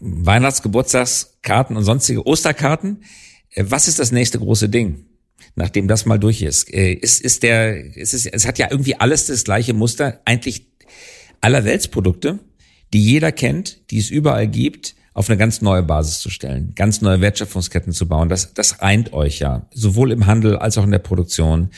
Weihnachtsgeburtstagskarten 0.00 1.76
und 1.76 1.84
sonstige 1.84 2.26
Osterkarten. 2.26 3.04
Äh, 3.50 3.64
was 3.68 3.88
ist 3.88 3.98
das 3.98 4.12
nächste 4.12 4.38
große 4.38 4.68
Ding? 4.68 5.06
Nachdem 5.54 5.86
das 5.86 6.06
mal 6.06 6.18
durch 6.18 6.42
ist, 6.42 6.72
äh, 6.72 6.92
ist, 6.92 7.20
ist 7.20 7.42
der, 7.42 7.96
ist 7.96 8.14
es, 8.14 8.26
es 8.26 8.46
hat 8.46 8.58
ja 8.58 8.68
irgendwie 8.70 8.96
alles 8.96 9.26
das 9.26 9.44
gleiche 9.44 9.74
Muster, 9.74 10.20
eigentlich 10.24 10.66
aller 11.40 11.64
Weltsprodukte, 11.64 12.38
die 12.92 13.04
jeder 13.04 13.32
kennt, 13.32 13.90
die 13.90 13.98
es 13.98 14.10
überall 14.10 14.48
gibt, 14.48 14.94
auf 15.14 15.28
eine 15.28 15.36
ganz 15.36 15.60
neue 15.60 15.82
Basis 15.82 16.20
zu 16.20 16.30
stellen, 16.30 16.72
ganz 16.74 17.00
neue 17.00 17.20
Wertschöpfungsketten 17.20 17.92
zu 17.92 18.08
bauen. 18.08 18.28
Das, 18.28 18.54
das 18.54 18.80
eint 18.80 19.12
euch 19.12 19.38
ja, 19.38 19.66
sowohl 19.72 20.12
im 20.12 20.26
Handel 20.26 20.56
als 20.56 20.78
auch 20.78 20.84
in 20.84 20.90
der 20.90 20.98
Produktion. 20.98 21.70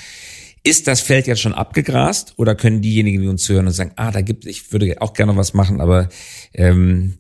Ist 0.63 0.87
das 0.87 1.01
Feld 1.01 1.27
jetzt 1.27 1.41
schon 1.41 1.53
abgegrast 1.53 2.35
oder 2.37 2.55
können 2.55 2.81
diejenigen, 2.81 3.21
die 3.21 3.29
uns 3.29 3.45
zuhören 3.45 3.67
und 3.67 3.73
sagen, 3.73 3.93
ah, 3.97 4.11
da 4.11 4.23
gibt, 4.23 4.47
ich 4.47 4.73
würde 4.73 5.01
auch 5.03 5.13
gerne 5.13 5.37
was 5.37 5.53
machen, 5.53 5.81
aber 5.81 6.09
ähm, 6.55 7.19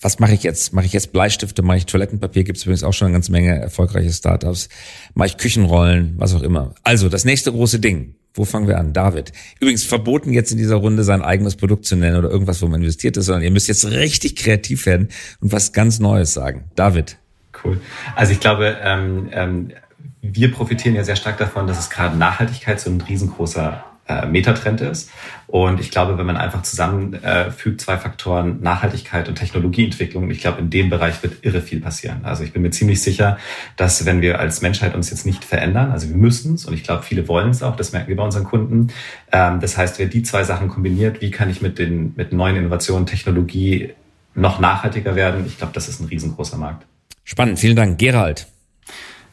was 0.00 0.18
mache 0.18 0.34
ich 0.34 0.42
jetzt? 0.42 0.72
Mache 0.72 0.86
ich 0.86 0.92
jetzt 0.92 1.12
Bleistifte, 1.12 1.62
mache 1.62 1.78
ich 1.78 1.86
Toilettenpapier, 1.86 2.44
gibt 2.44 2.58
es 2.58 2.64
übrigens 2.64 2.82
auch 2.82 2.92
schon 2.92 3.06
eine 3.06 3.14
ganze 3.14 3.32
Menge 3.32 3.58
erfolgreiche 3.58 4.12
Startups, 4.12 4.68
mache 5.14 5.28
ich 5.28 5.36
Küchenrollen, 5.36 6.14
was 6.18 6.34
auch 6.34 6.42
immer. 6.42 6.74
Also 6.82 7.08
das 7.08 7.24
nächste 7.24 7.52
große 7.52 7.78
Ding. 7.78 8.16
Wo 8.34 8.44
fangen 8.44 8.66
wir 8.66 8.78
an? 8.78 8.92
David. 8.92 9.32
Übrigens 9.60 9.84
verboten 9.84 10.32
jetzt 10.32 10.50
in 10.50 10.58
dieser 10.58 10.76
Runde 10.76 11.04
sein 11.04 11.22
eigenes 11.22 11.54
Produkt 11.54 11.86
zu 11.86 11.94
nennen 11.94 12.16
oder 12.16 12.30
irgendwas, 12.30 12.60
wo 12.62 12.66
man 12.66 12.80
investiert 12.80 13.16
ist, 13.16 13.26
sondern 13.26 13.44
ihr 13.44 13.52
müsst 13.52 13.68
jetzt 13.68 13.86
richtig 13.86 14.34
kreativ 14.34 14.86
werden 14.86 15.08
und 15.40 15.52
was 15.52 15.72
ganz 15.72 16.00
Neues 16.00 16.34
sagen. 16.34 16.64
David. 16.74 17.16
Cool. 17.64 17.80
Also 18.16 18.32
ich 18.32 18.40
glaube, 18.40 18.76
ähm, 18.82 19.28
ähm, 19.32 19.72
wir 20.20 20.50
profitieren 20.50 20.96
ja 20.96 21.04
sehr 21.04 21.16
stark 21.16 21.38
davon, 21.38 21.68
dass 21.68 21.78
es 21.78 21.90
gerade 21.90 22.16
Nachhaltigkeit 22.16 22.80
so 22.80 22.90
ein 22.90 23.00
riesengroßer 23.00 23.84
äh, 24.08 24.26
Metatrend 24.26 24.80
ist. 24.80 25.10
Und 25.46 25.80
ich 25.80 25.90
glaube, 25.90 26.18
wenn 26.18 26.26
man 26.26 26.36
einfach 26.36 26.62
zusammenfügt, 26.62 27.80
äh, 27.80 27.84
zwei 27.84 27.96
Faktoren, 27.96 28.60
Nachhaltigkeit 28.60 29.28
und 29.28 29.36
Technologieentwicklung, 29.36 30.30
ich 30.30 30.40
glaube, 30.40 30.60
in 30.60 30.70
dem 30.70 30.90
Bereich 30.90 31.22
wird 31.22 31.44
irre 31.44 31.60
viel 31.60 31.80
passieren. 31.80 32.24
Also 32.24 32.44
ich 32.44 32.52
bin 32.52 32.62
mir 32.62 32.70
ziemlich 32.70 33.02
sicher, 33.02 33.38
dass 33.76 34.04
wenn 34.04 34.20
wir 34.20 34.40
als 34.40 34.62
Menschheit 34.62 34.94
uns 34.94 35.10
jetzt 35.10 35.26
nicht 35.26 35.44
verändern, 35.44 35.90
also 35.90 36.08
wir 36.08 36.16
müssen 36.16 36.54
es, 36.54 36.64
und 36.64 36.74
ich 36.74 36.82
glaube, 36.82 37.02
viele 37.02 37.28
wollen 37.28 37.50
es 37.50 37.62
auch, 37.62 37.76
das 37.76 37.92
merken 37.92 38.08
wir 38.08 38.16
bei 38.16 38.24
unseren 38.24 38.44
Kunden. 38.44 38.88
Ähm, 39.32 39.60
das 39.60 39.76
heißt, 39.76 39.98
wer 39.98 40.06
die 40.06 40.22
zwei 40.22 40.44
Sachen 40.44 40.68
kombiniert, 40.68 41.20
wie 41.20 41.30
kann 41.30 41.48
ich 41.48 41.62
mit 41.62 41.78
den 41.78 42.12
mit 42.16 42.32
neuen 42.32 42.56
Innovationen, 42.56 43.06
Technologie 43.06 43.94
noch 44.34 44.58
nachhaltiger 44.58 45.16
werden? 45.16 45.44
Ich 45.46 45.58
glaube, 45.58 45.72
das 45.72 45.88
ist 45.88 46.00
ein 46.00 46.06
riesengroßer 46.06 46.56
Markt. 46.56 46.84
Spannend, 47.24 47.58
vielen 47.58 47.76
Dank. 47.76 47.98
Gerald. 47.98 48.46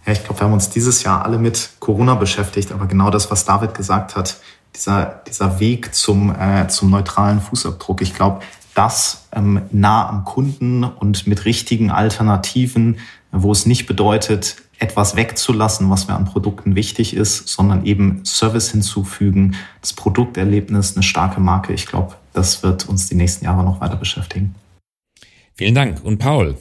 Ja, 0.06 0.14
ich 0.14 0.24
glaube, 0.24 0.40
wir 0.40 0.46
haben 0.46 0.54
uns 0.54 0.70
dieses 0.70 1.04
Jahr 1.04 1.24
alle 1.26 1.38
mit 1.38 1.72
Corona 1.80 2.16
beschäftigt, 2.16 2.72
aber 2.72 2.88
genau 2.88 3.12
das, 3.12 3.30
was 3.30 3.46
David 3.46 3.76
gesagt 3.76 4.16
hat, 4.16 4.38
dieser, 4.76 5.22
dieser 5.28 5.60
Weg 5.60 5.94
zum, 5.94 6.34
äh, 6.34 6.68
zum 6.68 6.90
neutralen 6.90 7.42
Fußabdruck. 7.42 8.02
Ich 8.02 8.16
glaube, 8.16 8.42
das 8.74 9.28
ähm, 9.34 9.62
nah 9.72 10.08
am 10.08 10.24
Kunden 10.24 10.84
und 10.84 11.28
mit 11.28 11.46
richtigen 11.46 11.92
Alternativen, 11.92 13.00
wo 13.32 13.52
es 13.52 13.66
nicht 13.66 13.86
bedeutet, 13.86 14.58
etwas 14.80 15.16
wegzulassen, 15.16 15.90
was 15.90 16.08
mir 16.08 16.16
an 16.16 16.26
Produkten 16.26 16.76
wichtig 16.76 17.16
ist, 17.16 17.48
sondern 17.48 17.86
eben 17.86 18.26
Service 18.26 18.72
hinzufügen, 18.72 19.56
das 19.82 19.94
Produkterlebnis, 19.94 20.96
eine 20.96 21.04
starke 21.04 21.40
Marke. 21.40 21.74
Ich 21.74 21.86
glaube, 21.86 22.16
das 22.34 22.64
wird 22.64 22.90
uns 22.90 23.08
die 23.08 23.16
nächsten 23.16 23.46
Jahre 23.46 23.64
noch 23.64 23.80
weiter 23.80 23.96
beschäftigen. 23.96 24.56
Vielen 25.54 25.76
Dank. 25.76 26.04
Und 26.04 26.18
Paul, 26.18 26.58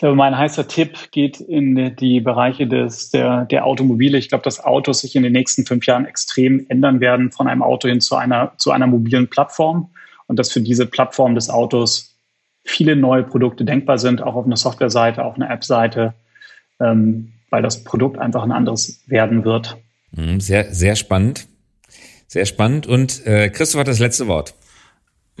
ich 0.00 0.02
glaube, 0.02 0.16
mein 0.16 0.38
heißer 0.38 0.66
Tipp 0.66 1.10
geht 1.10 1.42
in 1.42 1.94
die 1.96 2.20
Bereiche 2.20 2.66
des, 2.66 3.10
der, 3.10 3.44
der 3.44 3.66
Automobile. 3.66 4.16
Ich 4.16 4.30
glaube, 4.30 4.42
dass 4.42 4.64
Autos 4.64 5.00
sich 5.00 5.14
in 5.14 5.22
den 5.22 5.34
nächsten 5.34 5.66
fünf 5.66 5.84
Jahren 5.84 6.06
extrem 6.06 6.64
ändern 6.70 7.00
werden 7.00 7.30
von 7.32 7.46
einem 7.46 7.62
Auto 7.62 7.86
hin 7.86 8.00
zu 8.00 8.16
einer, 8.16 8.54
zu 8.56 8.70
einer 8.70 8.86
mobilen 8.86 9.28
Plattform 9.28 9.90
und 10.26 10.38
dass 10.38 10.50
für 10.50 10.62
diese 10.62 10.86
Plattform 10.86 11.34
des 11.34 11.50
Autos 11.50 12.16
viele 12.64 12.96
neue 12.96 13.24
Produkte 13.24 13.66
denkbar 13.66 13.98
sind, 13.98 14.22
auch 14.22 14.36
auf 14.36 14.46
einer 14.46 14.56
Softwareseite, 14.56 15.22
auf 15.22 15.34
einer 15.34 15.50
App-Seite, 15.50 16.14
ähm, 16.80 17.34
weil 17.50 17.60
das 17.60 17.84
Produkt 17.84 18.18
einfach 18.18 18.42
ein 18.42 18.52
anderes 18.52 19.02
werden 19.06 19.44
wird. 19.44 19.76
Mhm, 20.12 20.40
sehr, 20.40 20.72
sehr 20.72 20.96
spannend. 20.96 21.46
Sehr 22.26 22.46
spannend. 22.46 22.86
Und 22.86 23.26
äh, 23.26 23.50
Christoph 23.50 23.80
hat 23.80 23.88
das 23.88 23.98
letzte 23.98 24.28
Wort. 24.28 24.54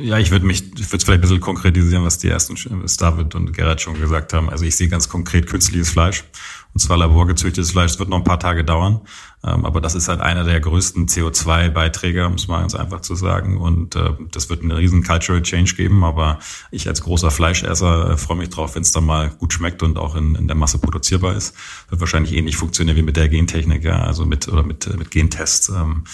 Ja, 0.00 0.18
ich 0.18 0.30
würde 0.30 0.46
mich, 0.46 0.62
ich 0.62 0.86
würde 0.86 0.96
es 0.96 1.04
vielleicht 1.04 1.10
ein 1.10 1.20
bisschen 1.20 1.40
konkretisieren, 1.40 2.04
was 2.04 2.18
die 2.18 2.28
ersten 2.28 2.56
was 2.82 2.96
David 2.96 3.34
und 3.34 3.52
Gerhard 3.52 3.80
schon 3.80 4.00
gesagt 4.00 4.32
haben. 4.32 4.48
Also 4.48 4.64
ich 4.64 4.76
sehe 4.76 4.88
ganz 4.88 5.08
konkret 5.08 5.46
künstliches 5.46 5.90
Fleisch 5.90 6.24
und 6.72 6.80
zwar 6.80 6.96
laborgezüchtetes 6.96 7.72
Fleisch. 7.72 7.92
Es 7.92 7.98
wird 7.98 8.08
noch 8.08 8.18
ein 8.18 8.24
paar 8.24 8.40
Tage 8.40 8.64
dauern, 8.64 9.00
aber 9.42 9.80
das 9.80 9.94
ist 9.94 10.08
halt 10.08 10.20
einer 10.20 10.44
der 10.44 10.60
größten 10.60 11.06
CO2-Beiträger, 11.06 12.26
um 12.26 12.34
es 12.34 12.46
mal 12.46 12.60
ganz 12.60 12.74
einfach 12.74 13.00
zu 13.00 13.14
sagen. 13.14 13.56
Und 13.56 13.96
äh, 13.96 14.12
das 14.30 14.50
wird 14.50 14.60
einen 14.60 14.72
riesen 14.72 15.02
Cultural 15.02 15.40
Change 15.40 15.74
geben. 15.76 16.04
Aber 16.04 16.38
ich 16.70 16.88
als 16.88 17.00
großer 17.00 17.30
Fleischesser 17.30 18.10
äh, 18.10 18.16
freue 18.18 18.36
mich 18.36 18.50
drauf, 18.50 18.74
wenn 18.74 18.82
es 18.82 18.92
dann 18.92 19.06
mal 19.06 19.30
gut 19.30 19.54
schmeckt 19.54 19.82
und 19.82 19.96
auch 19.96 20.14
in, 20.14 20.34
in 20.34 20.46
der 20.46 20.56
Masse 20.56 20.78
produzierbar 20.78 21.34
ist. 21.34 21.54
Wird 21.88 22.00
wahrscheinlich 22.00 22.34
ähnlich 22.34 22.56
funktionieren 22.56 22.98
wie 22.98 23.02
mit 23.02 23.16
der 23.16 23.30
Gentechnik, 23.30 23.82
ja, 23.82 24.00
also 24.02 24.26
mit 24.26 24.46
oder 24.46 24.62
mit, 24.62 24.86
äh, 24.86 24.96
mit 24.98 25.10
Gentests. 25.10 25.70
Ähm, 25.70 26.04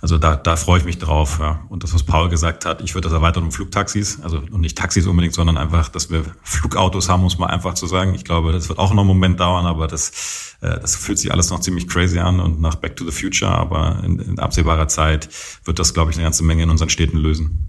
also 0.00 0.16
da, 0.18 0.36
da 0.36 0.54
freue 0.54 0.78
ich 0.78 0.84
mich 0.84 0.98
drauf. 0.98 1.38
Ja. 1.40 1.60
Und 1.70 1.82
das, 1.82 1.94
was 1.94 2.04
Paul 2.04 2.28
gesagt 2.28 2.64
hat, 2.64 2.80
ich 2.80 2.94
würde 2.94 3.08
das 3.08 3.12
erweitern 3.12 3.42
um 3.42 3.50
Flugtaxis, 3.50 4.20
also 4.22 4.38
und 4.38 4.60
nicht 4.60 4.78
Taxis 4.78 5.08
unbedingt, 5.08 5.34
sondern 5.34 5.56
einfach, 5.56 5.88
dass 5.88 6.10
wir 6.10 6.22
Flugautos 6.44 7.08
haben, 7.08 7.22
muss 7.22 7.38
man 7.38 7.50
einfach 7.50 7.74
zu 7.74 7.88
sagen. 7.88 8.14
Ich 8.14 8.24
glaube, 8.24 8.52
das 8.52 8.68
wird 8.68 8.78
auch 8.78 8.92
noch 8.92 9.02
einen 9.02 9.08
Moment 9.08 9.40
dauern, 9.40 9.66
aber 9.66 9.88
das 9.88 10.54
das 10.60 10.96
fühlt 10.96 11.18
sich 11.20 11.30
alles 11.30 11.50
noch 11.50 11.60
ziemlich 11.60 11.86
crazy 11.86 12.18
an 12.18 12.40
und 12.40 12.60
nach 12.68 12.76
Back 12.76 12.96
to 12.96 13.04
the 13.04 13.10
Future, 13.10 13.50
aber 13.50 14.02
in, 14.04 14.18
in 14.18 14.38
absehbarer 14.38 14.88
Zeit 14.88 15.28
wird 15.64 15.78
das, 15.78 15.94
glaube 15.94 16.10
ich, 16.10 16.16
eine 16.16 16.24
ganze 16.24 16.44
Menge 16.44 16.62
in 16.62 16.70
unseren 16.70 16.90
Städten 16.90 17.18
lösen. 17.18 17.68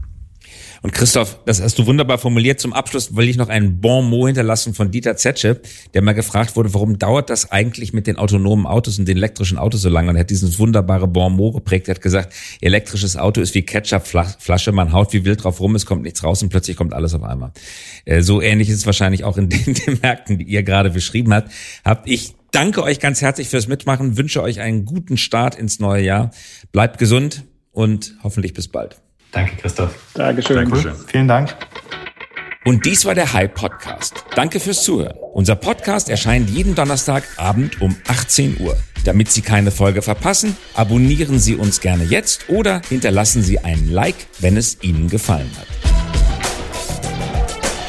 Und 0.82 0.94
Christoph, 0.94 1.40
das 1.46 1.62
hast 1.62 1.78
du 1.78 1.86
wunderbar 1.86 2.18
formuliert. 2.18 2.60
Zum 2.60 2.74
Abschluss 2.74 3.16
will 3.16 3.28
ich 3.28 3.36
noch 3.36 3.50
einen 3.50 3.82
Bon 3.82 4.08
mot 4.10 4.28
hinterlassen 4.28 4.74
von 4.74 4.92
Dieter 4.92 5.18
Zetsche, 5.18 5.62
der 5.94 6.02
mal 6.02 6.14
gefragt 6.14 6.56
wurde, 6.56 6.74
warum 6.74 6.98
dauert 6.98 7.30
das 7.30 7.52
eigentlich 7.52 7.92
mit 7.92 8.08
den 8.08 8.18
autonomen 8.18 8.66
Autos 8.66 8.98
und 8.98 9.08
den 9.08 9.18
elektrischen 9.18 9.58
Autos 9.58 9.82
so 9.82 9.90
lange? 9.90 10.10
Und 10.10 10.16
er 10.16 10.22
hat 10.22 10.30
dieses 10.30 10.58
wunderbare 10.58 11.08
Bon 11.08 11.36
mot 11.36 11.54
geprägt. 11.54 11.88
Er 11.90 11.96
hat 11.96 12.02
gesagt, 12.02 12.34
elektrisches 12.62 13.18
Auto 13.18 13.42
ist 13.42 13.56
wie 13.56 13.64
Ketchupflasche, 13.64 14.72
man 14.72 14.94
haut 14.94 15.12
wie 15.12 15.26
wild 15.26 15.44
drauf 15.44 15.60
rum, 15.60 15.76
es 15.76 15.86
kommt 15.86 16.04
nichts 16.04 16.24
raus 16.24 16.42
und 16.42 16.50
plötzlich 16.50 16.78
kommt 16.78 16.94
alles 16.94 17.14
auf 17.14 17.24
einmal. 17.24 17.52
Äh, 18.06 18.22
so 18.22 18.42
ähnlich 18.42 18.70
ist 18.70 18.78
es 18.78 18.86
wahrscheinlich 18.86 19.24
auch 19.26 19.38
in 19.38 19.50
den, 19.50 19.74
den 19.74 20.00
Märkten, 20.02 20.38
die 20.38 20.46
ihr 20.46 20.64
gerade 20.64 20.92
beschrieben 20.92 21.34
habt. 21.34 21.52
Hab 21.84 22.08
ich 22.08 22.36
danke 22.52 22.84
euch 22.84 23.00
ganz 23.00 23.22
herzlich 23.22 23.50
fürs 23.50 23.68
Mitmachen, 23.68 24.18
wünsche 24.18 24.42
euch 24.42 24.60
einen 24.60 24.86
guten 24.86 25.18
Start 25.18 25.56
ins 25.56 25.80
neue 25.80 26.04
Jahr. 26.04 26.32
Bleibt 26.72 26.98
gesund 26.98 27.44
und 27.72 28.16
hoffentlich 28.24 28.54
bis 28.54 28.68
bald. 28.68 29.02
Danke, 29.32 29.56
Christoph. 29.58 29.96
Dankeschön. 30.14 30.56
Dankeschön. 30.56 30.96
Vielen 31.08 31.28
Dank. 31.28 31.56
Und 32.66 32.86
dies 32.86 33.06
war 33.06 33.16
der 33.16 33.32
Hype 33.34 33.56
Podcast. 33.56 34.26
Danke 34.36 34.60
fürs 34.60 34.84
Zuhören. 34.84 35.18
Unser 35.34 35.56
Podcast 35.56 36.10
erscheint 36.10 36.50
jeden 36.50 36.76
Donnerstagabend 36.76 37.82
um 37.82 37.96
18 38.08 38.60
Uhr. 38.60 38.78
Damit 39.06 39.32
Sie 39.32 39.42
keine 39.42 39.72
Folge 39.72 40.02
verpassen, 40.02 40.58
abonnieren 40.76 41.40
Sie 41.40 41.56
uns 41.56 41.80
gerne 41.80 42.04
jetzt 42.04 42.50
oder 42.50 42.82
hinterlassen 42.90 43.44
Sie 43.44 43.60
einen 43.60 43.90
Like, 43.90 44.28
wenn 44.40 44.58
es 44.58 44.84
Ihnen 44.84 45.10
gefallen 45.10 45.50
hat. 45.58 45.68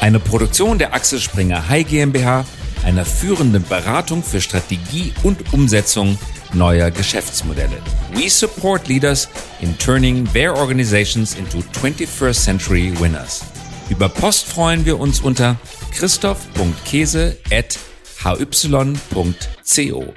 Eine 0.01 0.19
Produktion 0.19 0.79
der 0.79 0.93
Axel 0.93 1.19
Springer 1.19 1.67
High 1.67 1.87
GmbH 1.87 2.45
einer 2.83 3.05
führenden 3.05 3.63
Beratung 3.63 4.23
für 4.23 4.41
Strategie 4.41 5.13
und 5.23 5.53
Umsetzung 5.53 6.17
neuer 6.53 6.91
Geschäftsmodelle. 6.91 7.77
We 8.13 8.29
support 8.29 8.87
leaders 8.87 9.29
in 9.61 9.77
turning 9.77 10.25
their 10.33 10.55
organizations 10.55 11.35
into 11.35 11.59
21st 11.81 12.43
century 12.43 12.93
winners. 12.99 13.43
Über 13.89 14.09
Post 14.09 14.45
freuen 14.45 14.85
wir 14.85 14.99
uns 14.99 15.21
unter 15.21 15.57
christoph.käse 15.91 17.37
at 17.51 17.77
hy.co. 18.23 20.13